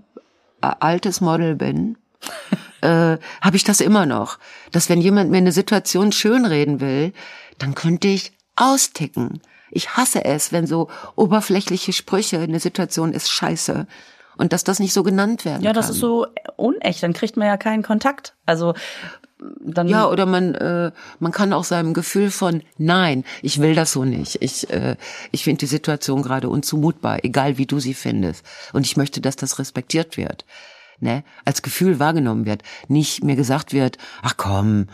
altes 0.79 1.21
Model 1.21 1.55
bin, 1.55 1.97
äh, 2.81 3.17
habe 3.41 3.55
ich 3.55 3.63
das 3.63 3.81
immer 3.81 4.05
noch. 4.05 4.39
Dass 4.71 4.89
wenn 4.89 5.01
jemand 5.01 5.29
mir 5.31 5.37
eine 5.37 5.51
Situation 5.51 6.11
schönreden 6.11 6.79
will, 6.81 7.13
dann 7.57 7.75
könnte 7.75 8.07
ich 8.07 8.31
austicken. 8.55 9.41
Ich 9.69 9.97
hasse 9.97 10.25
es, 10.25 10.51
wenn 10.51 10.65
so 10.65 10.89
oberflächliche 11.15 11.93
Sprüche, 11.93 12.39
eine 12.39 12.59
Situation 12.59 13.13
ist 13.13 13.29
scheiße. 13.29 13.85
Und 14.37 14.53
dass 14.53 14.63
das 14.63 14.79
nicht 14.79 14.93
so 14.93 15.03
genannt 15.03 15.45
werden 15.45 15.63
Ja, 15.63 15.69
kann. 15.71 15.75
das 15.75 15.89
ist 15.89 15.99
so 15.99 16.27
unecht. 16.57 17.01
Dann 17.03 17.13
kriegt 17.13 17.37
man 17.37 17.47
ja 17.47 17.57
keinen 17.57 17.83
Kontakt. 17.83 18.35
Also 18.45 18.75
dann 19.39 19.87
Ja, 19.87 20.09
oder 20.09 20.25
man, 20.25 20.55
äh, 20.55 20.91
man 21.19 21.31
kann 21.31 21.53
auch 21.53 21.63
seinem 21.63 21.93
Gefühl 21.93 22.31
von 22.31 22.63
Nein, 22.77 23.23
ich 23.41 23.59
will 23.59 23.75
das 23.75 23.91
so 23.91 24.03
nicht. 24.03 24.41
Ich, 24.41 24.69
äh, 24.69 24.95
ich 25.31 25.43
finde 25.43 25.59
die 25.59 25.67
Situation 25.67 26.23
gerade 26.23 26.49
unzumutbar, 26.49 27.23
egal 27.23 27.57
wie 27.57 27.65
du 27.65 27.79
sie 27.79 27.93
findest. 27.93 28.43
Und 28.73 28.85
ich 28.85 28.97
möchte, 28.97 29.21
dass 29.21 29.35
das 29.35 29.59
respektiert 29.59 30.17
wird. 30.17 30.45
Ne? 30.99 31.23
Als 31.45 31.61
Gefühl 31.61 31.99
wahrgenommen 31.99 32.45
wird. 32.45 32.63
Nicht 32.87 33.23
mir 33.23 33.35
gesagt 33.35 33.73
wird, 33.73 33.97
ach 34.23 34.35
komm, 34.37 34.87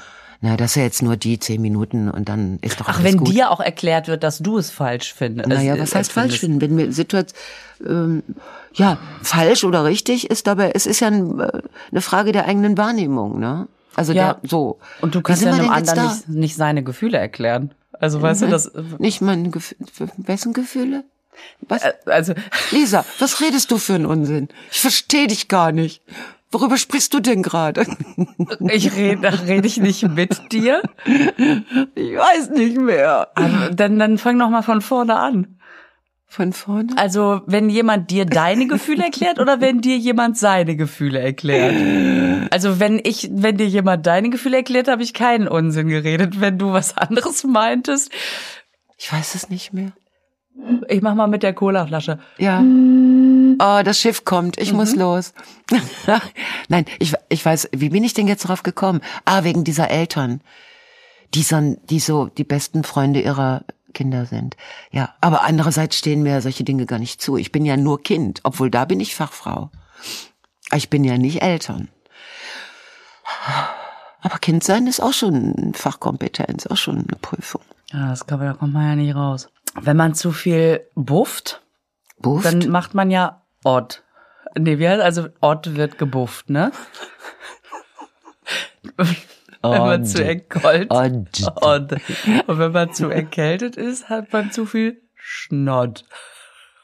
na, 0.45 0.57
das 0.57 0.71
ist 0.71 0.75
ja 0.75 0.83
jetzt 0.83 1.01
nur 1.01 1.15
die 1.15 1.39
zehn 1.39 1.61
Minuten 1.61 2.11
und 2.11 2.27
dann 2.27 2.59
ist 2.61 2.81
doch 2.81 2.89
Ach, 2.89 2.99
alles 2.99 3.05
wenn 3.05 3.19
gut. 3.19 3.29
dir 3.29 3.49
auch 3.49 3.61
erklärt 3.61 4.09
wird, 4.09 4.23
dass 4.23 4.39
du 4.39 4.57
es 4.57 4.71
falsch 4.71 5.13
findest. 5.13 5.47
Naja, 5.47 5.79
was 5.79 5.95
heißt 5.95 6.11
falsch 6.11 6.39
finden? 6.39 6.59
Wenn 6.59 6.75
mir 6.75 6.91
Situation, 6.91 7.39
ähm, 7.87 8.23
ja, 8.73 8.97
falsch 9.21 9.63
oder 9.63 9.85
richtig 9.85 10.29
ist 10.29 10.45
dabei, 10.45 10.71
es 10.75 10.85
ist 10.85 10.99
ja 10.99 11.07
ein, 11.07 11.39
äh, 11.39 11.61
eine 11.91 12.01
Frage 12.01 12.33
der 12.33 12.45
eigenen 12.45 12.77
Wahrnehmung, 12.77 13.39
ne? 13.39 13.69
Also 13.95 14.13
Ja. 14.13 14.33
der, 14.41 14.49
so. 14.49 14.79
Und 15.01 15.15
du 15.15 15.21
kannst 15.21 15.43
ja 15.43 15.51
einem 15.53 15.69
anderen 15.69 16.07
nicht, 16.07 16.29
nicht 16.29 16.55
seine 16.55 16.83
Gefühle 16.83 17.17
erklären. 17.17 17.73
Also 17.99 18.21
weißt 18.21 18.41
du, 18.41 18.47
das, 18.47 18.71
Nicht 18.97 19.21
meine 19.21 19.49
Gefühle. 19.49 19.87
Wessen 20.17 20.53
Gefühle? 20.53 21.03
Was? 21.61 21.83
äh, 21.83 21.93
also, 22.05 22.33
Lisa, 22.71 23.05
was 23.19 23.39
redest 23.41 23.71
du 23.71 23.77
für 23.77 23.95
einen 23.95 24.05
Unsinn? 24.05 24.49
Ich 24.71 24.81
verstehe 24.81 25.27
dich 25.27 25.47
gar 25.47 25.71
nicht. 25.71 26.01
Worüber 26.51 26.77
sprichst 26.77 27.13
du 27.13 27.19
denn 27.19 27.41
gerade? 27.41 27.85
ich 28.69 28.95
rede, 28.95 29.47
rede 29.47 29.67
ich 29.67 29.77
nicht 29.77 30.07
mit 30.07 30.51
dir. 30.51 30.83
Ich 31.95 32.15
weiß 32.15 32.51
nicht 32.51 32.77
mehr. 32.77 33.29
Aber 33.35 33.71
dann, 33.71 33.97
dann 33.97 34.17
fang 34.19 34.37
noch 34.37 34.49
mal 34.49 34.61
von 34.61 34.81
vorne 34.81 35.15
an. 35.15 35.57
Von 36.33 36.51
vorne? 36.51 36.87
Also, 36.95 37.41
wenn 37.45 37.69
jemand 37.69 38.09
dir 38.09 38.25
deine 38.25 38.65
Gefühle 38.65 39.03
erklärt 39.03 39.37
oder 39.37 39.61
wenn 39.61 39.81
dir 39.81 39.97
jemand 39.97 40.35
seine 40.35 40.75
Gefühle 40.75 41.19
erklärt? 41.19 41.75
Also, 42.51 42.79
wenn 42.79 42.99
ich, 43.03 43.29
wenn 43.31 43.57
dir 43.57 43.67
jemand 43.67 44.07
deine 44.07 44.31
Gefühle 44.31 44.57
erklärt, 44.57 44.87
habe 44.87 45.03
ich 45.03 45.13
keinen 45.13 45.47
Unsinn 45.47 45.89
geredet. 45.89 46.41
Wenn 46.41 46.57
du 46.57 46.73
was 46.73 46.97
anderes 46.97 47.43
meintest, 47.43 48.11
Ich 48.97 49.13
weiß 49.13 49.35
es 49.35 49.51
nicht 49.51 49.73
mehr. 49.73 49.91
Ich 50.87 51.03
mach 51.03 51.13
mal 51.13 51.27
mit 51.27 51.43
der 51.43 51.53
Colaflasche. 51.53 52.17
Ja. 52.39 52.61
Oh, 52.61 53.83
das 53.83 53.99
Schiff 53.99 54.25
kommt. 54.25 54.57
Ich 54.57 54.73
muss 54.73 54.95
los. 54.95 55.35
Nein, 56.67 56.85
ich, 56.97 57.13
ich 57.29 57.45
weiß, 57.45 57.69
wie 57.73 57.89
bin 57.89 58.03
ich 58.03 58.15
denn 58.15 58.27
jetzt 58.27 58.47
drauf 58.47 58.63
gekommen? 58.63 59.01
Ah, 59.25 59.43
wegen 59.43 59.63
dieser 59.63 59.91
Eltern, 59.91 60.41
die 61.35 61.43
so, 61.43 61.77
die 61.91 61.99
so 61.99 62.25
die 62.25 62.43
besten 62.43 62.83
Freunde 62.83 63.21
ihrer 63.21 63.65
Kinder 63.93 64.25
sind. 64.25 64.57
Ja, 64.91 65.13
aber 65.21 65.43
andererseits 65.43 65.97
stehen 65.97 66.23
mir 66.23 66.41
solche 66.41 66.63
Dinge 66.63 66.85
gar 66.85 66.99
nicht 66.99 67.21
zu. 67.21 67.37
Ich 67.37 67.51
bin 67.51 67.65
ja 67.65 67.77
nur 67.77 68.01
Kind, 68.01 68.41
obwohl 68.43 68.69
da 68.69 68.85
bin 68.85 68.99
ich 68.99 69.15
Fachfrau. 69.15 69.69
Ich 70.73 70.89
bin 70.89 71.03
ja 71.03 71.17
nicht 71.17 71.41
Eltern. 71.41 71.89
Aber 74.21 74.39
Kind 74.39 74.63
sein 74.63 74.87
ist 74.87 75.01
auch 75.01 75.13
schon 75.13 75.73
Fachkompetenz, 75.73 76.67
auch 76.67 76.77
schon 76.77 76.97
eine 76.97 77.17
Prüfung. 77.21 77.61
Ja, 77.91 78.09
das 78.09 78.25
kann 78.25 78.39
man, 78.39 78.47
da 78.47 78.53
kommt 78.53 78.73
man 78.73 78.87
ja 78.87 78.95
nicht 78.95 79.15
raus. 79.15 79.49
Wenn 79.75 79.97
man 79.97 80.15
zu 80.15 80.31
viel 80.31 80.87
bufft, 80.95 81.61
Bufft? 82.19 82.45
dann 82.45 82.69
macht 82.69 82.93
man 82.93 83.11
ja 83.11 83.41
Odd. 83.63 84.01
Nee, 84.57 84.77
heißt, 84.77 85.01
also 85.01 85.27
Odd 85.41 85.75
wird 85.75 85.97
gebufft, 85.97 86.49
ne? 86.49 86.71
wenn 89.71 89.81
man 89.81 90.05
zu 90.05 90.23
erkältet, 90.23 90.91
Odd. 90.91 91.51
Odd. 91.61 91.97
Und 92.47 92.59
wenn 92.59 92.71
man 92.71 92.93
zu 92.93 93.09
erkältet 93.09 93.77
ist, 93.77 94.09
hat 94.09 94.31
man 94.33 94.51
zu 94.51 94.65
viel 94.65 95.01
Schnott. 95.15 96.05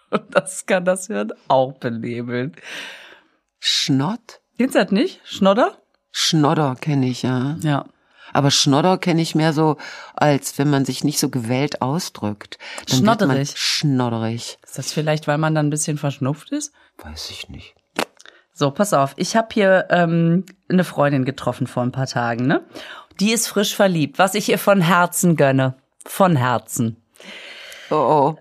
Und 0.10 0.24
das 0.32 0.66
kann 0.66 0.86
das 0.86 1.08
Hirn 1.08 1.32
auch 1.48 1.74
benebeln. 1.74 2.56
Schnott? 3.60 4.42
Kennst 4.58 4.76
du 4.76 4.80
das 4.80 4.92
nicht? 4.92 5.22
Schnodder? 5.24 5.78
Schnodder 6.12 6.76
kenne 6.80 7.08
ich, 7.08 7.22
ja. 7.22 7.58
Ja. 7.62 7.86
Aber 8.34 8.52
Schnodder 8.52 8.98
kenne 8.98 9.22
ich 9.22 9.36
mehr 9.36 9.54
so, 9.54 9.78
als 10.16 10.58
wenn 10.58 10.70
man 10.70 10.86
sich 10.86 11.04
nicht 11.04 11.20
so 11.20 11.30
gewählt 11.30 11.82
ausdrückt. 11.82 12.58
Dann 12.88 13.00
Schnodderig. 13.00 13.54
Schnodderig. 13.56 14.60
Ist 14.64 14.78
das 14.78 14.92
vielleicht, 14.92 15.28
weil 15.28 15.38
man 15.38 15.56
dann 15.56 15.68
ein 15.68 15.72
bisschen 15.72 15.98
verschnupft 15.98 16.52
ist? 16.52 16.74
Weiß 16.98 17.30
ich 17.32 17.50
nicht. 17.50 17.76
So, 18.60 18.72
pass 18.72 18.92
auf. 18.92 19.14
Ich 19.16 19.38
habe 19.38 19.48
hier 19.54 19.88
ähm, 19.90 20.46
eine 20.68 20.84
Freundin 20.84 21.24
getroffen 21.24 21.66
vor 21.66 21.82
ein 21.82 21.94
paar 21.94 22.08
Tagen, 22.08 22.46
ne? 22.46 22.62
Die 23.22 23.32
ist 23.32 23.48
frisch 23.48 23.74
verliebt, 23.74 24.20
was 24.20 24.36
ich 24.36 24.50
ihr 24.50 24.60
von 24.60 24.82
Herzen 24.82 25.38
gönne. 25.38 25.76
Von 26.06 26.36
Herzen. 26.36 26.98
Oh, 27.90 27.96
oh. 27.96 28.38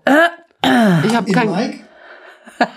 Ich 1.05 1.15
habe 1.15 1.25
In 1.25 1.33
kein... 1.33 1.51
Mike? 1.51 1.79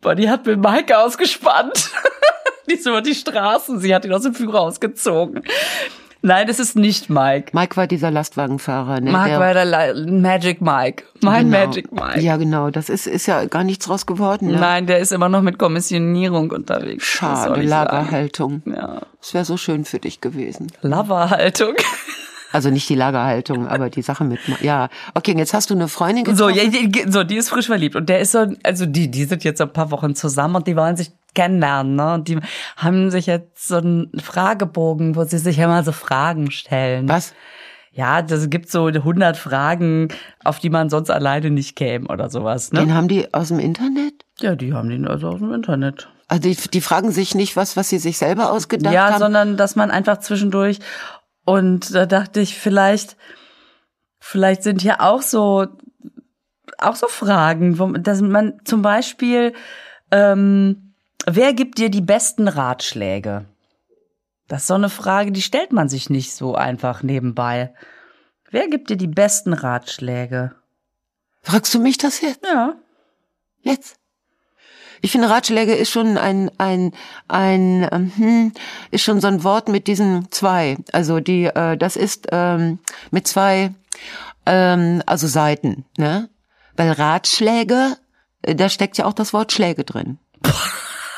Boah, 0.00 0.14
die 0.14 0.30
hat 0.30 0.46
mit 0.46 0.60
Mike 0.60 0.96
ausgespannt. 0.96 1.90
die 2.70 2.74
ist 2.74 2.86
über 2.86 3.02
die 3.02 3.16
Straßen. 3.16 3.80
Sie 3.80 3.92
hat 3.92 4.04
ihn 4.04 4.12
aus 4.12 4.22
dem 4.22 4.36
Führer 4.36 4.60
ausgezogen. 4.60 5.42
Nein, 6.20 6.46
das 6.48 6.58
ist 6.58 6.74
nicht 6.76 7.08
Mike. 7.08 7.50
Mike 7.52 7.76
war 7.76 7.86
dieser 7.86 8.10
Lastwagenfahrer, 8.10 9.00
ne? 9.00 9.12
Mike 9.12 9.28
der- 9.28 9.40
war 9.40 9.54
der 9.54 9.64
La- 9.64 9.94
Magic 9.94 10.60
Mike. 10.60 11.04
Mein 11.20 11.50
Genau. 11.50 11.66
Magic 11.66 11.92
Mike. 11.92 12.20
Ja, 12.20 12.36
genau. 12.36 12.70
Das 12.70 12.88
ist, 12.88 13.06
ist 13.06 13.26
ja 13.26 13.44
gar 13.44 13.62
nichts 13.62 13.86
draus 13.86 14.04
geworden. 14.04 14.48
Ne? 14.48 14.58
Nein, 14.58 14.86
der 14.86 14.98
ist 14.98 15.12
immer 15.12 15.28
noch 15.28 15.42
mit 15.42 15.58
Kommissionierung 15.58 16.50
unterwegs. 16.50 17.04
Schade, 17.04 17.50
sagen? 17.54 17.62
Lagerhaltung. 17.68 18.62
Ja. 18.66 19.02
Es 19.22 19.32
wäre 19.32 19.44
so 19.44 19.56
schön 19.56 19.84
für 19.84 19.98
dich 20.00 20.20
gewesen. 20.20 20.72
Loverhaltung. 20.82 21.74
Also 22.50 22.70
nicht 22.70 22.88
die 22.88 22.94
Lagerhaltung, 22.94 23.68
aber 23.68 23.90
die 23.90 24.00
Sache 24.00 24.24
mit. 24.24 24.40
Ja, 24.62 24.88
okay, 25.12 25.34
jetzt 25.36 25.52
hast 25.52 25.68
du 25.68 25.74
eine 25.74 25.86
Freundin 25.86 26.24
getroffen. 26.24 26.38
So, 26.38 26.48
ja, 26.48 26.64
die, 26.66 27.04
so, 27.06 27.22
die 27.22 27.36
ist 27.36 27.50
frisch 27.50 27.66
verliebt 27.66 27.94
und 27.94 28.08
der 28.08 28.20
ist 28.20 28.32
so, 28.32 28.46
also 28.62 28.86
die, 28.86 29.10
die 29.10 29.24
sind 29.24 29.44
jetzt 29.44 29.60
ein 29.60 29.70
paar 29.70 29.90
Wochen 29.90 30.14
zusammen 30.14 30.56
und 30.56 30.66
die 30.66 30.74
wollen 30.74 30.96
sich 30.96 31.10
kennenlernen, 31.34 31.96
ne? 31.96 32.14
Und 32.14 32.28
die 32.28 32.38
haben 32.76 33.10
sich 33.10 33.26
jetzt 33.26 33.68
so 33.68 33.76
einen 33.76 34.10
Fragebogen, 34.18 35.16
wo 35.16 35.24
sie 35.24 35.38
sich 35.38 35.58
immer 35.58 35.82
so 35.82 35.92
Fragen 35.92 36.50
stellen. 36.50 37.08
Was? 37.08 37.34
Ja, 37.92 38.22
das 38.22 38.48
gibt 38.48 38.70
so 38.70 38.86
100 38.86 39.36
Fragen, 39.36 40.08
auf 40.44 40.58
die 40.58 40.70
man 40.70 40.88
sonst 40.88 41.10
alleine 41.10 41.50
nicht 41.50 41.74
käme 41.74 42.08
oder 42.08 42.30
sowas, 42.30 42.72
ne? 42.72 42.80
Den 42.80 42.94
haben 42.94 43.08
die 43.08 43.32
aus 43.34 43.48
dem 43.48 43.58
Internet? 43.58 44.24
Ja, 44.40 44.54
die 44.54 44.72
haben 44.72 44.88
den 44.88 45.06
also 45.06 45.28
aus 45.28 45.40
dem 45.40 45.52
Internet. 45.52 46.08
Also 46.28 46.42
die, 46.42 46.54
die 46.54 46.80
fragen 46.80 47.10
sich 47.10 47.34
nicht 47.34 47.56
was, 47.56 47.76
was 47.76 47.88
sie 47.88 47.98
sich 47.98 48.18
selber 48.18 48.52
ausgedacht 48.52 48.94
ja, 48.94 49.12
haben. 49.12 49.18
sondern 49.18 49.56
dass 49.56 49.76
man 49.76 49.90
einfach 49.90 50.18
zwischendurch 50.18 50.78
und 51.44 51.94
da 51.94 52.04
dachte 52.04 52.40
ich 52.40 52.58
vielleicht 52.58 53.16
vielleicht 54.20 54.62
sind 54.62 54.82
hier 54.82 55.00
auch 55.00 55.22
so 55.22 55.66
auch 56.76 56.96
so 56.96 57.08
Fragen, 57.08 57.78
wo 57.78 57.86
dass 57.92 58.20
man 58.20 58.60
zum 58.64 58.82
Beispiel 58.82 59.54
ähm, 60.10 60.87
wer 61.34 61.52
gibt 61.54 61.78
dir 61.78 61.90
die 61.90 62.00
besten 62.00 62.48
Ratschläge? 62.48 63.46
Das 64.46 64.62
ist 64.62 64.66
so 64.68 64.74
eine 64.74 64.88
Frage, 64.88 65.32
die 65.32 65.42
stellt 65.42 65.72
man 65.72 65.88
sich 65.88 66.10
nicht 66.10 66.34
so 66.34 66.54
einfach 66.54 67.02
nebenbei. 67.02 67.74
Wer 68.50 68.68
gibt 68.68 68.88
dir 68.88 68.96
die 68.96 69.06
besten 69.06 69.52
Ratschläge? 69.52 70.54
Fragst 71.42 71.74
du 71.74 71.80
mich 71.80 71.98
das 71.98 72.20
jetzt? 72.20 72.44
Ja. 72.44 72.74
Jetzt? 73.60 73.96
Ich 75.00 75.12
finde, 75.12 75.30
Ratschläge 75.30 75.74
ist 75.74 75.90
schon 75.90 76.16
ein, 76.16 76.50
ein, 76.58 76.92
ein, 77.28 77.88
ähm, 77.92 78.12
hm, 78.16 78.52
ist 78.90 79.02
schon 79.02 79.20
so 79.20 79.28
ein 79.28 79.44
Wort 79.44 79.68
mit 79.68 79.86
diesen 79.86 80.30
zwei. 80.32 80.78
Also 80.92 81.20
die, 81.20 81.44
äh, 81.44 81.76
das 81.76 81.96
ist 81.96 82.28
ähm, 82.32 82.80
mit 83.10 83.28
zwei, 83.28 83.74
ähm, 84.46 85.02
also 85.06 85.26
Seiten, 85.26 85.84
ne? 85.96 86.30
Weil 86.76 86.92
Ratschläge, 86.92 87.96
äh, 88.42 88.54
da 88.54 88.68
steckt 88.68 88.98
ja 88.98 89.04
auch 89.04 89.12
das 89.12 89.32
Wort 89.32 89.52
Schläge 89.52 89.84
drin. 89.84 90.18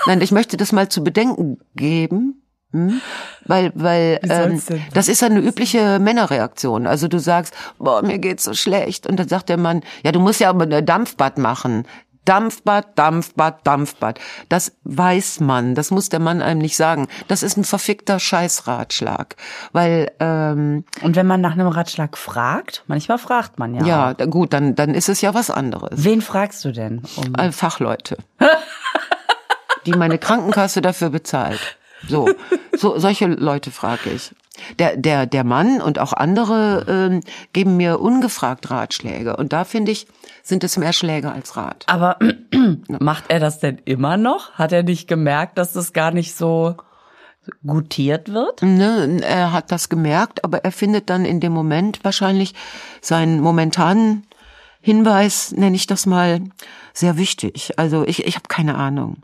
Nein, 0.07 0.21
ich 0.21 0.33
möchte 0.33 0.57
das 0.57 0.73
mal 0.73 0.89
zu 0.89 1.05
bedenken 1.05 1.59
geben. 1.75 2.43
Hm? 2.73 3.01
Weil, 3.47 3.73
weil 3.75 4.21
ähm, 4.23 4.63
das 4.95 5.09
ist 5.09 5.23
eine 5.25 5.41
übliche 5.41 5.99
Männerreaktion. 5.99 6.87
Also 6.87 7.09
du 7.09 7.19
sagst, 7.19 7.53
boah, 7.79 8.03
mir 8.03 8.19
geht's 8.19 8.45
so 8.45 8.55
schlecht. 8.55 9.07
Und 9.07 9.19
dann 9.19 9.29
sagt 9.29 9.49
der 9.49 9.57
Mann, 9.57 9.83
ja, 10.05 10.13
du 10.13 10.21
musst 10.21 10.41
ja 10.41 10.51
aber 10.51 10.65
ein 10.65 10.87
Dampfbad 10.87 11.39
machen. 11.39 11.85
Dampfbad, 12.27 12.97
Dampfbad, 12.97 13.67
Dampfbad. 13.67 14.21
Das 14.49 14.77
weiß 14.85 15.41
man. 15.41 15.75
Das 15.75 15.91
muss 15.91 16.11
der 16.11 16.21
Mann 16.21 16.43
einem 16.43 16.61
nicht 16.61 16.77
sagen. 16.77 17.09
Das 17.29 17.43
ist 17.43 17.57
ein 17.57 17.65
verfickter 17.65 18.21
Scheißratschlag. 18.21 19.37
Weil, 19.73 20.13
ähm, 20.21 20.85
Und 21.03 21.17
wenn 21.17 21.27
man 21.27 21.41
nach 21.41 21.53
einem 21.53 21.67
Ratschlag 21.67 22.17
fragt, 22.17 22.85
manchmal 22.87 23.19
fragt 23.19 23.59
man 23.59 23.75
ja. 23.75 24.13
ja, 24.17 24.27
gut, 24.27 24.53
dann, 24.53 24.75
dann 24.77 24.95
ist 24.95 25.09
es 25.09 25.23
ja 25.23 25.35
was 25.35 25.51
anderes. 25.51 26.05
Wen 26.05 26.21
fragst 26.21 26.65
du 26.65 26.73
denn? 26.73 27.03
Um 27.17 27.35
Äh, 27.35 27.51
Fachleute. 27.51 28.19
die 29.87 29.93
meine 29.93 30.19
Krankenkasse 30.19 30.81
dafür 30.81 31.11
bezahlt. 31.11 31.61
So, 32.09 32.31
so 32.77 32.99
solche 32.99 33.27
Leute 33.27 33.71
frage 33.71 34.11
ich. 34.11 34.33
Der, 34.79 34.97
der, 34.97 35.27
der 35.27 35.45
Mann 35.45 35.81
und 35.81 35.99
auch 35.99 36.13
andere 36.13 36.85
ähm, 36.87 37.21
geben 37.53 37.77
mir 37.77 38.01
ungefragt 38.01 38.71
Ratschläge. 38.71 39.37
Und 39.37 39.53
da 39.53 39.65
finde 39.65 39.93
ich, 39.93 40.07
sind 40.43 40.65
es 40.65 40.77
mehr 40.77 40.93
Schläge 40.93 41.33
als 41.33 41.57
Rat. 41.57 41.85
Aber 41.87 42.19
macht 42.89 43.25
er 43.29 43.41
das 43.41 43.61
denn 43.61 43.79
immer 43.85 44.17
noch? 44.17 44.53
Hat 44.53 44.73
er 44.73 44.83
nicht 44.83 45.09
gemerkt, 45.09 45.57
dass 45.57 45.73
das 45.73 45.93
gar 45.93 46.11
nicht 46.11 46.37
so 46.37 46.77
gutiert 47.67 48.33
wird? 48.33 48.63
Ne, 48.63 49.21
er 49.23 49.53
hat 49.53 49.73
das 49.73 49.89
gemerkt, 49.89 50.45
aber 50.45 50.65
er 50.65 50.73
findet 50.73 51.09
dann 51.11 51.25
in 51.25 51.41
dem 51.41 51.53
Moment 51.53 52.01
wahrscheinlich 52.03 52.55
seinen 53.01 53.41
momentanen 53.41 54.27
Hinweis, 54.83 55.53
nenne 55.53 55.77
ich 55.77 55.87
das 55.87 56.07
mal, 56.07 56.41
sehr 56.93 57.17
wichtig. 57.17 57.79
Also 57.79 58.05
ich, 58.07 58.27
ich 58.27 58.35
habe 58.35 58.49
keine 58.49 58.77
Ahnung. 58.77 59.23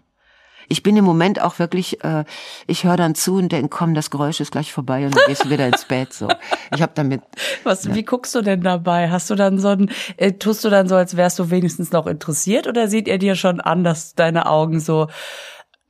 Ich 0.69 0.83
bin 0.83 0.97
im 0.97 1.05
Moment 1.05 1.41
auch 1.41 1.59
wirklich, 1.59 2.03
äh, 2.05 2.25
ich 2.67 2.85
höre 2.85 2.97
dann 2.97 3.15
zu 3.15 3.37
und 3.37 3.53
denke, 3.53 3.69
komm, 3.69 3.95
das 3.95 4.11
Geräusch 4.11 4.41
ist 4.41 4.53
gleich 4.53 4.73
vorbei 4.73 5.07
und 5.07 5.17
dann 5.17 5.25
gehst 5.27 5.45
du 5.45 5.51
wieder 5.51 5.67
ins 5.67 5.85
Bett. 5.85 6.13
So, 6.13 6.29
ich 6.75 6.83
habe 6.83 6.93
damit, 6.95 7.23
Was, 7.65 7.93
Wie 7.95 8.05
guckst 8.05 8.35
du 8.35 8.43
denn 8.43 8.63
dabei? 8.63 9.11
Hast 9.11 9.31
du 9.31 9.35
dann 9.35 9.59
so 9.59 9.69
ein, 9.69 9.91
äh, 10.17 10.33
tust 10.33 10.65
du 10.65 10.71
dann 10.71 10.89
so, 10.89 10.97
als 10.97 11.17
wärst 11.17 11.39
du 11.39 11.51
wenigstens 11.51 11.93
noch 11.93 12.07
interessiert 12.07 12.67
oder 12.67 12.89
sieht 12.89 13.09
er 13.09 13.19
dir 13.19 13.35
schon 13.35 13.61
an, 13.61 13.85
dass 13.85 14.15
deine 14.15 14.47
Augen 14.47 14.81
so 14.81 15.09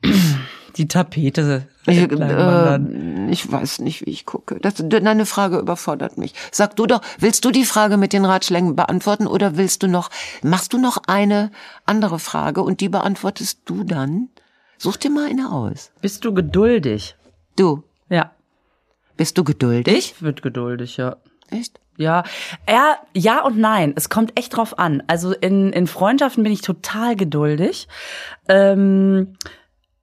die 0.77 0.89
Tapete 0.89 1.69
ich, 1.87 1.99
äh, 2.11 2.79
ich 3.31 3.51
weiß 3.51 3.81
nicht, 3.81 4.05
wie 4.05 4.11
ich 4.11 4.27
gucke. 4.27 4.59
Das, 4.61 4.75
deine 4.77 5.27
Frage 5.27 5.59
überfordert 5.59 6.19
mich. 6.19 6.35
Sag 6.51 6.77
du 6.77 6.87
doch, 6.87 7.01
willst 7.19 7.45
du 7.45 7.51
die 7.51 7.65
Frage 7.65 7.97
mit 7.97 8.13
den 8.13 8.25
Ratschlägen 8.25 8.75
beantworten 8.75 9.27
oder 9.27 9.57
willst 9.57 9.83
du 9.83 9.87
noch, 9.87 10.11
machst 10.43 10.73
du 10.73 10.79
noch 10.79 10.99
eine 11.07 11.51
andere 11.85 12.19
Frage 12.19 12.63
und 12.63 12.81
die 12.81 12.89
beantwortest 12.89 13.61
du 13.67 13.85
dann? 13.85 14.29
Such 14.79 14.97
dir 14.97 15.11
mal 15.11 15.29
eine 15.29 15.51
aus. 15.53 15.91
Bist 16.01 16.25
du 16.25 16.33
geduldig? 16.35 17.17
Du, 17.57 17.83
Ja. 18.09 18.33
bist 19.17 19.39
du 19.39 19.45
geduldig? 19.45 19.97
Ich 19.97 20.23
wird 20.23 20.43
geduldig, 20.43 20.97
ja. 20.99 21.17
Echt? 21.51 21.81
Ja, 21.97 22.25
ja, 22.69 22.99
ja 23.15 23.43
und 23.43 23.57
nein. 23.59 23.95
Es 23.97 24.11
kommt 24.11 24.39
echt 24.39 24.55
drauf 24.57 24.79
an. 24.79 25.03
Also 25.07 25.33
in, 25.33 25.73
in 25.73 25.87
Freundschaften 25.87 26.43
bin 26.43 26.53
ich 26.53 26.61
total 26.61 27.17
geduldig. 27.17 27.89
Ähm, 28.49 29.39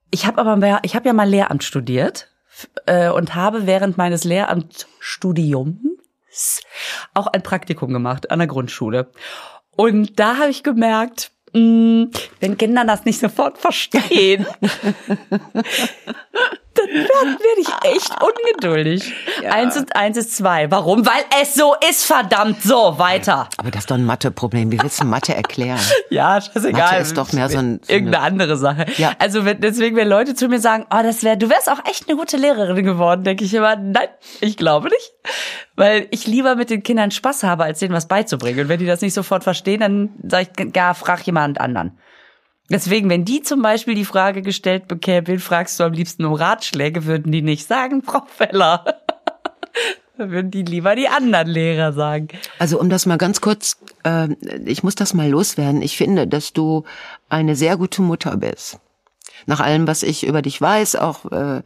ich 0.09 0.25
habe 0.25 0.39
aber 0.41 0.55
mehr, 0.55 0.79
ich 0.83 0.95
habe 0.95 1.07
ja 1.07 1.13
mal 1.13 1.29
Lehramt 1.29 1.63
studiert 1.63 2.29
äh, 2.87 3.09
und 3.09 3.35
habe 3.35 3.67
während 3.67 3.97
meines 3.97 4.23
Lehramtsstudiums 4.23 6.61
auch 7.13 7.27
ein 7.27 7.43
Praktikum 7.43 7.93
gemacht 7.93 8.31
an 8.31 8.39
der 8.39 8.47
Grundschule. 8.47 9.11
Und 9.75 10.19
da 10.19 10.37
habe 10.37 10.49
ich 10.49 10.63
gemerkt, 10.63 11.31
wenn 11.53 12.57
Kinder 12.57 12.85
das 12.85 13.05
nicht 13.05 13.19
sofort 13.19 13.57
verstehen, 13.57 14.45
werde 16.87 17.39
werd 17.39 17.57
ich 17.57 17.95
echt 17.95 18.13
ungeduldig. 18.21 19.13
Eins 19.49 19.77
und 19.77 19.95
eins 19.95 20.17
ist 20.17 20.35
zwei. 20.35 20.69
Warum? 20.71 21.05
Weil 21.05 21.23
es 21.41 21.55
so 21.55 21.75
ist, 21.89 22.05
verdammt 22.05 22.61
so. 22.61 22.97
Weiter. 22.97 23.49
Aber 23.57 23.71
das 23.71 23.81
ist 23.81 23.91
doch 23.91 23.95
ein 23.95 24.05
Mathe-Problem. 24.05 24.71
Wie 24.71 24.81
willst 24.81 25.01
du 25.01 25.05
Mathe 25.05 25.35
erklären? 25.35 25.79
Ja, 26.09 26.39
scheißegal. 26.39 26.81
Mathe 26.81 27.01
ist 27.01 27.17
doch 27.17 27.31
mehr 27.33 27.49
so, 27.49 27.57
ein, 27.57 27.79
so 27.83 27.93
Irgendeine 27.93 28.23
andere 28.23 28.57
Sache. 28.57 28.85
Ja. 28.97 29.13
Also 29.19 29.45
wenn, 29.45 29.61
deswegen, 29.61 29.95
wenn 29.95 30.07
Leute 30.07 30.35
zu 30.35 30.47
mir 30.47 30.59
sagen, 30.59 30.85
oh, 30.93 31.01
das 31.01 31.23
wäre, 31.23 31.37
du 31.37 31.49
wärst 31.49 31.69
auch 31.69 31.83
echt 31.89 32.07
eine 32.07 32.17
gute 32.17 32.37
Lehrerin 32.37 32.85
geworden, 32.85 33.23
denke 33.23 33.45
ich 33.45 33.53
immer, 33.53 33.75
nein, 33.75 34.07
ich 34.41 34.57
glaube 34.57 34.89
nicht. 34.89 35.13
Weil 35.75 36.07
ich 36.11 36.27
lieber 36.27 36.55
mit 36.55 36.69
den 36.69 36.83
Kindern 36.83 37.11
Spaß 37.11 37.43
habe, 37.43 37.63
als 37.63 37.79
denen 37.79 37.93
was 37.93 38.07
beizubringen. 38.07 38.61
Und 38.61 38.69
wenn 38.69 38.79
die 38.79 38.85
das 38.85 39.01
nicht 39.01 39.13
sofort 39.13 39.43
verstehen, 39.43 39.79
dann 39.79 40.09
sage 40.27 40.49
ich, 40.57 40.75
ja, 40.75 40.93
frag 40.93 41.25
jemand 41.25 41.59
anderen. 41.59 41.97
Deswegen, 42.73 43.07
wenn 43.09 43.23
die 43.23 43.41
zum 43.41 43.61
Beispiel 43.61 43.93
die 43.93 44.03
Frage 44.03 44.41
gestellt 44.41 44.87
bekämen, 44.87 45.39
fragst 45.39 45.79
du 45.79 45.83
am 45.83 45.93
liebsten 45.93 46.25
um 46.25 46.33
Ratschläge, 46.33 47.05
würden 47.05 47.31
die 47.31 47.43
nicht 47.43 47.67
sagen, 47.67 48.01
Frau 48.05 48.23
Feller. 48.25 48.83
Würden 50.17 50.51
die 50.51 50.63
lieber 50.63 50.95
die 50.95 51.07
anderen 51.07 51.47
Lehrer 51.47 51.93
sagen. 51.93 52.27
Also 52.59 52.79
um 52.79 52.89
das 52.89 53.05
mal 53.05 53.17
ganz 53.17 53.41
kurz, 53.41 53.77
äh, 54.03 54.27
ich 54.65 54.83
muss 54.83 54.95
das 54.95 55.13
mal 55.13 55.29
loswerden. 55.29 55.81
Ich 55.81 55.97
finde, 55.97 56.27
dass 56.27 56.53
du 56.53 56.83
eine 57.29 57.55
sehr 57.55 57.77
gute 57.77 58.01
Mutter 58.01 58.37
bist. 58.37 58.79
Nach 59.45 59.59
allem, 59.59 59.87
was 59.87 60.03
ich 60.03 60.25
über 60.25 60.41
dich 60.41 60.59
weiß, 60.59 60.95
auch 60.95 61.25
äh, 61.31 61.61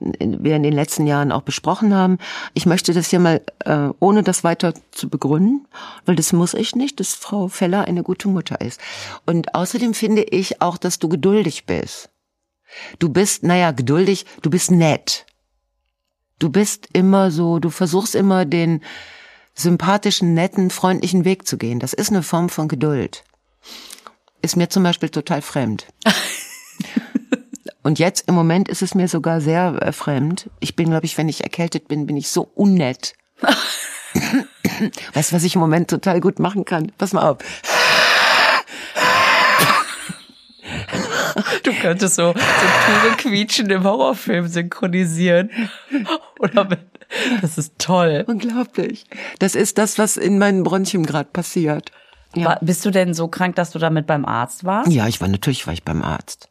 wir 0.00 0.56
in 0.56 0.62
den 0.62 0.72
letzten 0.72 1.06
Jahren 1.06 1.32
auch 1.32 1.42
besprochen 1.42 1.94
haben. 1.94 2.18
Ich 2.54 2.66
möchte 2.66 2.92
das 2.92 3.10
hier 3.10 3.20
mal, 3.20 3.42
äh, 3.64 3.88
ohne 4.00 4.22
das 4.22 4.44
weiter 4.44 4.74
zu 4.90 5.08
begründen, 5.08 5.66
weil 6.06 6.16
das 6.16 6.32
muss 6.32 6.54
ich 6.54 6.74
nicht, 6.74 7.00
dass 7.00 7.14
Frau 7.14 7.48
Feller 7.48 7.84
eine 7.84 8.02
gute 8.02 8.28
Mutter 8.28 8.60
ist. 8.60 8.80
Und 9.26 9.54
außerdem 9.54 9.94
finde 9.94 10.22
ich 10.22 10.60
auch, 10.62 10.78
dass 10.78 10.98
du 10.98 11.08
geduldig 11.08 11.66
bist. 11.66 12.10
Du 12.98 13.08
bist, 13.08 13.42
naja, 13.42 13.72
geduldig, 13.72 14.26
du 14.42 14.50
bist 14.50 14.70
nett. 14.70 15.26
Du 16.38 16.50
bist 16.50 16.88
immer 16.92 17.30
so, 17.30 17.58
du 17.58 17.70
versuchst 17.70 18.14
immer 18.14 18.44
den 18.44 18.80
sympathischen, 19.54 20.34
netten, 20.34 20.70
freundlichen 20.70 21.24
Weg 21.24 21.46
zu 21.46 21.58
gehen. 21.58 21.80
Das 21.80 21.92
ist 21.92 22.10
eine 22.10 22.22
Form 22.22 22.48
von 22.48 22.68
Geduld. 22.68 23.24
Ist 24.42 24.56
mir 24.56 24.70
zum 24.70 24.82
Beispiel 24.82 25.10
total 25.10 25.42
fremd. 25.42 25.86
Und 27.82 27.98
jetzt 27.98 28.28
im 28.28 28.34
Moment 28.34 28.68
ist 28.68 28.82
es 28.82 28.94
mir 28.94 29.08
sogar 29.08 29.40
sehr 29.40 29.78
äh, 29.80 29.92
fremd. 29.92 30.50
Ich 30.60 30.76
bin, 30.76 30.90
glaube 30.90 31.06
ich, 31.06 31.16
wenn 31.16 31.28
ich 31.28 31.42
erkältet 31.42 31.88
bin, 31.88 32.06
bin 32.06 32.16
ich 32.16 32.28
so 32.28 32.50
unnett. 32.54 33.14
weißt 35.14 35.32
du, 35.32 35.36
was 35.36 35.44
ich 35.44 35.54
im 35.54 35.60
Moment 35.60 35.88
total 35.88 36.20
gut 36.20 36.38
machen 36.38 36.64
kann? 36.64 36.92
Pass 36.98 37.12
mal 37.12 37.28
auf. 37.28 37.38
Du 41.62 41.72
könntest 41.72 42.16
so, 42.16 42.32
so 42.32 42.32
pure 42.32 43.16
Quietschen 43.16 43.70
im 43.70 43.84
Horrorfilm 43.84 44.46
synchronisieren. 44.48 45.50
Oder 46.38 46.64
mit, 46.64 46.80
das 47.40 47.58
ist 47.58 47.78
toll. 47.78 48.24
Unglaublich. 48.26 49.04
Das 49.38 49.54
ist 49.54 49.78
das, 49.78 49.98
was 49.98 50.16
in 50.16 50.38
meinen 50.38 50.62
Bronchien 50.62 51.06
gerade 51.06 51.30
passiert. 51.30 51.92
Ja. 52.34 52.46
War, 52.46 52.58
bist 52.60 52.84
du 52.84 52.90
denn 52.90 53.14
so 53.14 53.28
krank, 53.28 53.56
dass 53.56 53.70
du 53.70 53.78
damit 53.78 54.06
beim 54.06 54.24
Arzt 54.24 54.64
warst? 54.64 54.90
Ja, 54.90 55.08
ich 55.08 55.20
war 55.20 55.28
natürlich 55.28 55.66
war 55.66 55.74
ich 55.74 55.84
beim 55.84 56.02
Arzt. 56.02 56.49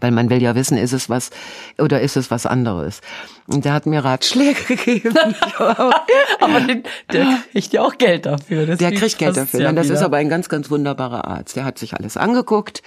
Weil 0.00 0.10
man 0.10 0.30
will 0.30 0.42
ja 0.42 0.54
wissen, 0.54 0.78
ist 0.78 0.92
es 0.92 1.10
was 1.10 1.30
oder 1.78 2.00
ist 2.00 2.16
es 2.16 2.30
was 2.30 2.46
anderes. 2.46 3.00
Und 3.46 3.64
der 3.64 3.72
hat 3.72 3.86
mir 3.86 4.04
Ratschläge 4.04 4.62
gegeben. 4.76 5.14
aber 5.58 6.60
den, 6.60 6.84
der 7.12 7.38
kriegt 7.52 7.72
ja 7.72 7.82
auch 7.82 7.98
Geld 7.98 8.26
dafür. 8.26 8.66
Der 8.66 8.76
Deswegen 8.76 8.96
kriegt 8.96 9.18
Geld 9.18 9.36
dafür. 9.36 9.60
Ja 9.60 9.72
das 9.72 9.86
ist 9.86 9.92
wieder. 9.92 10.06
aber 10.06 10.16
ein 10.18 10.28
ganz, 10.28 10.48
ganz 10.48 10.70
wunderbarer 10.70 11.26
Arzt. 11.26 11.56
Der 11.56 11.64
hat 11.64 11.78
sich 11.78 11.94
alles 11.94 12.16
angeguckt 12.16 12.82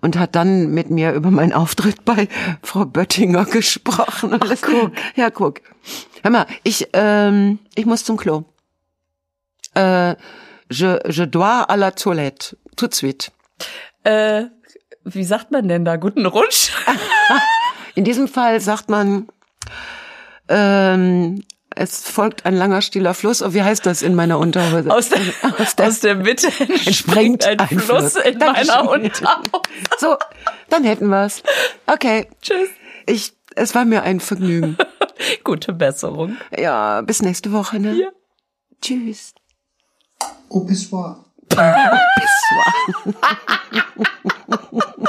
und 0.00 0.18
hat 0.18 0.34
dann 0.34 0.68
mit 0.68 0.90
mir 0.90 1.12
über 1.12 1.30
meinen 1.30 1.52
Auftritt 1.52 2.04
bei 2.04 2.28
Frau 2.62 2.84
Böttinger 2.84 3.44
gesprochen. 3.44 4.38
Ach, 4.40 4.54
guck. 4.60 4.92
Ja, 5.14 5.30
guck. 5.30 5.60
Hör 6.22 6.30
mal, 6.30 6.46
ich, 6.62 6.88
ähm, 6.92 7.58
ich 7.74 7.86
muss 7.86 8.04
zum 8.04 8.16
Klo. 8.16 8.44
Äh, 9.74 10.16
je, 10.70 10.98
je 11.08 11.26
dois 11.26 11.62
à 11.68 11.76
la 11.76 11.90
toilette. 11.90 12.56
Tout 12.76 12.88
de 12.88 12.94
suite. 12.94 13.30
Äh, 14.04 14.44
wie 15.04 15.24
sagt 15.24 15.50
man 15.50 15.68
denn 15.68 15.84
da? 15.84 15.96
Guten 15.96 16.26
Rutsch? 16.26 16.70
In 17.94 18.04
diesem 18.04 18.28
Fall 18.28 18.60
sagt 18.60 18.88
man, 18.88 19.28
ähm, 20.48 21.42
es 21.74 22.08
folgt 22.08 22.46
ein 22.46 22.54
langer 22.54 22.82
stiller 22.82 23.14
Fluss. 23.14 23.42
Oh, 23.42 23.54
wie 23.54 23.62
heißt 23.62 23.86
das 23.86 24.02
in 24.02 24.14
meiner 24.14 24.38
Unterhose? 24.38 24.90
Aus 24.90 25.08
der, 25.08 25.20
aus 25.58 25.76
der, 25.76 25.86
aus 25.88 26.00
der 26.00 26.14
Mitte 26.16 26.48
entspringt 26.58 27.44
ein, 27.44 27.60
ein 27.60 27.68
Fluss, 27.68 28.12
Fluss. 28.12 28.16
in 28.16 28.38
meiner 28.38 28.64
Dankeschön. 28.64 28.88
Unterhose. 28.88 29.62
So, 29.98 30.16
dann 30.68 30.84
hätten 30.84 31.08
wir's. 31.08 31.42
Okay. 31.86 32.28
Tschüss. 32.42 32.68
Ich, 33.06 33.32
es 33.54 33.74
war 33.74 33.84
mir 33.84 34.02
ein 34.02 34.20
Vergnügen. 34.20 34.76
Gute 35.44 35.72
Besserung. 35.72 36.36
Ja, 36.56 37.00
bis 37.02 37.22
nächste 37.22 37.52
Woche, 37.52 37.78
ne? 37.78 37.94
Ja. 37.94 38.08
Tschüss. 38.80 39.34
Au 40.48 40.60
pissoir. 40.60 41.24
Pessoal. 41.50 41.74